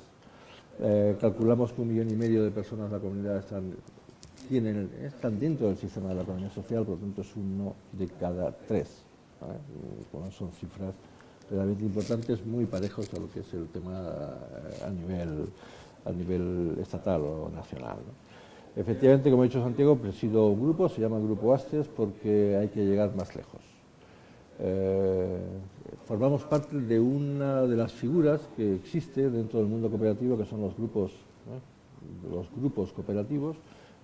[0.79, 3.75] Eh, calculamos que un millón y medio de personas de la comunidad están,
[5.03, 8.51] están dentro del sistema de la economía social, por lo tanto es uno de cada
[8.51, 9.03] tres.
[10.31, 10.93] son cifras
[11.49, 15.47] realmente importantes, muy parejos a lo que es el tema eh, a nivel,
[16.05, 17.97] a nivel estatal o nacional.
[18.75, 22.85] Efectivamente, como ha dicho Santiago, presido un grupo, se llama Grupo Astes, porque hay que
[22.85, 23.61] llegar más lejos.
[24.59, 25.37] Eh,
[26.05, 30.61] formamos parte de una de las figuras que existe dentro del mundo cooperativo, que son
[30.61, 31.11] los grupos,
[32.31, 33.57] los grupos cooperativos,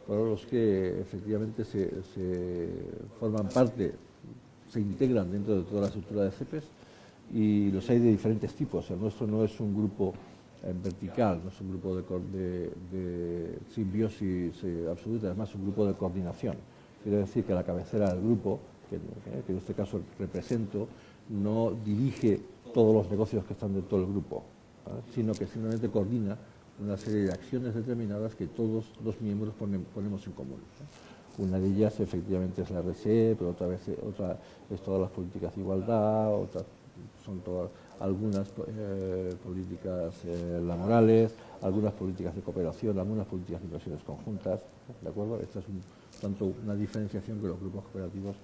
[0.08, 1.90] para los que efectivamente se,
[3.20, 3.94] forman parte,
[4.70, 6.64] se integran dentro de toda la estructura de CEPES
[7.34, 8.90] y los hay de diferentes tipos.
[8.92, 10.14] El nuestro no es un grupo
[10.64, 16.56] en vertical, no es un grupo de, simbiosis eh, absoluta, es un grupo de coordinación.
[17.02, 18.60] Quiere decir que la cabecera del grupo,
[18.90, 20.88] que, en este caso represento,
[21.30, 22.40] no dirige
[22.74, 24.44] todos los negocios que están dentro del grupo,
[25.14, 26.38] sino que simplemente coordina
[26.80, 30.60] una serie de acciones determinadas que todos los miembros ponemos en común.
[31.38, 34.40] Una de ellas efectivamente es la RSE, pero otra vez otra
[34.70, 36.66] es todas las políticas de igualdad, otras
[37.26, 37.70] son todas
[38.00, 44.62] algunas eh, políticas eh, laborales, algunas políticas de cooperación, algunas políticas de inversiones conjuntas,
[45.02, 45.40] ¿de acuerdo?
[45.42, 45.82] Esta es un,
[46.22, 48.36] tanto una diferenciación que los grupos cooperativos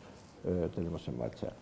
[0.45, 1.53] eh, tenemos en marcha.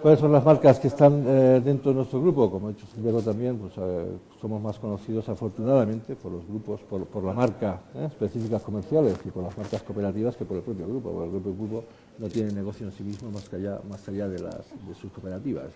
[0.00, 1.24] ¿Cuáles son las marcas que están
[1.64, 2.48] dentro de nuestro grupo?
[2.50, 3.72] Como ha dicho Santiago también, pues,
[4.40, 9.58] somos más conocidos afortunadamente por los grupos, por, la marca específicas comerciales y por las
[9.58, 11.84] marcas cooperativas que por el propio grupo, porque el propio grupo
[12.18, 15.66] no tiene negocio en sí mismo más allá, más allá de, las, de sus cooperativas.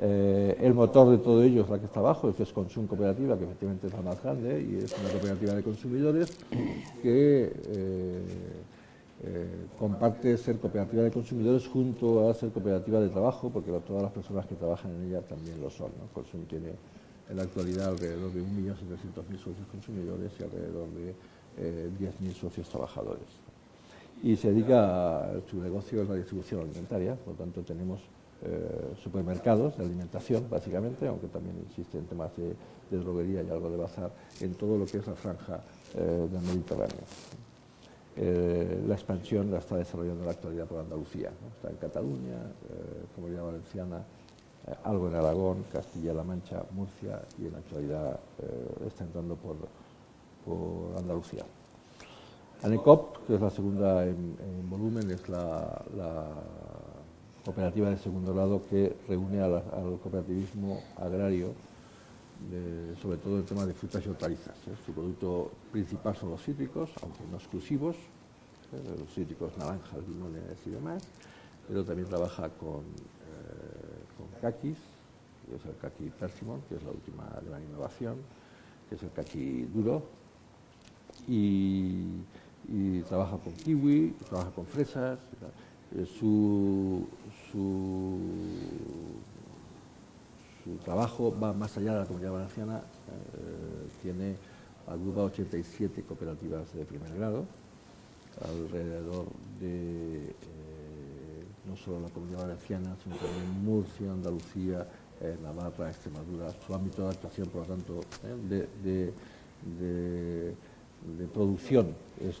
[0.00, 3.44] Eh, el motor de todo ello es la que está abajo, es Consum Cooperativa, que
[3.44, 6.38] efectivamente es la más grande y es una cooperativa de consumidores
[7.02, 7.52] que
[9.24, 14.02] eh, eh, comparte ser cooperativa de consumidores junto a ser cooperativa de trabajo, porque todas
[14.02, 15.90] las personas que trabajan en ella también lo son.
[16.12, 16.72] Consum tiene
[17.28, 21.14] en la actualidad alrededor de 1.700.000 socios consumidores y alrededor de
[21.58, 23.26] 10.000 socios trabajadores.
[24.22, 28.00] Y se dedica a su negocio es la distribución alimentaria, por lo tanto tenemos
[28.40, 32.54] eh, supermercados de alimentación, básicamente, aunque también existen temas de,
[32.96, 35.60] droguería y algo de bazar, en todo lo que es la franja
[35.94, 37.02] eh, del Mediterráneo.
[38.20, 41.30] Eh, la expansión la está desarrollando en la actualidad por Andalucía.
[41.54, 42.38] Está en Cataluña,
[43.14, 44.02] Comunidad Valenciana,
[44.82, 48.20] algo en Aragón, Castilla-La Mancha, Murcia y en la actualidad
[48.86, 49.56] está entrando por,
[50.96, 51.44] Andalucía.
[52.62, 54.36] ANECOP, que es la segunda en,
[54.68, 55.82] volumen, es la
[57.48, 59.62] cooperativa de segundo grado que reúne al,
[60.02, 61.54] cooperativismo agrario,
[63.00, 64.56] sobre todo el tema de frutas y hortalizas.
[64.66, 64.74] ¿eh?
[64.84, 68.96] Su producto principal son los cítricos, aunque no exclusivos, ¿eh?
[68.98, 71.02] los cítricos naranjas, limones y demás,
[71.66, 74.78] pero también trabaja con, eh, con caquis,
[75.48, 78.16] que es el caqui persimon, que es la última gran innovación,
[78.88, 80.02] que es el caqui duro,
[81.26, 82.04] y,
[82.68, 85.18] y trabaja con kiwi, trabaja con fresas.
[86.18, 87.06] su,
[87.50, 88.18] su,
[90.76, 94.36] trabajo va más allá de la comunidad valenciana, eh, tiene
[94.86, 97.44] agrupa 87 cooperativas de primer grado,
[98.42, 99.26] alrededor
[99.60, 104.86] de eh, no solo la comunidad valenciana, sino también Murcia, Andalucía,
[105.20, 108.00] eh, Navarra, Extremadura, su ámbito de actuación, por lo tanto,
[108.48, 109.12] de,
[111.32, 112.40] producción es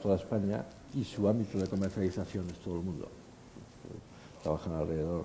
[0.00, 0.64] toda España
[0.94, 3.08] y su ámbito de comercialización es todo el mundo.
[4.42, 5.24] Trabajan alrededor,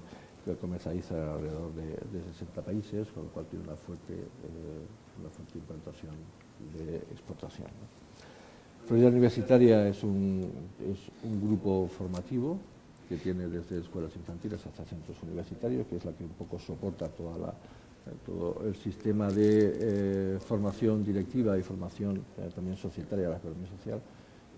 [0.54, 5.58] que comercializa alrededor de, 60 países, con lo cual tiene una fuerte, eh, una fuerte
[5.58, 6.16] implantación
[6.78, 7.68] de exportación.
[8.86, 10.50] Florida Universitaria es un,
[10.92, 12.58] es un grupo formativo
[13.08, 17.08] que tiene desde escuelas infantiles hasta centros universitarios, que es la que un poco soporta
[17.08, 17.54] toda la,
[18.26, 23.68] todo el sistema de eh, formación directiva y formación eh, también societaria de la economía
[23.68, 24.02] social.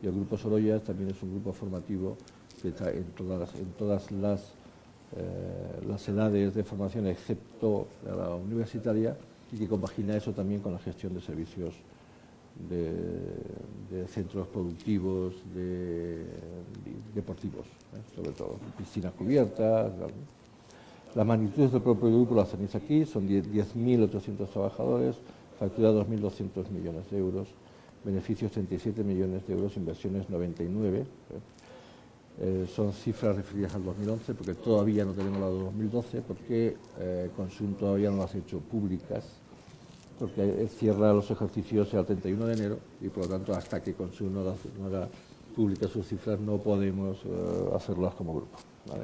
[0.01, 2.17] Y el Grupo Sorolla también es un grupo formativo
[2.63, 4.53] en todas, en todas las,
[5.17, 9.17] eh, las edades de formación, excepto la universitaria,
[9.51, 11.73] y que compagina eso también con la gestión de servicios
[12.69, 16.25] de, centros productivos, de,
[17.13, 18.15] deportivos, ¿eh?
[18.15, 19.91] sobre todo, piscinas cubiertas.
[21.13, 25.17] Las magnitudes del propio grupo las tenéis aquí, son 10.800 trabajadores,
[25.59, 27.49] factura 2.200 millones de euros,
[28.03, 30.99] beneficios 37 millones de euros, inversiones 99.
[30.99, 31.05] Eh,
[32.73, 37.75] son cifras referidas al 2011, porque todavía no tenemos la de 2012, porque eh, Consum
[37.75, 39.25] todavía no las ha hecho públicas,
[40.17, 44.33] porque cierra los ejercicios el 31 de enero y por lo tanto hasta que Consum
[44.33, 45.07] no, haga
[45.55, 48.57] públicas sus cifras no podemos eh, hacerlas como grupo.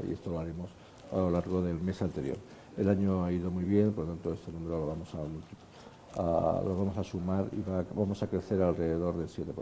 [0.09, 0.69] Y esto lo haremos
[1.11, 2.37] a lo largo del mes anterior.
[2.75, 6.75] El año ha ido muy bien, por lo tanto este número lo vamos a, lo
[6.75, 7.63] vamos a sumar y
[7.95, 9.53] vamos a crecer alrededor del 7%.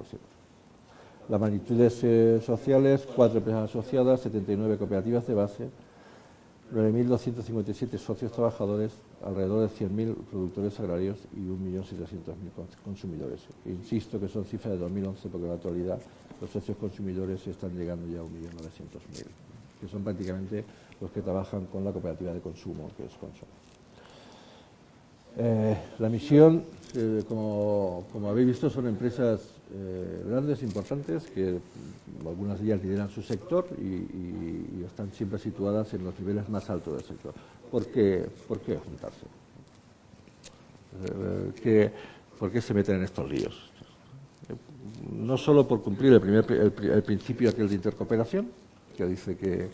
[1.28, 5.70] Las magnitudes eh, sociales, cuatro empresas asociadas, 79 cooperativas de base,
[6.74, 8.92] 9.257 socios trabajadores,
[9.24, 13.42] alrededor de 100.000 productores agrarios y 1.700.000 consumidores.
[13.66, 16.00] Insisto que son cifras de 2011 porque en la actualidad
[16.42, 19.26] los socios consumidores están llegando ya a 1.900.000,
[19.82, 20.64] que son prácticamente
[21.02, 23.52] los que trabajan con la cooperativa de consumo, que es Consumo.
[25.38, 26.64] Eh, la misión,
[26.96, 29.42] eh, como, habéis visto, son empresas
[29.74, 31.60] eh, grandes, importantes, que
[32.26, 36.98] algunas de ellas lideran su sector y, están siempre situadas en los niveles más altos
[36.98, 37.34] del sector.
[37.72, 39.26] ¿Por qué, por qué juntarse?
[42.40, 43.72] ¿Por qué se meten en estos líos?
[45.12, 48.48] No solo por cumplir el, primer, el, principio aquel de intercooperación,
[48.96, 49.70] que dice que,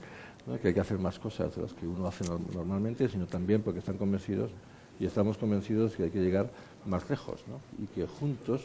[0.61, 2.23] que hay que hacer más cosas de las que uno hace
[2.55, 4.51] normalmente, sino también porque están convencidos
[4.99, 6.49] y estamos convencidos que hay que llegar
[6.85, 7.41] más lejos
[7.77, 8.61] y que juntos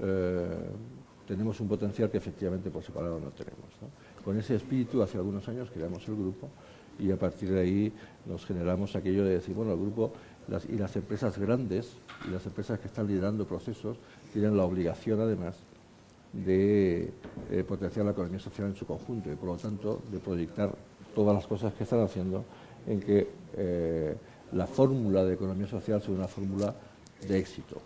[0.00, 0.46] eh,
[1.26, 3.70] tenemos un potencial que efectivamente por separado no tenemos.
[4.24, 6.48] Con ese espíritu, hace algunos años creamos el grupo
[6.98, 7.92] y a partir de ahí
[8.24, 10.12] nos generamos aquello de decir, bueno, el grupo
[10.68, 11.96] y las empresas grandes
[12.26, 13.98] y las empresas que están liderando procesos
[14.32, 15.56] tienen la obligación además
[16.32, 17.12] de
[17.50, 20.74] eh, potenciar la economía social en su conjunto y por lo tanto de proyectar
[21.14, 22.44] todas las cosas que están haciendo
[22.86, 24.16] en que eh,
[24.52, 26.74] la fórmula de economía social sea una fórmula
[27.26, 27.80] de éxito.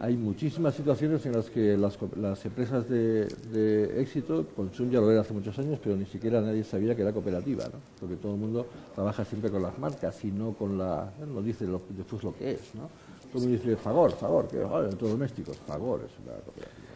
[0.00, 5.32] Hay muchísimas situaciones en las que las, empresas de, éxito, Consum ya lo era hace
[5.32, 7.80] muchos años, pero ni siquiera nadie sabía que era cooperativa, ¿no?
[7.98, 11.66] porque todo el mundo trabaja siempre con las marcas y no con la, no dice
[11.66, 12.74] después lo que es.
[12.76, 12.88] ¿no?
[13.32, 16.88] Todo el mundo dice Fagor, Fagor, que es domésticos, Fagor es una cooperativa.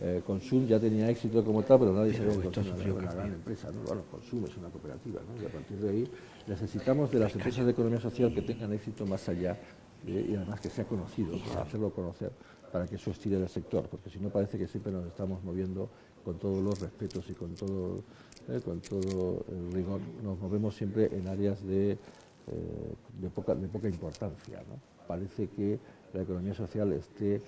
[0.00, 3.32] Eh, Consum ya tenía éxito como tal, pero nadie sabía que Consum era una gran
[3.32, 3.68] empresa.
[3.72, 3.80] ¿no?
[3.84, 5.42] Bueno, Consum es una cooperativa, ¿no?
[5.42, 6.08] y a partir de ahí
[6.46, 9.58] necesitamos de las empresas de economía social que tengan éxito más allá
[10.06, 12.32] y además que sea conocido, hacerlo conocer
[12.72, 15.90] para que eso estire el sector, porque si no parece que siempre nos estamos moviendo
[16.24, 18.02] con todos los respetos y con todo,
[18.48, 21.98] eh, con todo el rigor, nos movemos siempre en áreas de, eh,
[23.20, 24.62] de, poca, de poca importancia.
[24.68, 24.80] ¿no?
[25.06, 25.78] Parece que
[26.14, 27.42] la economía social esté,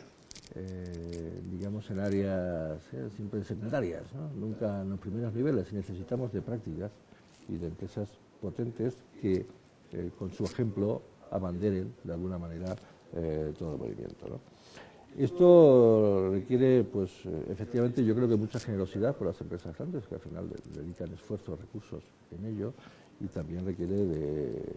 [0.55, 2.83] eh, digamos, en áreas
[3.17, 4.29] siempre secundarias, ¿no?
[4.35, 6.93] nunca en los primeros niveles, y necesitamos de prácticas
[7.49, 8.11] y de empresas
[8.41, 9.47] potentes que
[10.19, 11.03] con su ejemplo
[11.35, 12.75] abanderen de alguna manera
[13.13, 14.41] eh, todo el movimiento.
[15.19, 20.15] Esto requiere, pues, eh, efectivamente, yo creo que mucha generosidad por las empresas grandes, que
[20.15, 22.03] al final dedican esfuerzos, recursos
[22.37, 22.73] en ello,
[23.21, 24.75] y también requiere de,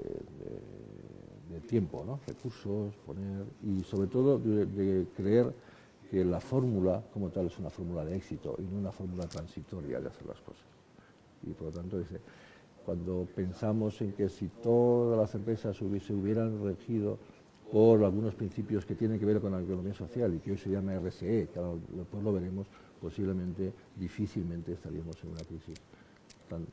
[1.68, 2.20] tiempo, ¿no?
[2.26, 5.54] recursos, poner, y sobre todo de, creer
[6.10, 10.00] que la fórmula como tal es una fórmula de éxito y no una fórmula transitoria
[10.00, 10.64] de hacer las cosas.
[11.44, 12.22] Y por lo tanto, dice,
[12.88, 17.18] cuando pensamos en que si todas las empresas se hubieran regido
[17.70, 20.70] por algunos principios que tienen que ver con la economía social y que hoy se
[20.70, 21.60] llama RSE, que
[21.90, 22.66] después lo veremos,
[23.02, 25.78] posiblemente, difícilmente estaríamos en una crisis
[26.48, 26.66] tan,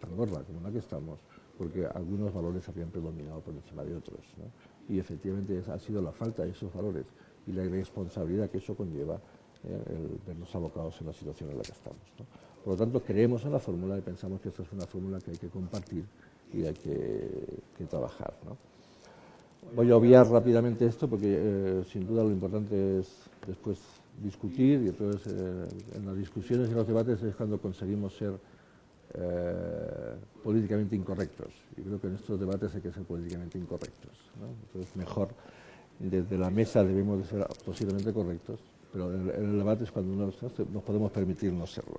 [0.00, 1.20] tan gorda como la que estamos,
[1.56, 4.26] porque algunos valores habían predominado por encima de otros.
[4.88, 7.06] Y efectivamente ha sido la falta de esos valores
[7.46, 9.20] y la irresponsabilidad que eso conlleva
[9.62, 12.02] eh, el vernos abocados en la situación en la que estamos.
[12.66, 15.30] Por lo tanto, creemos en la fórmula y pensamos que esta es una fórmula que
[15.30, 16.02] hay que compartir
[16.52, 18.34] y hay que, trabajar.
[19.76, 23.06] Voy a obviar rápidamente esto porque eh, sin duda lo importante es
[23.46, 23.78] después
[24.20, 28.32] discutir y entonces eh, en las discusiones y en los debates es cuando conseguimos ser
[29.14, 31.52] eh, políticamente incorrectos.
[31.76, 34.10] Y creo que en estos debates hay que ser políticamente incorrectos.
[34.66, 35.28] Entonces mejor
[36.00, 38.58] desde la mesa debemos de ser posiblemente correctos,
[38.92, 41.94] pero en, el debate es cuando nos, nos podemos permitir no serlo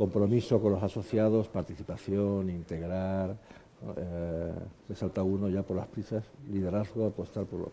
[0.00, 3.36] compromiso con los asociados, participación, integrar,
[3.98, 4.50] eh,
[4.88, 7.70] resalta uno ya por las prisas, liderazgo, apostar por,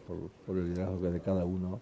[0.50, 1.80] el liderazgo de cada uno,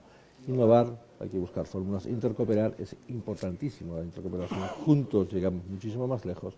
[0.48, 6.54] innovar, hay que buscar fórmulas, intercooperar, es importantísimo la intercooperación, juntos llegamos muchísimo más lejos,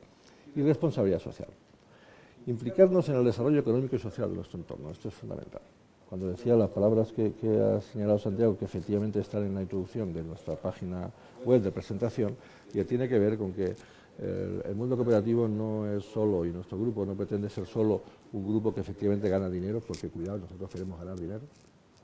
[0.53, 1.47] y responsabilidad social.
[2.45, 5.61] Implicarnos en el desarrollo económico y social de nuestro entorno, esto es fundamental.
[6.09, 10.23] Cuando decía las palabras que, ha señalado Santiago, que efectivamente están en la introducción de
[10.23, 11.11] nuestra página
[11.45, 12.35] web de presentación,
[12.73, 13.75] y tiene que ver con que
[14.19, 18.01] el, mundo cooperativo no es solo, y nuestro grupo no pretende ser solo
[18.31, 21.41] un grupo que efectivamente gana dinero, porque cuidado, nosotros queremos ganar dinero,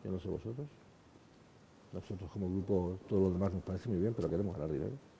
[0.03, 0.67] yo no sé vosotros.
[1.93, 5.12] Nosotros como grupo, todo lo demás nos parece muy bien, pero queremos ganar dinero.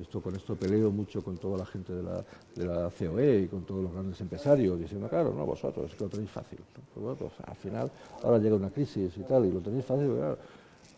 [0.00, 2.24] Esto, con esto peleo mucho con toda la gente de la,
[2.54, 6.04] de la COE y con todos los grandes empresarios, diciendo, claro, no, vosotros, es que
[6.04, 6.58] lo tenéis fácil.
[6.94, 7.90] Pues al final,
[8.22, 10.10] ahora llega una crisis y tal, y lo tenéis fácil,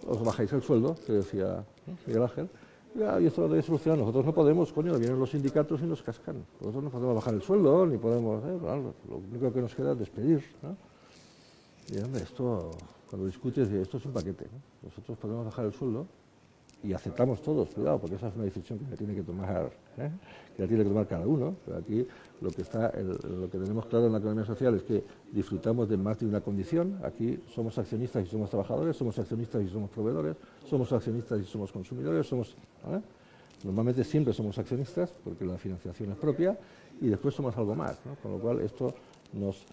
[0.07, 1.65] os bajáis el sueldo, que decía
[2.07, 2.49] Miguel Ángel,
[2.95, 4.03] y esto lo tenéis solucionado.
[4.03, 6.45] Nosotros no podemos, coño, vienen los sindicatos y nos cascan.
[6.61, 8.59] Nosotros no podemos bajar el sueldo, ni podemos, eh,
[9.09, 10.45] lo único que nos queda es despedir.
[11.89, 12.71] Y hombre, esto,
[13.09, 14.47] cuando discutes, esto es un paquete.
[14.83, 16.07] Nosotros podemos bajar el sueldo,
[16.85, 20.11] y aceptamos todos, cuidado, porque esa es una decisión que tiene que tomar, ¿eh?
[20.57, 21.55] que la tiene que tomar cada uno.
[21.65, 22.07] Pero aquí
[22.41, 25.97] lo que está, lo que tenemos claro en la economía social es que disfrutamos de
[25.97, 26.99] más de una condición.
[27.05, 30.37] Aquí somos accionistas y somos trabajadores, somos accionistas y somos proveedores,
[30.69, 32.57] somos accionistas y somos consumidores, somos
[33.63, 36.59] normalmente siempre somos accionistas porque la financiación es propia
[37.01, 38.93] y después somos algo más, con lo cual esto
[39.33, 39.65] nos,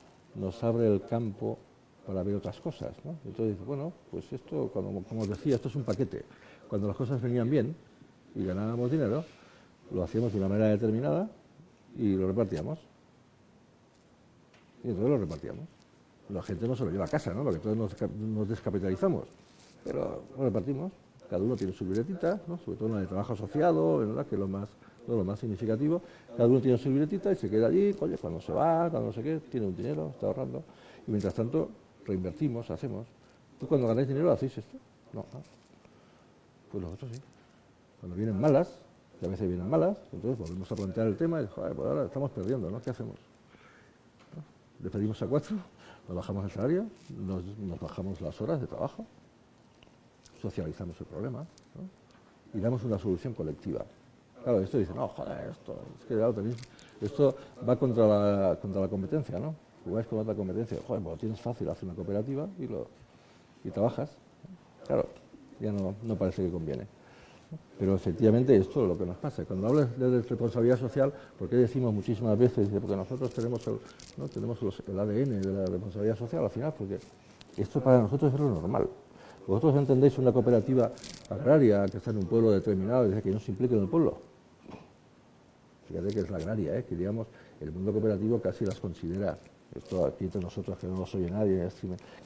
[0.64, 1.57] abre el campo
[2.06, 2.94] para ver otras cosas.
[3.26, 6.23] Entonces, bueno, pues esto, como, como decía, esto es un paquete
[6.70, 7.76] cuando las cosas venían bien
[8.36, 9.26] y ganábamos dinero,
[9.91, 11.28] lo hacíamos de una manera determinada
[11.98, 12.78] y lo repartíamos.
[14.84, 15.66] Y entonces lo repartíamos.
[16.30, 17.44] La gente no se lo lleva a casa, ¿no?
[17.44, 19.26] Porque todos nos, descapitalizamos.
[19.84, 20.91] Pero lo repartimos.
[21.28, 24.26] Cada uno tiene su libretita, sobre todo en la de trabajo asociado, ¿verdad?
[24.26, 24.70] que es lo más,
[25.08, 26.02] lo más significativo.
[26.38, 29.14] Cada uno tiene su libretita y se queda allí, oye, cuando se va, cuando no
[29.14, 30.64] sé qué, tiene un dinero, está ahorrando.
[31.08, 31.70] Y mientras tanto,
[32.06, 33.08] reinvertimos, hacemos.
[33.60, 34.78] ¿Tú cuando ganáis dinero hacéis esto?
[35.14, 35.59] No, no.
[36.72, 37.22] Pues los otros sí.
[38.00, 38.80] Cuando vienen malas,
[39.20, 42.06] que a veces vienen malas, entonces volvemos a plantear el tema y joder, pues ahora
[42.06, 42.82] estamos perdiendo, ¿no?
[42.82, 43.16] ¿Qué hacemos?
[44.82, 45.58] Le pedimos a cuatro,
[46.08, 46.86] nos bajamos el salario,
[47.18, 47.44] nos,
[47.80, 49.06] bajamos las horas de trabajo,
[50.41, 51.46] socializamos el problema
[52.54, 53.86] y damos una solución colectiva.
[54.41, 57.36] Claro, esto dice, no, joder, esto, es que esto
[57.68, 59.54] va contra la, contra la competencia, ¿no?
[59.84, 62.88] Jugáis contra la competencia, joder, pues lo tienes fácil, hacer una cooperativa y, lo,
[63.66, 64.10] y trabajas.
[64.88, 65.08] Claro,
[65.60, 66.88] ya no, parece que conviene.
[67.80, 69.44] Pero efectivamente esto es lo que nos pasa.
[69.45, 72.69] Cuando hablas de responsabilidad social, ¿por qué decimos muchísimas veces?
[72.69, 73.80] Porque nosotros tenemos el,
[74.18, 74.27] ¿no?
[74.27, 76.99] tenemos ADN de la responsabilidad social al final, porque
[77.57, 78.88] esto para nosotros es lo normal.
[79.48, 80.91] Vosotros entendéis una cooperativa
[81.30, 84.18] agraria que está en un pueblo determinado y que no se implique en el pueblo.
[85.88, 86.86] Fíjate que es la agraria, ¿eh?
[86.88, 87.26] que digamos,
[87.60, 89.40] el mundo cooperativo casi las considera,
[89.76, 91.68] esto aquí entre nosotros que no lo oye nadie,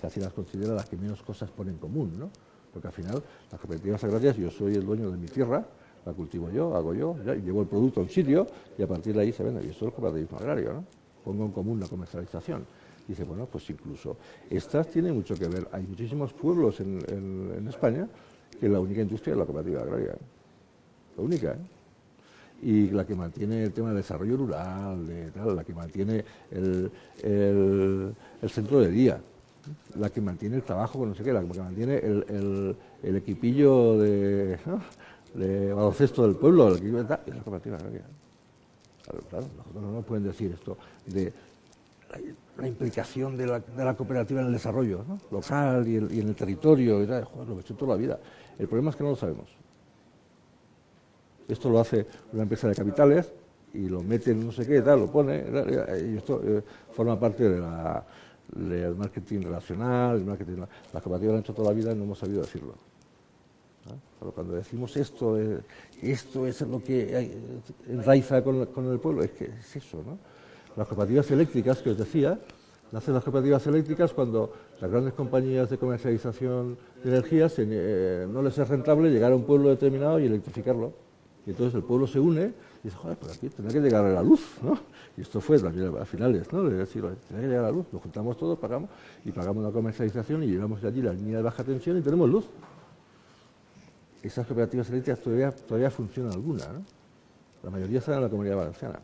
[0.01, 2.29] casi las considera las que menos cosas ponen en común, ¿no?
[2.73, 5.63] Porque al final, las cooperativas agrarias, yo soy el dueño de mi tierra,
[6.05, 8.47] la cultivo yo, hago yo, llevo el producto a un sitio
[8.77, 9.61] y a partir de ahí se vende.
[9.63, 10.85] Y eso es el cooperativismo agrario, ¿no?
[11.23, 12.65] Pongo en común la comercialización.
[13.07, 14.17] Dice, bueno, pues incluso
[14.49, 15.67] estas tienen mucho que ver.
[15.71, 18.07] Hay muchísimos pueblos en, España
[18.59, 20.15] que la única industria es la cooperativa agraria.
[21.15, 21.57] La única, ¿eh?
[22.63, 26.91] y la que mantiene el tema del desarrollo rural, de tal, la que mantiene el,
[27.21, 29.21] el centro de día
[29.97, 34.57] la que mantiene el trabajo, no sé qué, la que mantiene el, el, equipillo de,
[35.33, 37.77] de, baloncesto del pueblo, el equipo de, es la cooperativa
[39.29, 41.33] claro, nosotros no nos pueden decir esto de
[42.57, 47.01] la, implicación de la, de la, cooperativa en el desarrollo local y, en el territorio,
[47.01, 48.19] y tal, joder, lo he hecho toda la vida.
[48.57, 49.49] El problema es que no lo sabemos.
[51.47, 53.31] Esto lo hace una empresa de capitales
[53.73, 55.43] y lo mete en no sé qué, tal, lo pone,
[56.05, 58.05] y esto eh, forma parte de la
[58.55, 60.57] el marketing relacional, el marketing...
[60.93, 62.75] Las cooperativas lo han hecho toda la vida y no hemos sabido decirlo.
[64.19, 65.59] Pero cuando decimos esto, eh,
[66.01, 67.31] esto es lo que
[67.89, 70.17] enraiza con, el pueblo, es que es eso, ¿no?
[70.77, 72.39] Las cooperativas eléctricas que os decía,
[72.91, 78.57] nacen las cooperativas eléctricas cuando las grandes compañías de comercialización de energía eh, no les
[78.57, 80.93] es rentable llegar a un pueblo determinado y electrificarlo.
[81.45, 82.53] Y entonces el pueblo se une
[82.83, 84.77] y dice, joder, pues aquí tendrá que llegar a la luz, ¿no?
[85.15, 86.63] Y esto fue a finales, ¿no?
[86.63, 88.89] De decir, tendrá que llegar a la luz, lo juntamos todos, pagamos,
[89.23, 92.45] y pagamos la comercialización y llevamos allí la línea de baja tensión y tenemos luz.
[94.21, 96.83] Esas cooperativas eléctricas todavía, todavía funcionan alguna, ¿no?
[97.63, 98.99] La mayoría están en la comunidad valenciana.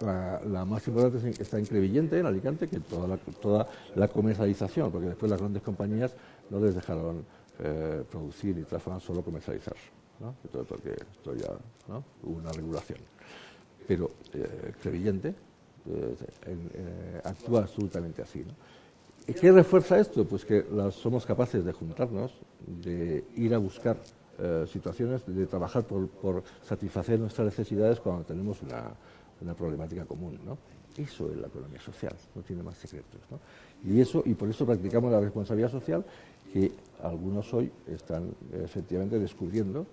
[0.00, 5.08] La, más importante está en Crevillente, en Alicante, que toda la, toda la comercialización, porque
[5.08, 6.14] después las grandes compañías
[6.50, 7.24] no les dejaron
[7.58, 9.74] eh, producir y transformar, solo comercializar.
[10.20, 10.34] ¿No?
[10.64, 11.48] porque esto ya
[12.24, 12.98] una regulación.
[13.86, 16.16] Pero eh, Crevillente eh,
[16.46, 18.40] eh, actúa absolutamente así.
[18.40, 18.54] ¿no?
[19.34, 20.24] ¿Qué refuerza esto?
[20.24, 22.32] Pues que somos capaces de juntarnos,
[22.66, 23.96] de ir a buscar
[24.40, 28.84] eh, situaciones, de trabajar por, satisfacer nuestras necesidades cuando tenemos una,
[29.40, 30.38] una problemática común.
[30.46, 30.56] ¿no?
[30.96, 33.20] Eso es la economía social, no tiene más secretos.
[33.84, 36.04] Y, eso, y por eso practicamos la responsabilidad social
[36.52, 36.72] que
[37.02, 39.86] algunos hoy están efectivamente descubriendo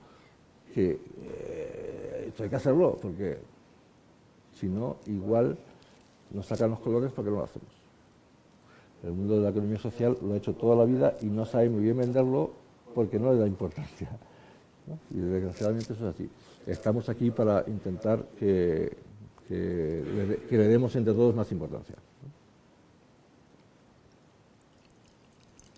[0.76, 3.38] que eh, esto hay que hacerlo, porque
[4.60, 5.58] si no, igual
[6.32, 7.70] nos sacan los colores porque no lo hacemos.
[9.02, 11.70] El mundo de la economía social lo ha hecho toda la vida y no sabe
[11.70, 12.52] muy bien venderlo
[12.94, 14.10] porque no le da importancia.
[15.12, 16.30] Y desgraciadamente eso es así.
[16.68, 18.92] Estamos aquí para intentar que,
[19.50, 21.96] le demos entre todos más importancia.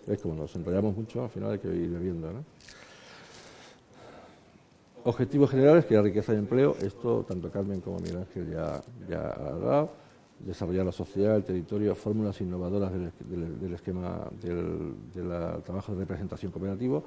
[0.08, 2.32] Es como nos enrollamos mucho, al final hay que ir bebiendo.
[2.32, 2.44] ¿no?
[5.08, 9.20] Objetivos generales, que la riqueza de empleo, esto tanto Carmen como Miguel Ángel ya, ya
[9.20, 9.90] ha dado.
[10.38, 14.92] Desarrollar la sociedad, el territorio, fórmulas innovadoras del, esquema del,
[15.64, 17.02] trabajo de representación cooperativo,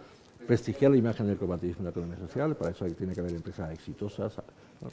[0.48, 3.72] prestigiar la imagen del cooperativismo en la economía social, para eso tiene que haber empresas
[3.72, 4.34] exitosas,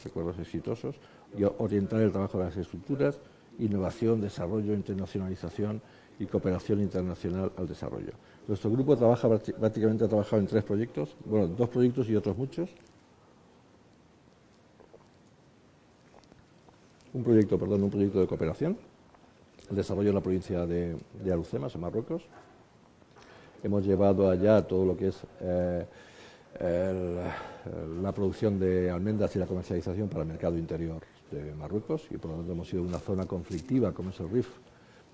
[0.04, 0.96] recuerdos exitosos,
[1.34, 3.18] y orientar el trabajo de las estructuras,
[3.58, 5.80] innovación, desarrollo, internacionalización
[6.18, 8.12] y cooperación internacional al desarrollo.
[8.46, 12.68] Nuestro grupo trabaja prácticamente ha trabajado en tres proyectos, bueno, dos proyectos y otros muchos,
[17.14, 18.76] un proyecto, perdón, un proyecto de cooperación,
[19.70, 22.22] el desarrollo en la provincia de, de Alucemas, en Marruecos.
[23.62, 25.84] Hemos llevado allá todo lo que es eh,
[28.02, 32.30] la producción de almendras y la comercialización para el mercado interior de Marruecos y por
[32.30, 34.48] lo tanto hemos sido una zona conflictiva como es el RIF,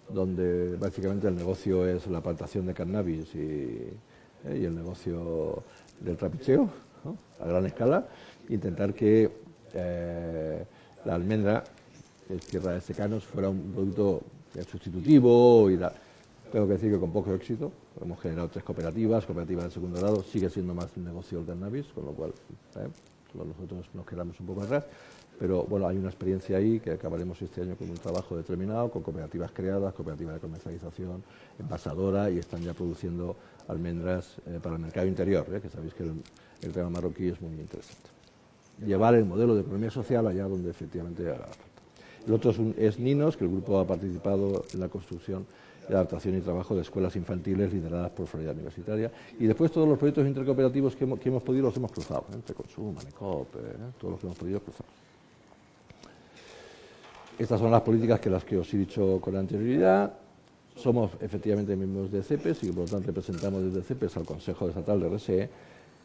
[0.08, 3.94] donde básicamente el negocio es la plantación de cannabis y, eh,
[4.44, 5.62] el negocio
[6.00, 6.68] del trapicheo
[7.40, 8.06] a gran escala,
[8.48, 9.30] intentar que
[9.74, 10.64] eh,
[11.04, 11.64] la almendra
[12.50, 14.22] Tierra de Secanos fuera un producto
[14.70, 17.72] sustitutivo y Tengo que decir que con poco éxito.
[18.00, 21.86] Hemos generado tres cooperativas, cooperativas de segundo grado, sigue siendo más un negocio el cannabis,
[21.86, 22.32] con lo cual
[22.76, 22.88] ¿eh?
[23.34, 24.84] nosotros nos quedamos un poco atrás.
[25.38, 29.02] Pero bueno, hay una experiencia ahí que acabaremos este año con un trabajo determinado, con
[29.02, 31.24] cooperativas creadas, cooperativas de comercialización,
[31.58, 33.34] envasadora y están ya produciendo
[33.66, 35.60] almendras eh, para el mercado interior, ¿eh?
[35.60, 38.10] que sabéis que el, tema marroquí es muy interesante.
[38.86, 41.28] Llevar el modelo de economía social allá donde efectivamente
[42.26, 45.46] el otro es, Ninos, que el grupo ha participado en la construcción,
[45.88, 49.10] adaptación y trabajo de escuelas infantiles lideradas por Florida Universitaria.
[49.38, 52.36] Y después todos los proyectos intercooperativos que hemos, podido los hemos cruzado, ¿eh?
[52.36, 53.60] entre Consumo, Manecop, ¿eh?
[53.98, 54.86] todos los que hemos podido cruzar.
[57.38, 60.14] Estas son las políticas que las que os he dicho con anterioridad.
[60.76, 65.00] Somos efectivamente miembros de CEPES y por lo tanto representamos desde CEPES al Consejo Estatal
[65.00, 65.50] de RSE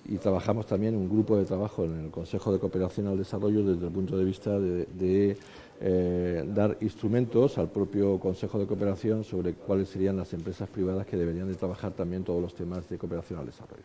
[0.06, 3.64] y trabajamos también en un grupo de trabajo en el Consejo de Cooperación al Desarrollo
[3.64, 5.38] desde el punto de vista de
[5.82, 11.16] eh, dar instrumentos al propio Consejo de Cooperación sobre cuáles serían las empresas privadas que
[11.16, 13.84] deberían de trabajar también todos los temas de cooperación al desarrollo.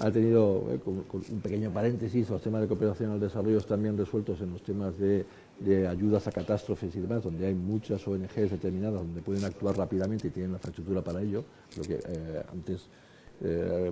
[0.00, 4.40] Ha tenido, eh, un pequeño paréntesis, los temas de cooperación al desarrollo están bien resueltos
[4.40, 5.26] en los temas de,
[5.86, 10.30] ayudas a catástrofes y demás, donde hay muchas ONGs determinadas donde pueden actuar rápidamente y
[10.30, 11.44] tienen la infraestructura para ello,
[11.76, 12.88] lo que eh, antes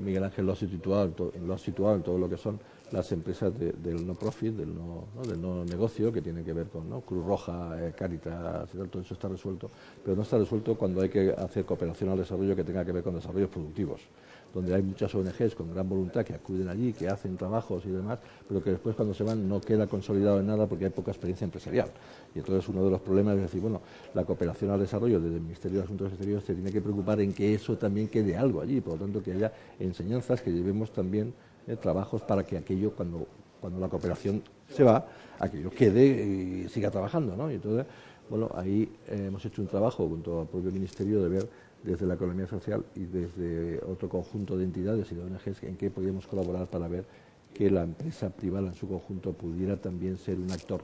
[0.01, 2.59] Miguel Ángel lo ha, situado, lo ha situado en todo lo que son
[2.93, 7.01] las empresas del no profit, del no, del no negocio, que tiene que ver con
[7.01, 9.71] Cruz Roja, eh, Caritas, todo eso está resuelto,
[10.03, 13.03] pero no está resuelto cuando hay que hacer cooperación al desarrollo que tenga que ver
[13.03, 14.01] con desarrollos productivos,
[14.53, 18.19] donde hay muchas ONGs con gran voluntad que acuden allí, que hacen trabajos y demás,
[18.47, 21.45] pero que después cuando se van no queda consolidado en nada porque hay poca experiencia
[21.45, 21.89] empresarial.
[22.35, 23.81] Y entonces uno de los problemas es decir, bueno,
[24.13, 27.33] la cooperación al desarrollo desde el Ministerio de Asuntos Exteriores se tiene que preocupar en
[27.33, 31.35] que eso también quede algo allí, por lo tanto que haya enseñanzas que llevemos también
[31.81, 33.27] trabajos para que aquello, cuando,
[33.61, 35.07] cuando la cooperación se va,
[35.39, 37.37] aquello quede y siga trabajando.
[37.37, 37.51] ¿no?
[37.51, 37.87] Y entonces,
[38.29, 41.49] bueno, ahí eh, hemos hecho un trabajo junto al propio Ministerio de ver
[41.83, 45.91] desde la economía social y desde otro conjunto de entidades y de ONGs en qué
[45.91, 47.05] podíamos colaborar para ver
[47.53, 50.83] que la empresa privada en su conjunto pudiera también ser un actor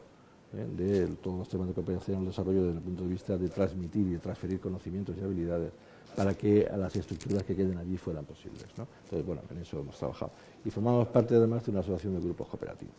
[0.55, 0.67] ¿eh?
[0.77, 4.07] de todos los temas de cooperación al desarrollo desde el punto de vista de transmitir
[4.07, 5.73] y de transferir conocimientos y habilidades
[6.15, 8.67] para que las estructuras que queden allí fueran posibles.
[8.77, 10.33] Entonces, bueno, en eso hemos trabajado.
[10.65, 12.95] Y formamos parte además de una asociación de grupos cooperativos.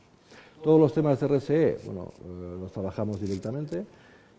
[0.63, 3.83] Todos los temas de RSE, bueno, eh, los trabajamos directamente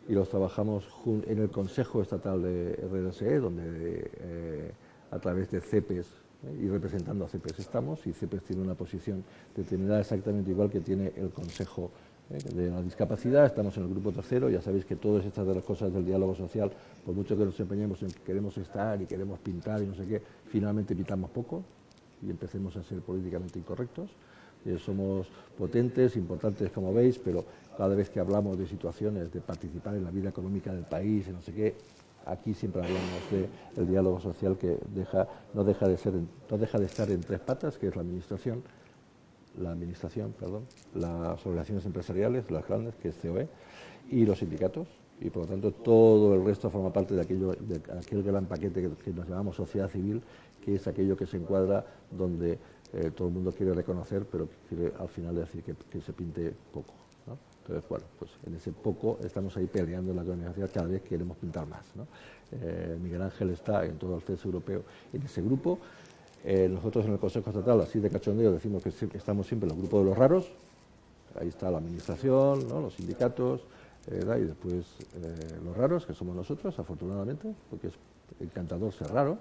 [0.09, 0.85] y los trabajamos
[1.27, 4.73] en el Consejo Estatal de RSE, donde eh,
[5.11, 9.25] a través de CEPES eh, y representando a CEPES estamos, y CEPES tiene una posición
[9.57, 11.91] determinada exactamente igual que tiene el Consejo
[12.29, 15.65] de la discapacidad, estamos en el grupo tercero, ya sabéis que todas estas de las
[15.65, 16.71] cosas del diálogo social,
[17.05, 20.07] por mucho que nos empeñemos en que queremos estar y queremos pintar y no sé
[20.07, 21.63] qué, finalmente pintamos poco
[22.23, 24.11] y empecemos a ser políticamente incorrectos.
[24.65, 25.27] Eh, somos
[25.59, 27.45] potentes, importantes como veis, pero
[27.77, 31.33] cada vez que hablamos de situaciones de participar en la vida económica del país y
[31.33, 31.75] no sé qué,
[32.27, 34.79] aquí siempre hablamos del diálogo social que
[35.55, 36.13] no, deja de ser,
[36.51, 38.63] no deja de estar en tres patas, que es la administración,
[39.59, 43.49] la administración, perdón, las organizaciones empresariales, las grandes, que es COE,
[44.11, 44.89] y los sindicatos,
[45.21, 48.91] y por lo tanto todo el resto forma parte de, aquello, de aquel gran paquete
[49.03, 50.23] que, nos llamamos sociedad civil,
[50.65, 52.59] que es aquello que se encuadra donde
[52.93, 56.95] eh, todo el mundo quiere reconocer, pero quiere al final decir que, se pinte poco.
[57.63, 61.37] Entonces, bueno, pues en ese poco estamos ahí peleando en la organización, cada vez queremos
[61.37, 61.85] pintar más.
[62.51, 64.83] Eh, Miguel Ángel está en todo el CES europeo
[65.13, 65.79] en ese grupo.
[66.45, 69.81] Eh, nosotros en el Consejo Estatal, así de cachondeo, decimos que estamos siempre en el
[69.81, 70.51] grupo de los raros.
[71.41, 73.63] Ahí está la administración, los sindicatos,
[74.11, 74.85] y después
[75.65, 77.95] los raros, que somos nosotros, afortunadamente, porque es
[78.41, 79.39] encantador ser raro,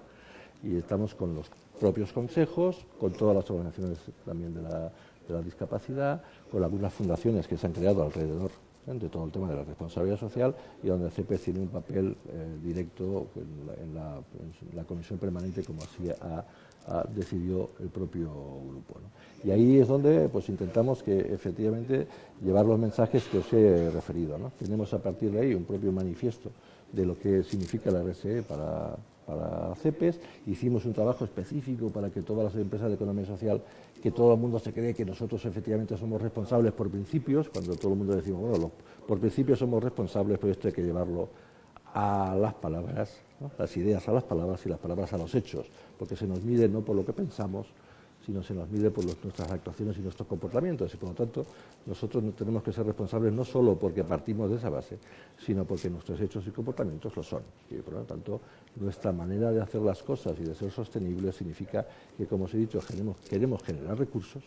[0.62, 4.92] y estamos con los propios consejos, con todas las organizaciones también de la,
[5.42, 8.50] discapacidad, con algunas fundaciones que se han creado alrededor
[8.86, 8.92] ¿eh?
[8.92, 12.14] de todo el tema de la responsabilidad social y donde el CPS tiene un papel
[12.28, 16.44] eh, directo en la, comisión permanente, como así ha
[17.14, 18.30] decidió el propio
[18.68, 18.94] grupo.
[19.44, 22.06] Y ahí es donde pues, intentamos que efectivamente
[22.44, 24.36] llevar los mensajes que os he referido.
[24.58, 26.50] Tenemos a partir de ahí un propio manifiesto
[26.92, 28.96] de lo que significa la RSE para,
[29.26, 33.62] para CEPES, hicimos un trabajo específico para que todas las empresas de economía social,
[34.02, 37.92] que todo el mundo se cree que nosotros efectivamente somos responsables por principios, cuando todo
[37.92, 38.70] el mundo decimos, bueno,
[39.06, 41.28] por principios somos responsables, pero esto hay que llevarlo
[41.94, 43.14] a las palabras,
[43.58, 45.66] las ideas a las palabras y las palabras a los hechos,
[46.02, 47.68] porque se nos mide no por lo que pensamos,
[48.26, 50.92] sino se nos mide por nuestras actuaciones y nuestros comportamientos.
[50.92, 51.46] Y por lo tanto,
[51.86, 54.98] nosotros tenemos que ser responsables no solo porque partimos de esa base,
[55.38, 57.42] sino porque nuestros hechos y comportamientos lo son.
[57.70, 58.40] Y por lo tanto,
[58.80, 62.56] nuestra manera de hacer las cosas y de ser sostenibles significa que, como os he
[62.56, 62.80] dicho,
[63.28, 64.42] queremos, generar recursos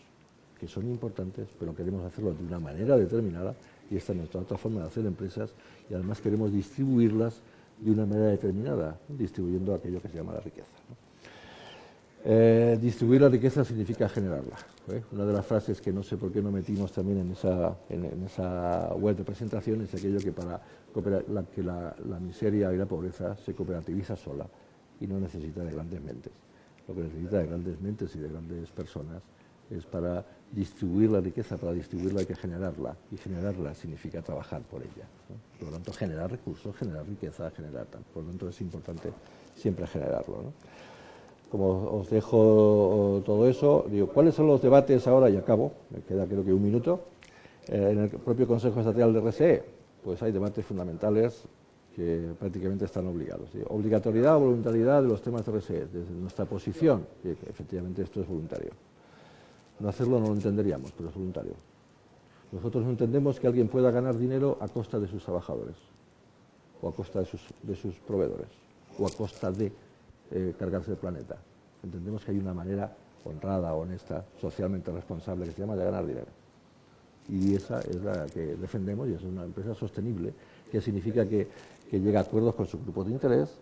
[0.60, 3.54] que son importantes, pero queremos hacerlo de una manera determinada
[3.90, 5.54] y esta es nuestra otra forma de hacer empresas
[5.88, 7.40] y además queremos distribuirlas
[7.78, 10.68] de una manera determinada, distribuyendo aquello que se llama la riqueza.
[12.28, 14.56] Eh, distribuir la riqueza significa generarla.
[14.88, 15.00] ¿eh?
[15.12, 18.24] Una de las frases que no sé por qué no metimos también en esa, en,
[18.24, 20.60] esa web de presentación es aquello que para
[21.28, 24.44] la, que la, miseria y la pobreza se cooperativiza sola
[25.00, 26.32] y no necesita de grandes mentes.
[26.88, 29.22] Lo que necesita de grandes mentes y de grandes personas
[29.70, 34.82] es para distribuir la riqueza, para distribuirla hay que generarla, y generarla significa trabajar por
[34.82, 35.06] ella.
[35.60, 38.02] Por lo tanto, generar recursos, generar riqueza, generar tal.
[38.12, 39.12] Por lo tanto, es importante
[39.54, 40.52] siempre generarlo.
[41.50, 45.30] Como os dejo todo eso, digo, ¿cuáles son los debates ahora?
[45.30, 47.00] Y acabo, me queda creo que un minuto.
[47.68, 49.64] Eh, en el propio Consejo Estatal de RSE,
[50.02, 51.44] pues hay debates fundamentales
[51.94, 53.48] que prácticamente están obligados.
[53.68, 58.28] Obligatoriedad o voluntariedad de los temas de RSE, desde nuestra posición, que efectivamente esto es
[58.28, 58.70] voluntario.
[59.78, 61.54] No hacerlo no lo entenderíamos, pero es voluntario.
[62.52, 65.76] Nosotros no entendemos que alguien pueda ganar dinero a costa de sus trabajadores,
[66.82, 67.20] o a costa
[67.62, 68.48] de sus proveedores,
[68.98, 69.72] o a costa de
[70.30, 71.36] eh, cargarse el planeta.
[71.82, 72.94] Entendemos que hay una manera
[73.24, 76.28] honrada, honesta, socialmente responsable que se llama de ganar dinero.
[77.28, 80.32] Y esa es la que defendemos y es una empresa sostenible,
[80.70, 81.48] que significa que,
[81.90, 83.56] llega a acuerdos con sus grupos de interés,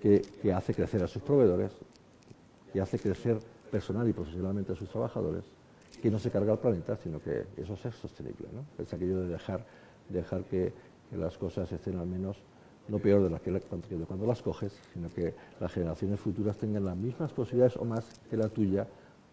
[0.00, 1.72] que, que hace crecer a sus proveedores,
[2.72, 3.38] que hace crecer
[3.70, 5.44] personal y profesionalmente a sus trabajadores,
[6.02, 8.48] que no se carga el planeta, sino que eso es sostenible.
[8.52, 8.82] ¿no?
[8.82, 9.64] Es aquello de dejar,
[10.08, 10.72] dejar que,
[11.10, 12.36] las cosas estén al menos
[12.88, 13.52] no peor de, las que,
[14.06, 18.36] cuando las coges, sino que las generaciones futuras tengan las mismas posibilidades o más que
[18.36, 18.86] la tuya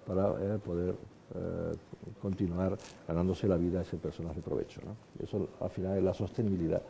[0.05, 0.95] para eh, poder
[1.35, 1.73] eh,
[2.21, 2.77] continuar
[3.07, 4.81] ganándose la vida a ese personas de provecho.
[4.85, 4.95] ¿no?
[5.23, 6.81] Eso al final es la sostenibilidad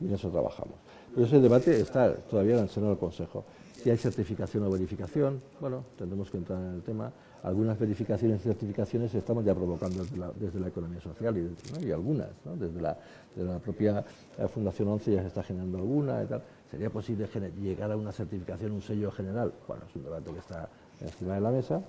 [0.00, 0.74] y en eso trabajamos.
[1.14, 3.44] Pero ese debate está todavía en el seno del Consejo.
[3.74, 7.12] Si hay certificación o verificación, bueno, tendremos que entrar en el tema.
[7.42, 10.04] Algunas verificaciones y certificaciones estamos ya provocando
[10.38, 12.28] desde la, economía social y, algunas,
[12.58, 12.96] desde, la,
[13.58, 14.04] propia
[14.38, 16.42] eh, Fundación 11 ya se está generando alguna y tal.
[16.70, 17.28] ¿Sería posible
[17.60, 19.52] llegar a una certificación, un sello general?
[19.66, 20.68] Bueno, es un debate que está
[21.00, 21.82] encima de la mesa.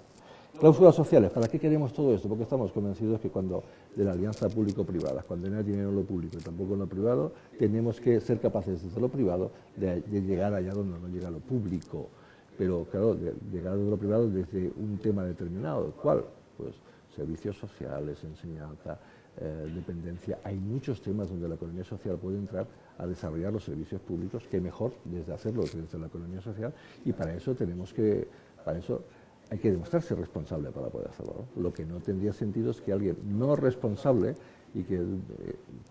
[0.59, 2.27] Cláusulas sociales, ¿para qué queremos todo esto?
[2.29, 3.63] Porque estamos convencidos que cuando
[3.95, 6.87] de la alianza público-privada, cuando no hay dinero en lo público y tampoco en lo
[6.87, 11.39] privado, tenemos que ser capaces desde lo privado de, llegar allá donde no llega lo
[11.39, 12.09] público.
[12.57, 15.91] Pero claro, de, llegar desde lo privado desde un tema determinado.
[16.01, 16.23] ¿Cuál?
[16.57, 16.75] Pues
[17.15, 18.99] servicios sociales, enseñanza,
[19.37, 20.39] eh, dependencia.
[20.43, 22.67] Hay muchos temas donde la economía social puede entrar
[22.97, 26.73] a desarrollar los servicios públicos, que mejor desde hacerlo desde la economía social,
[27.05, 28.27] y para eso tenemos que,
[28.63, 29.01] para eso
[29.49, 31.45] hay que demostrarse responsable para poder hacerlo.
[31.55, 34.35] Lo que no tendría sentido es que alguien no responsable
[34.73, 35.03] y que eh,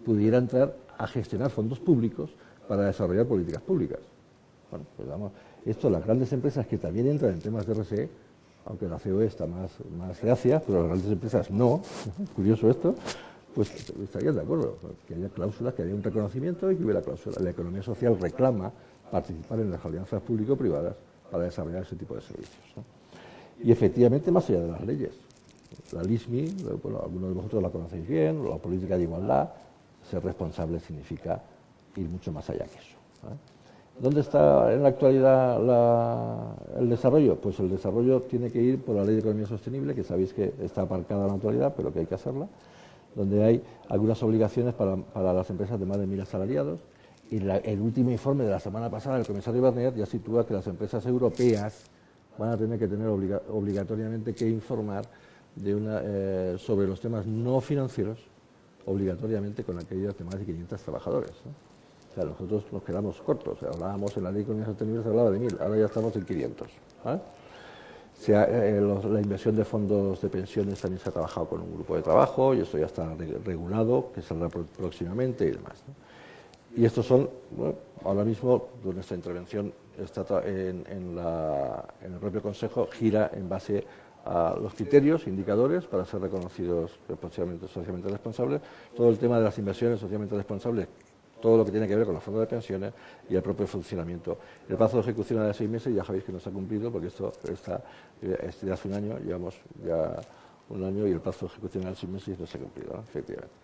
[0.04, 2.34] pudiera entrar a gestionar fondos públicos
[2.68, 4.00] para desarrollar políticas públicas.
[4.70, 5.32] Bueno, pues vamos,
[5.64, 8.08] esto las grandes empresas que también entran en temas de RSE,
[8.66, 11.82] aunque la COE está más, más reacia, pero las grandes empresas no,
[12.36, 12.94] curioso esto,
[13.54, 13.70] pues
[14.02, 14.76] estarían de acuerdo,
[15.06, 17.40] que haya cláusulas, que haya un reconocimiento y que hubiera cláusulas.
[17.40, 18.72] La economía social reclama
[19.10, 20.94] participar en las alianzas público-privadas
[21.30, 22.56] para desarrollar ese tipo de servicios.
[23.62, 25.12] Y efectivamente, más allá de las leyes.
[25.92, 29.50] La LISMI, bueno, algunos de vosotros la conocéis bien, la política de igualdad,
[30.10, 31.42] ser responsable significa
[31.96, 32.96] ir mucho más allá que eso.
[33.98, 35.60] ¿Dónde está en la actualidad
[36.78, 37.36] el desarrollo?
[37.36, 40.54] Pues el desarrollo tiene que ir por la Ley de Economía Sostenible, que sabéis que
[40.60, 42.48] está aparcada en la actualidad, pero que hay que hacerla,
[43.14, 44.96] donde hay algunas obligaciones para,
[45.32, 46.80] las empresas de más de mil asalariados.
[47.30, 50.66] Y el último informe de la semana pasada del comisario Barnier ya sitúa que las
[50.66, 51.84] empresas europeas
[52.38, 55.04] van a tener que tener obligatoriamente que informar
[55.64, 58.18] eh, sobre los temas no financieros,
[58.86, 61.32] obligatoriamente con aquellas de más de 500 trabajadores.
[62.12, 63.62] O sea, nosotros nos quedamos cortos.
[63.62, 66.24] hablábamos en la ley de economía sostenible, se hablaba de mil, ahora ya estamos en
[66.24, 66.68] 500.
[68.28, 68.80] Eh,
[69.10, 72.54] la inversión de fondos de pensiones también se ha trabajado con un grupo de trabajo
[72.54, 73.14] y esto ya está
[73.44, 75.82] regulado, que saldrá próximamente y demás.
[76.76, 77.30] Y estos son,
[78.04, 83.84] ahora mismo, nuestra intervención está en, el propio Consejo gira en base
[84.24, 86.92] a los criterios, indicadores para ser reconocidos
[87.72, 88.60] socialmente responsables,
[88.94, 90.86] todo el tema de las inversiones socialmente responsables
[91.42, 92.94] todo lo que tiene que ver con los fondos de pensiones
[93.28, 94.38] y el propio funcionamiento.
[94.68, 96.90] El plazo de ejecución era de seis meses, ya sabéis que no se ha cumplido
[96.90, 97.82] porque esto está
[98.22, 100.18] este hace un año, llevamos ya
[100.70, 102.60] un año y el plazo de ejecución era de seis meses y no se ha
[102.60, 103.54] cumplido, efectivamente.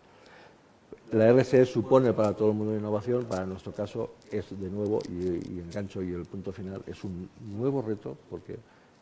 [1.13, 5.59] La RSE supone para todo el mundo innovación, para nuestro caso es de nuevo, y,
[5.59, 8.59] engancho y el punto final, es un nuevo reto porque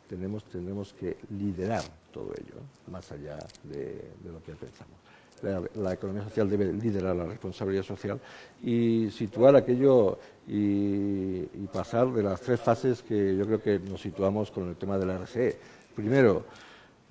[0.07, 1.83] tenemos, tenemos que liderar
[2.13, 5.06] todo ello, más allá de lo que pensamos
[5.41, 8.19] la, economía social debe liderar la responsabilidad social
[8.63, 11.41] y situar aquello y,
[11.71, 15.05] pasar de las tres fases que yo creo que nos situamos con el tema de
[15.05, 15.57] la RSE.
[15.95, 16.45] Primero,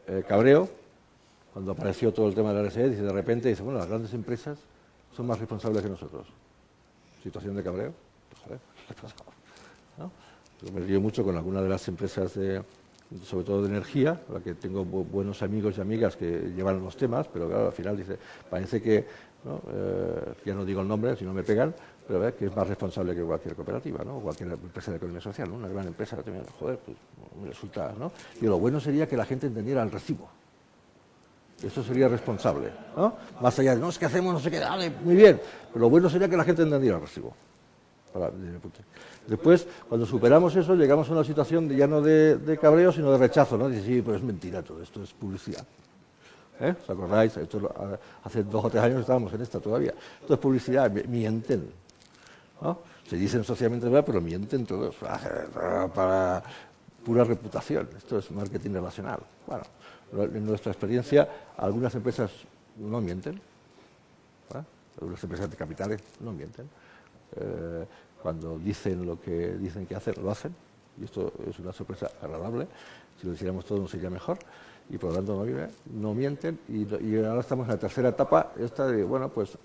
[0.07, 0.69] eh, cabreo,
[1.53, 4.13] cuando apareció todo el tema de la RSE, dice de repente, dice, bueno, las grandes
[4.15, 4.59] empresas
[5.15, 6.27] son más responsables que nosotros.
[7.23, 7.93] Situación de cabreo.
[8.47, 8.61] Pues,
[9.99, 10.11] ¿no?
[10.63, 12.63] Yo me río mucho con alguna de las empresas de,
[13.25, 17.29] sobre todo de energía, la que tengo buenos amigos y amigas que llevan los temas,
[17.33, 18.19] pero claro, al final dice,
[18.51, 21.75] parece que, eh, ya no digo el nombre, si no me pegan,
[22.07, 24.19] pero que es más responsable que cualquier cooperativa, ¿no?
[24.19, 25.57] cualquier empresa de economía social, ¿no?
[25.57, 26.17] una gran empresa,
[26.59, 26.97] joder, pues
[27.41, 28.13] me resulta, ¿no?
[28.41, 30.29] Y lo bueno sería que la gente entendiera el recibo.
[31.63, 33.17] Eso sería responsable, ¿no?
[33.41, 35.41] Más allá de, no, es que hacemos, no sé qué, dale, muy bien,
[35.73, 37.35] pero lo bueno sería que la gente entendiera el recibo.
[39.27, 43.59] Después, cuando superamos eso, llegamos a una situación ya no de, cabreo, sino de rechazo,
[43.59, 43.71] ¿no?
[43.71, 45.65] Sí, pero es mentira todo esto, es publicidad.
[46.61, 46.75] ¿Eh?
[46.83, 47.37] ¿Os acordáis?
[48.25, 49.93] hace dos o tres años estábamos en esta todavía.
[50.21, 51.71] Esto es publicidad, mienten.
[53.09, 54.97] Se dicen socialmente verdad, pero mienten todos
[55.95, 56.43] para
[57.05, 57.89] pura reputación.
[57.97, 59.21] Esto es marketing relacional.
[59.47, 59.65] Bueno,
[60.35, 62.31] en nuestra experiencia, algunas empresas
[62.79, 63.41] no mienten.
[64.99, 66.69] Algunas empresas de capitales no mienten.
[67.37, 67.85] Eh,
[68.23, 70.55] cuando dicen lo que dicen que hacen, lo hacen.
[71.01, 72.67] Y esto es una sorpresa agradable.
[73.21, 74.39] Si lo hiciéramos todo, no sería mejor.
[74.89, 75.47] Y por lo tanto,
[75.93, 76.59] no, mienten.
[76.69, 79.59] Y, ahora estamos en la tercera etapa, esta de, bueno, pues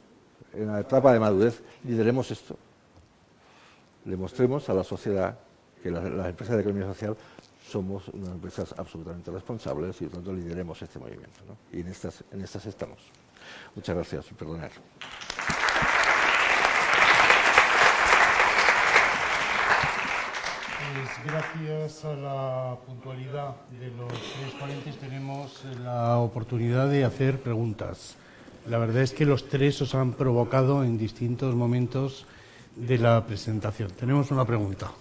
[0.54, 2.58] en la etapa de madurez, lideremos esto.
[4.06, 5.38] Le mostremos a la sociedad
[5.82, 7.16] que las, empresas de economía social
[7.68, 11.40] somos unas empresas absolutamente responsables y por lo tanto lideremos este movimiento.
[11.72, 13.00] Y en estas, en estas estamos.
[13.76, 14.72] Muchas gracias perdonar.
[21.26, 28.16] Gracias a la puntualidad de los tres ponentes tenemos la oportunidad de hacer preguntas.
[28.68, 32.26] La verdad es que los tres os han provocado en distintos momentos
[32.76, 33.92] de la presentación.
[33.92, 34.92] Tenemos una pregunta.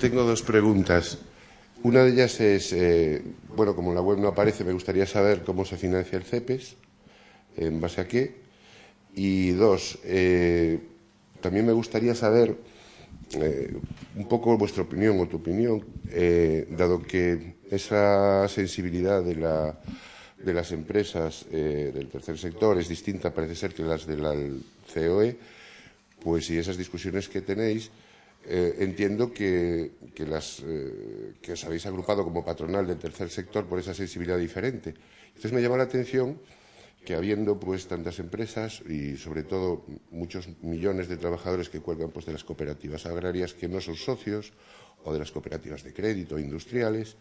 [0.00, 1.18] Tengo dos preguntas.
[1.84, 3.22] Una de ellas es, eh,
[3.54, 6.76] bueno, como la web no aparece, me gustaría saber cómo se financia el CEPES,
[7.58, 8.36] en base a qué.
[9.14, 10.80] Y dos, eh,
[11.42, 12.56] también me gustaría saber
[13.38, 13.76] eh,
[14.16, 15.84] un poco vuestra opinión o tu opinión,
[16.70, 19.78] dado que esa sensibilidad de, la,
[20.42, 24.32] de las empresas del tercer sector es distinta, parece ser, que las de la
[24.94, 25.36] COE,
[26.22, 27.90] pues si esas discusiones que tenéis
[28.46, 33.78] eh, entiendo que, las, eh, que os habéis agrupado como patronal del tercer sector por
[33.78, 34.94] esa sensibilidad diferente.
[35.28, 36.38] Entonces me llama la atención
[37.04, 42.26] que habiendo pues tantas empresas y sobre todo muchos millones de trabajadores que cuelgan pues
[42.26, 44.52] de las cooperativas agrarias que no son socios
[45.04, 47.16] o de las cooperativas de crédito industriales,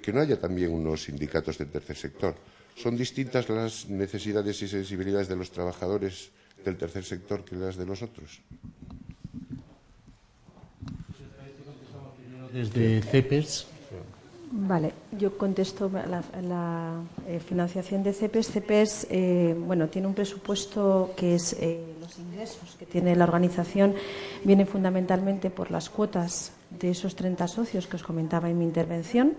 [0.00, 2.34] que no haya también unos sindicatos del tercer sector.
[2.74, 6.30] ¿Son distintas las necesidades y sensibilidades de los trabajadores
[6.64, 8.40] del tercer sector que las de los otros?
[12.56, 13.66] Desde CEPES.
[14.50, 18.50] Vale, yo contesto la, la eh, financiación de CEPES.
[18.52, 23.94] CEPES, eh, bueno, tiene un presupuesto que es eh, los ingresos que tiene la organización
[24.44, 29.34] vienen fundamentalmente por las cuotas de esos 30 socios que os comentaba en mi intervención.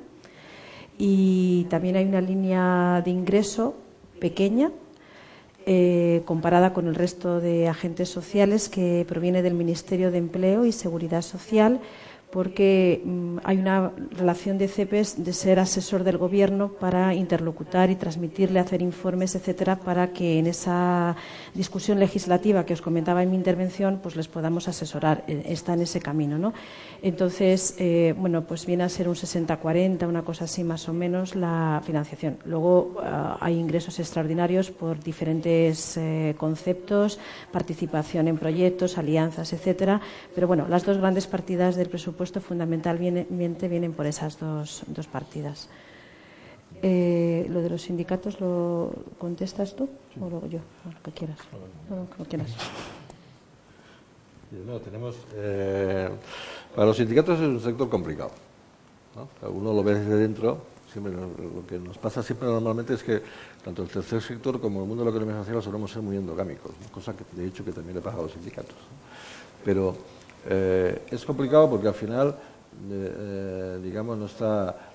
[0.99, 3.75] Y también hay una línea de ingreso
[4.19, 4.71] pequeña,
[6.25, 11.21] comparada con el resto de agentes sociales, que proviene del Ministerio de Empleo y Seguridad
[11.21, 11.81] Social
[12.37, 17.95] porque mm, hay una relación de CEPES de ser asesor del gobierno para interlocutar y
[17.95, 21.15] transmitirle, hacer informes, etcétera, para que en esa
[21.55, 25.23] discusión legislativa que os comentaba en mi intervención, pues les podamos asesorar.
[25.27, 26.53] Eh, está en ese camino, ¿no?
[27.01, 31.35] Entonces, eh, bueno, pues viene a ser un 60-40, una cosa así más o menos
[31.35, 32.37] la financiación.
[32.45, 37.17] Luego ah, hay ingresos extraordinarios por diferentes eh, conceptos,
[37.51, 40.01] participación en proyectos, alianzas, etcétera.
[40.35, 45.07] Pero bueno, las dos grandes partidas del presupuesto presupuesto fundamentalmente vienen por esas dos, dos
[45.07, 45.69] partidas.
[46.81, 49.89] Eh, lo de los sindicatos lo contestas tú
[50.19, 51.39] o lo yo, lo que quieras.
[51.89, 52.51] Lo que quieras.
[54.65, 56.09] No, tenemos, eh,
[56.75, 58.31] para los sindicatos es un sector complicado.
[59.15, 59.49] ¿no?
[59.49, 60.75] Uno lo ve desde dentro.
[60.91, 63.21] Siempre lo, que nos pasa siempre normalmente es que
[63.63, 66.71] tanto el tercer sector como el mundo de la economía social solemos ser muy endogámicos,
[66.91, 68.75] cosa que de hecho que también le pasa a los sindicatos.
[69.65, 69.97] Pero
[70.49, 74.17] eh, es complicado porque al final, eh, eh, digamos.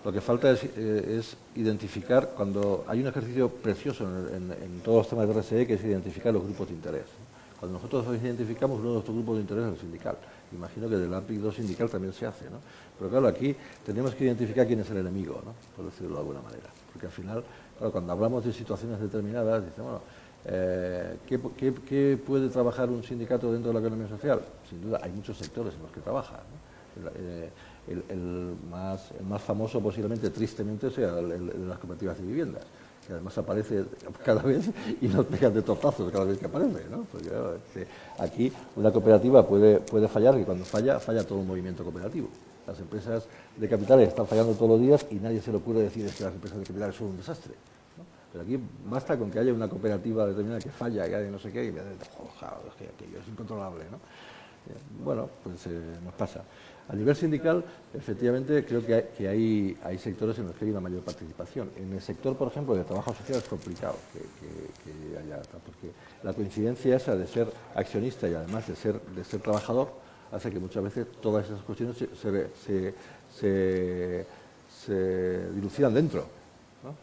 [0.05, 5.35] Lo que falta es, identificar cuando hay un ejercicio precioso en, todos los temas de
[5.35, 7.05] RSE que es identificar los grupos de interés.
[7.61, 10.17] Cuando nosotros identificamos uno de nuestros grupos de interés es el sindical.
[10.53, 12.59] Imagino que del ámbito sindical también se hace, ¿no?
[12.99, 13.55] Pero claro, aquí
[13.87, 15.55] tenemos que identificar quién es el enemigo, ¿no?
[15.77, 16.69] Por decirlo de alguna manera.
[16.93, 17.45] Porque al final,
[17.93, 20.01] cuando hablamos de situaciones determinadas, dice, bueno,
[20.45, 24.41] eh, ¿qué, puede trabajar un sindicato dentro de la economía social?
[24.69, 26.41] Sin duda, hay muchos sectores en los que trabaja.
[27.19, 27.49] Eh,
[27.89, 29.11] el, más,
[29.43, 32.63] famoso posiblemente, tristemente, sea el, de las cooperativas de viviendas,
[33.07, 33.85] que además aparece
[34.25, 34.71] cada vez
[35.01, 36.83] y nos pegan de tortazos cada vez que aparece.
[38.19, 42.29] aquí una cooperativa puede, puede fallar y cuando falla, falla todo un movimiento cooperativo.
[42.67, 43.25] Las empresas
[43.57, 46.33] de capitales están fallando todos los días y nadie se le ocurre decir que las
[46.33, 47.55] empresas de capitales son un desastre.
[48.33, 51.53] Pero aquí basta con que haya una cooperativa determinada que falla, que haya no sé
[51.53, 53.99] qué, y me que aquello es incontrolable, ¿no?
[53.99, 56.43] Eh, bueno, pues eh, nos pasa.
[56.89, 57.65] A nivel sindical,
[57.95, 61.71] efectivamente, creo que, hay, sectores en los que hay una mayor participación.
[61.77, 65.93] En el sector, por ejemplo, de trabajo social es complicado que, haya, porque
[66.23, 69.01] la coincidencia esa de ser accionista y además de ser,
[69.43, 69.93] trabajador
[70.33, 71.97] hace que muchas veces todas esas cuestiones
[74.69, 76.27] se dilucidan dentro.
[76.83, 76.95] ¿no?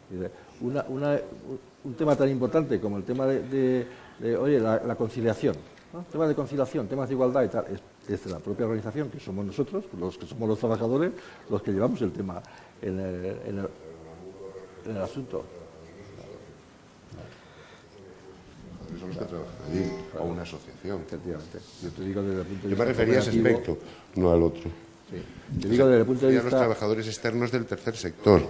[0.60, 3.86] Un tema tan importante como el tema de,
[4.38, 5.56] oye, la, conciliación,
[6.10, 7.64] temas de conciliación, temas de igualdad y tal,
[8.08, 11.12] es, de la propia organización, que somos nosotros, los que somos los trabajadores,
[11.48, 12.42] los que llevamos el tema
[12.82, 13.68] en el,
[14.98, 15.44] asunto.
[18.98, 19.84] Son los que trabajan allí,
[20.18, 21.00] o una asociación.
[21.02, 21.58] Efectivamente.
[21.80, 23.78] Yo, te digo desde el punto de Yo me refería a ese aspecto,
[24.16, 24.89] no al otro.
[25.58, 26.48] Yo digo desde el punto de vista...
[26.48, 28.42] a los trabajadores externos del tercer sector,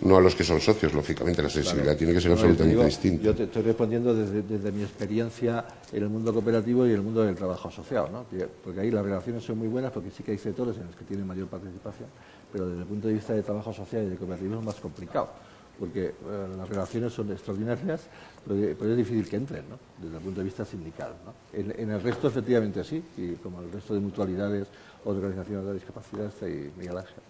[0.00, 3.24] no a los que son socios, lógicamente, la sensibilidad tiene que ser absolutamente distinta.
[3.24, 7.36] Yo te estoy respondiendo desde, mi experiencia en el mundo cooperativo y el mundo del
[7.36, 8.26] trabajo asociado, ¿no?
[8.64, 11.04] porque ahí las relaciones son muy buenas, porque sí que hay sectores en los que
[11.04, 12.08] tienen mayor participación,
[12.52, 15.30] pero desde el punto de vista de trabajo asociado y de cooperativismo es más complicado,
[15.78, 16.14] porque eh,
[16.56, 18.00] las relaciones son extraordinarias,
[18.46, 19.78] pero, es difícil que entren, ¿no?
[20.02, 21.12] desde el punto de vista sindical.
[21.24, 21.34] ¿no?
[21.52, 24.66] En, en el resto, efectivamente, sí, y como el resto de mutualidades
[25.04, 27.22] organizaciones de discapacidad y Miguel Ángel.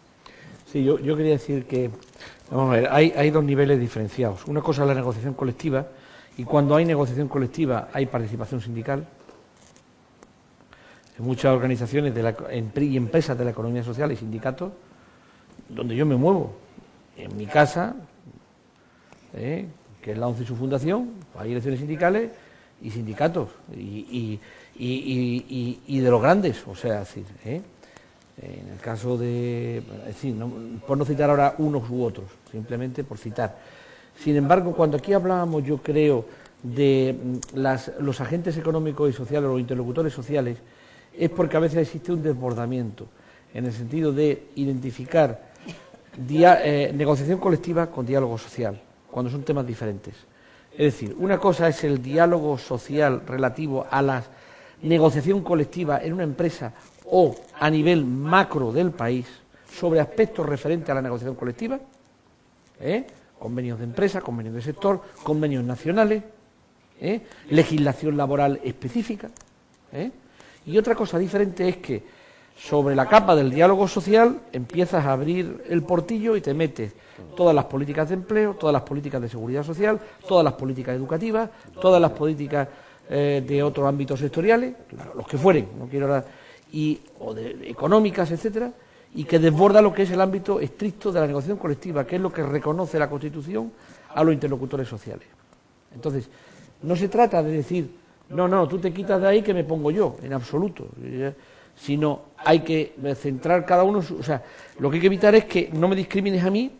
[0.70, 1.90] Sí, yo, quería decir que,
[2.50, 4.46] vamos a ver, hay, hay dos niveles diferenciados.
[4.46, 5.86] Una cosa es la negociación colectiva,
[6.36, 9.06] y cuando hay negociación colectiva hay participación sindical.
[11.18, 14.72] En muchas organizaciones de la, y empresas de la economía social y sindicatos,
[15.68, 16.54] donde yo me muevo,
[17.16, 17.96] en mi casa,
[19.34, 19.66] ¿eh?
[20.00, 22.30] que es la ONCE y su fundación, hay elecciones sindicales
[22.80, 23.48] y sindicatos.
[23.74, 24.38] y,
[24.78, 27.60] de los grandes, o sea, decir, ¿eh?
[28.40, 30.34] en el caso de, decir,
[30.86, 33.58] por no citar ahora unos u otros, simplemente por citar.
[34.22, 36.24] Sin embargo, cuando aquí hablábamos, yo creo,
[36.62, 40.58] de mm, las, los agentes económicos y sociales, los interlocutores sociales,
[41.16, 43.06] es porque a veces existe un desbordamiento,
[43.52, 45.48] en el sentido de identificar
[46.30, 48.80] eh, negociación colectiva con diálogo social,
[49.10, 50.14] cuando son temas diferentes.
[50.72, 54.24] Es decir, una cosa es el diálogo social relativo a las
[54.82, 56.72] negociación colectiva en una empresa
[57.06, 59.26] o a nivel macro del país
[59.72, 61.78] sobre aspectos referentes a la negociación colectiva,
[62.80, 63.06] ¿eh?
[63.38, 66.22] convenios de empresa, convenios de sector, convenios nacionales,
[67.00, 67.22] ¿eh?
[67.50, 69.30] legislación laboral específica.
[69.92, 70.10] ¿eh?
[70.66, 72.18] Y otra cosa diferente es que
[72.58, 76.92] sobre la capa del diálogo social empiezas a abrir el portillo y te metes
[77.36, 81.50] todas las políticas de empleo, todas las políticas de seguridad social, todas las políticas educativas,
[81.80, 82.68] todas las políticas
[83.10, 84.74] eh, de otros ámbitos sectoriales,
[85.16, 86.22] los que fueren, no quiero
[86.72, 88.70] y, o de, económicas, etcétera,
[89.14, 92.22] y que desborda lo que es el ámbito estricto de la negociación colectiva, que es
[92.22, 93.72] lo que reconoce la Constitución
[94.14, 95.26] a los interlocutores sociales.
[95.94, 96.28] Entonces,
[96.82, 97.90] no se trata de decir,
[98.28, 100.88] no, no, tú te quitas de ahí que me pongo yo, en absoluto,
[101.74, 104.42] sino hay que centrar cada uno, o sea,
[104.78, 106.72] lo que hay que evitar es que no me discrimines a mí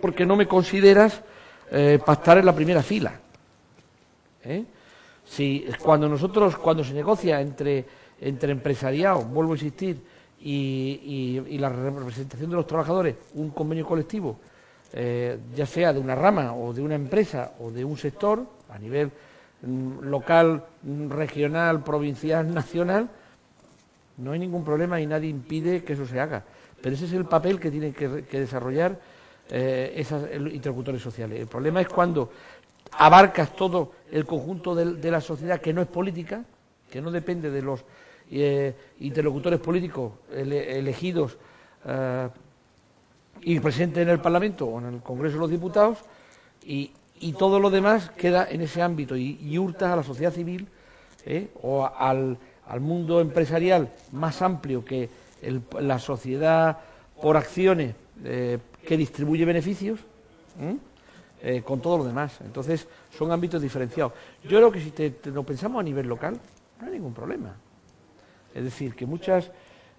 [0.00, 1.22] porque no me consideras
[1.70, 3.20] eh, pactar en la primera fila.
[4.44, 4.64] ¿eh?
[5.32, 7.86] Si cuando nosotros, cuando se negocia entre,
[8.20, 9.98] entre empresariado, vuelvo a insistir,
[10.38, 14.36] y, la representación de los trabajadores, un convenio colectivo,
[14.92, 18.78] eh, ya sea de una rama o de una empresa o de un sector, a
[18.78, 19.10] nivel
[19.62, 23.08] mm, local, mm, regional, provincial, nacional,
[24.18, 26.44] no hay ningún problema y nadie impide que eso se haga.
[26.82, 29.00] Pero ese es el papel que tienen que, desarrollar
[29.48, 31.40] eh, esos interlocutores sociales.
[31.40, 32.30] El problema es cuando
[32.92, 36.44] abarcas todo el conjunto de, la sociedad que no es política,
[36.90, 37.84] que no depende de los
[38.30, 41.36] eh, interlocutores políticos elegidos
[41.86, 42.28] eh,
[43.40, 45.98] y presentes en el Parlamento o en el Congreso de los Diputados,
[46.64, 46.92] y,
[47.38, 50.66] todo lo demás queda en ese ámbito y, y hurtas a la sociedad civil
[51.24, 52.36] eh, o al,
[52.80, 55.08] mundo empresarial más amplio que
[55.80, 56.78] la sociedad
[57.20, 60.00] por acciones que distribuye beneficios.
[61.44, 62.38] Eh, con todo lo demás.
[62.44, 64.12] Entonces, son ámbitos diferenciados.
[64.44, 66.38] Yo creo que si te, lo pensamos a nivel local,
[66.80, 67.56] no hay ningún problema.
[68.54, 69.50] Es decir, que muchas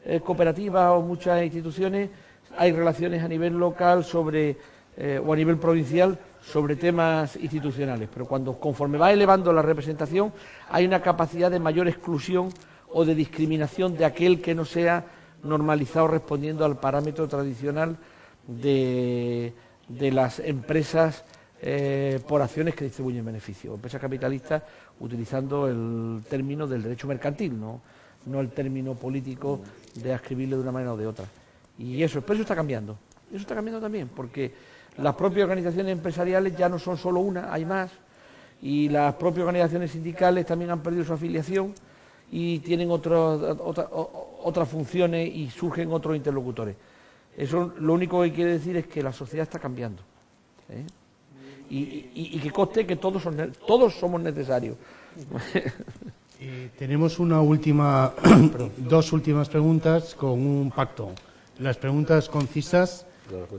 [0.05, 2.09] eh, cooperativas o muchas instituciones
[2.57, 8.57] hay relaciones a nivel local eh, o a nivel provincial sobre temas institucionales, pero cuando
[8.57, 10.31] conforme va elevando la representación
[10.69, 12.49] hay una capacidad de mayor exclusión
[12.89, 15.05] o de discriminación de aquel que no sea
[15.43, 17.97] normalizado respondiendo al parámetro tradicional
[18.47, 19.53] de,
[19.89, 21.25] de las empresas
[21.65, 23.75] eh, por acciones que distribuyen beneficios.
[23.75, 24.61] Empresas capitalistas
[24.99, 27.79] utilizando el término del derecho mercantil, no,
[28.25, 29.61] no el término político
[29.95, 31.25] de escribirle de una manera o de otra.
[31.77, 32.97] Y eso, pero eso está cambiando.
[33.29, 34.53] Eso está cambiando también, porque
[34.97, 37.91] las propias organizaciones empresariales ya no son solo una, hay más,
[38.61, 41.73] y las propias organizaciones sindicales también han perdido su afiliación
[42.29, 46.75] y tienen otras funciones y surgen otros interlocutores.
[47.37, 50.01] Eso lo único que quiere decir es que la sociedad está cambiando.
[50.69, 50.83] ¿eh?
[51.69, 54.77] Y, que coste que todos, son, todos somos necesarios.
[56.45, 58.11] Eh, tenemos una última,
[58.77, 61.11] dos últimas preguntas con un pacto.
[61.59, 63.05] Las preguntas concisas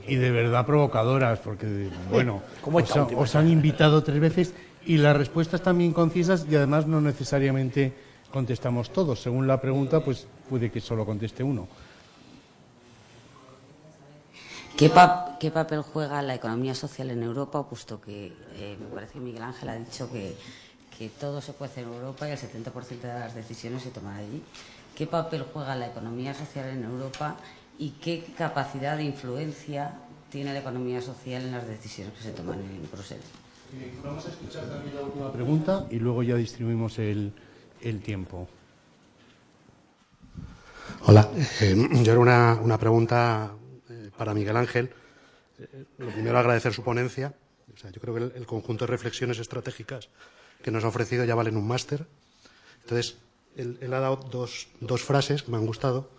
[0.07, 4.53] y de verdad provocadoras, porque, bueno, os, os, han invitado tres veces
[4.85, 7.91] y las respuestas también concisas y además no necesariamente
[8.31, 9.19] contestamos todos.
[9.19, 11.67] Según la pregunta, pues puede que solo conteste uno.
[14.77, 17.65] ¿Qué, papel juega la economía social en Europa?
[17.65, 20.35] Puesto que eh, me parece que Miguel Ángel ha dicho que,
[21.17, 24.41] todo se puede hacer en Europa y el 70% de las decisiones se toman allí.
[24.93, 27.37] ¿Qué papel juega la economía social en Europa
[27.79, 29.93] y qué capacidad de influencia
[30.29, 33.25] tiene la economía social en las decisiones que se toman en Bruselas?
[34.03, 37.33] Vamos a escuchar también la última pregunta y luego ya distribuimos el,
[38.03, 38.47] tiempo.
[41.05, 41.29] Hola,
[41.61, 43.51] eh, yo era una, una pregunta
[44.17, 44.91] para Miguel Ángel.
[45.59, 47.33] Eh, lo primero, agradecer su ponencia.
[47.93, 50.09] yo creo que el, conjunto de reflexiones estratégicas
[50.61, 52.05] que nos ha ofrecido ya valen un máster.
[52.81, 53.17] Entonces,
[53.55, 56.09] él, ha dado dos, dos frases que me han gustado.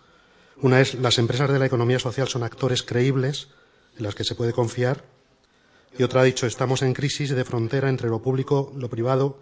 [0.61, 3.49] Una es, las empresas de la economía social son actores creíbles
[3.97, 5.03] en las que se puede confiar.
[5.97, 9.39] Y otra ha dicho, estamos en crisis de frontera entre lo público, lo privado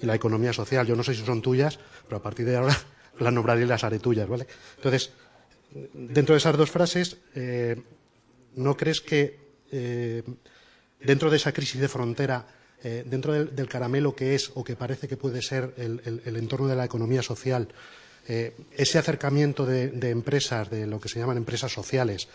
[0.00, 0.86] y la economía social.
[0.86, 2.76] Yo no sé si son tuyas, pero a partir de ahora
[3.18, 4.46] las nombraré y las haré tuyas, ¿vale?
[4.76, 5.12] Entonces,
[5.92, 7.76] dentro de esas dos frases, eh,
[8.56, 9.38] ¿no crees que
[9.70, 10.22] eh,
[11.00, 12.46] dentro de esa crisis de frontera,
[12.82, 16.76] eh, dentro del, caramelo que es o que parece que puede ser el, entorno de
[16.76, 17.68] la economía social,
[18.24, 22.28] ese acercamiento de, empresas, de lo que se llaman empresas sociales,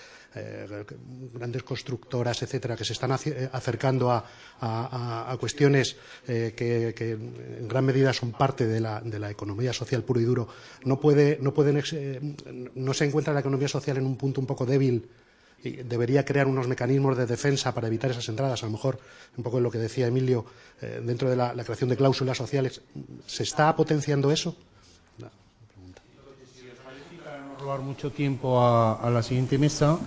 [1.34, 5.96] grandes constructoras, etcétera, que se están acercando a, cuestiones
[6.26, 7.18] que,
[7.60, 10.48] en gran medida son parte de la, economía social puro y duro,
[10.86, 11.82] no, puede, no, pueden,
[12.76, 15.08] no se encuentra la economía social en un punto un poco débil
[15.64, 18.62] debería crear unos mecanismos de defensa para evitar esas entradas.
[18.64, 19.00] A lo mejor,
[19.36, 20.46] un poco en lo que decía Emilio,
[20.82, 22.82] eh, dentro de la, creación de cláusulas sociales,
[23.26, 24.56] ¿se está potenciando eso?
[27.60, 29.98] Robar mucho tiempo a, la siguiente mesa,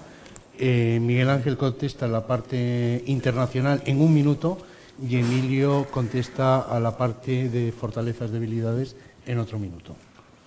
[0.56, 4.59] eh, Miguel Ángel contesta la parte internacional en un minuto
[5.02, 8.94] y Emilio contesta a la parte de fortalezas, debilidades
[9.27, 9.97] en otro minuto.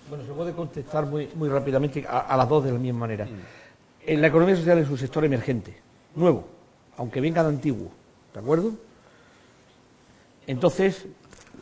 [0.08, 3.28] Bueno, se puede contestar muy, muy rápidamente a, las dos de la misma manera.
[4.06, 5.76] En la economía social es un sector emergente,
[6.14, 6.46] nuevo,
[6.96, 7.90] aunque venga de antiguo,
[8.32, 8.72] ¿de acuerdo?
[10.46, 11.06] Entonces,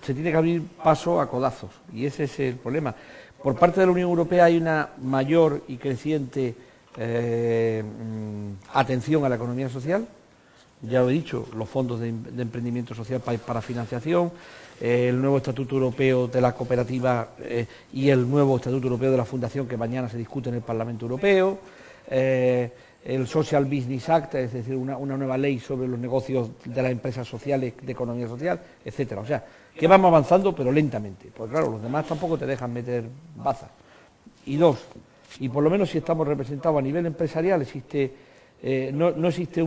[0.02, 2.94] se tiene que abrir paso a codazos, y ese es el problema.
[3.42, 6.54] Por parte de la Unión Europea hay una mayor y creciente
[6.96, 7.82] eh,
[8.72, 10.06] atención a la economía social,
[10.82, 14.30] ya lo he dicho, los fondos de, emprendimiento social para, financiación,
[14.80, 19.16] eh, el nuevo Estatuto Europeo de la Cooperativa eh, y el nuevo Estatuto Europeo de
[19.16, 21.58] la Fundación que mañana se discute en el Parlamento Europeo,
[22.08, 27.26] el Social Business Act, es decir, una, nueva ley sobre los negocios de las empresas
[27.26, 29.20] sociales, de economía social, etcétera.
[29.20, 29.44] O sea,
[29.76, 31.30] que vamos avanzando, pero lentamente.
[31.34, 33.04] Porque claro, los demás tampoco te dejan meter
[33.36, 33.70] bazas.
[34.46, 34.78] Y dos,
[35.40, 38.12] y por lo menos si estamos representados a nivel empresarial, existe,
[38.62, 39.64] eh, no, existe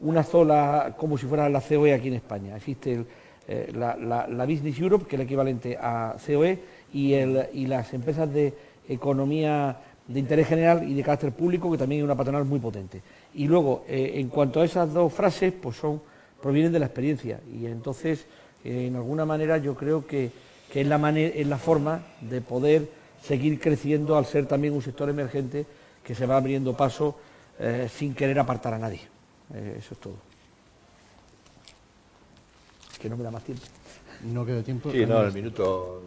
[0.00, 3.04] una sola, como si fuera la COE aquí en España, existe
[3.48, 6.58] eh, la, Business Europe, que es el equivalente a COE,
[6.92, 8.52] y, el, y las empresas de
[8.88, 9.76] economía
[10.06, 13.02] de interés general y de carácter público, que también es una patronal muy potente.
[13.34, 16.00] Y luego, eh, en cuanto a esas dos frases, pues son
[16.40, 17.40] provienen de la experiencia.
[17.52, 18.26] Y entonces,
[18.66, 20.30] en alguna manera, yo creo que,
[20.74, 22.88] es, la es la forma de poder
[23.22, 25.66] seguir creciendo al ser también un sector emergente
[26.04, 27.16] que se va abriendo paso
[27.58, 29.00] eh, sin querer apartar a nadie.
[29.54, 30.14] Eh, eso es todo.
[33.00, 33.64] Que no me da más tiempo.
[34.24, 34.90] No queda tiempo.
[34.90, 36.02] Sí, no, el minuto.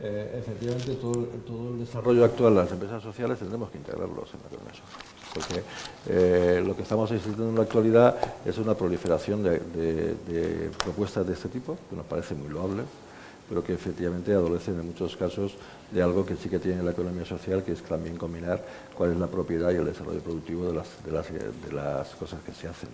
[0.00, 4.40] Eh, efectivamente, todo, todo, el desarrollo actual de las empresas sociales tendremos que integrarlos en
[4.40, 5.07] la economía social.
[5.38, 11.48] Porque lo que estamos asistiendo en la actualidad es una proliferación de propuestas de este
[11.48, 12.82] tipo, que nos parece muy loable
[13.48, 15.54] pero que efectivamente adolecen en muchos casos
[15.90, 18.62] de algo que sí que tiene la economía social, que es también combinar
[18.94, 22.90] cuál es la propiedad y el desarrollo productivo de las, cosas que se hacen.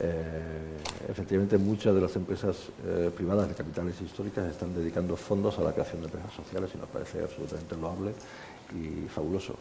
[0.00, 0.76] Eh,
[1.08, 5.72] efectivamente, muchas de las empresas eh, privadas de capitales históricas están dedicando fondos a la
[5.72, 8.12] creación de empresas sociales y nos parece absolutamente loable
[8.74, 9.54] y fabuloso.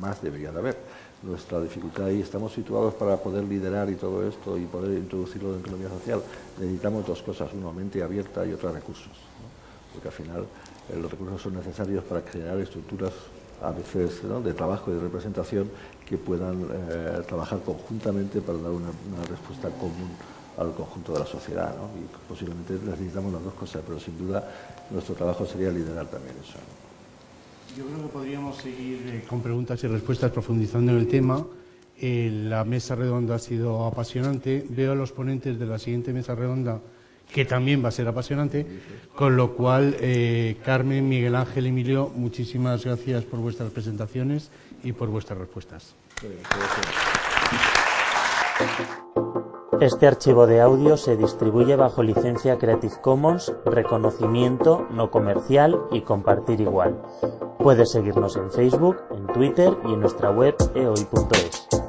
[0.00, 0.76] Más debería de haber.
[1.22, 5.54] Nuestra dificultad ahí, estamos situados para poder liderar y todo esto y poder introducirlo en
[5.54, 6.22] la economía social.
[6.58, 9.26] Necesitamos dos cosas, una mente abierta y otra recursos
[9.96, 10.42] porque al final
[10.92, 13.12] eh, los recursos son necesarios para crear estructuras
[13.62, 15.70] a veces de trabajo y de representación
[16.06, 18.90] que puedan eh, trabajar conjuntamente para dar una,
[19.26, 20.10] respuesta común
[20.58, 21.74] al conjunto de la sociedad.
[21.96, 24.46] Y posiblemente necesitamos las dos cosas, pero sin duda
[24.90, 26.58] nuestro trabajo sería liderar también eso.
[27.76, 31.46] Yo creo que podríamos seguir eh, con preguntas y respuestas profundizando en el tema.
[32.00, 34.64] la mesa redonda ha sido apasionante.
[34.70, 36.80] Veo a los ponentes de la siguiente mesa redonda
[37.30, 38.66] que también va a ser apasionante.
[39.14, 44.50] Con lo cual, eh, Carmen, Miguel Ángel, Emilio, muchísimas gracias por vuestras presentaciones
[44.82, 45.94] y por vuestras respuestas.
[49.80, 56.62] Este archivo de audio se distribuye bajo licencia Creative Commons, reconocimiento no comercial y compartir
[56.62, 57.02] igual.
[57.58, 61.85] Puedes seguirnos en Facebook, en Twitter y en nuestra web ehoy.es.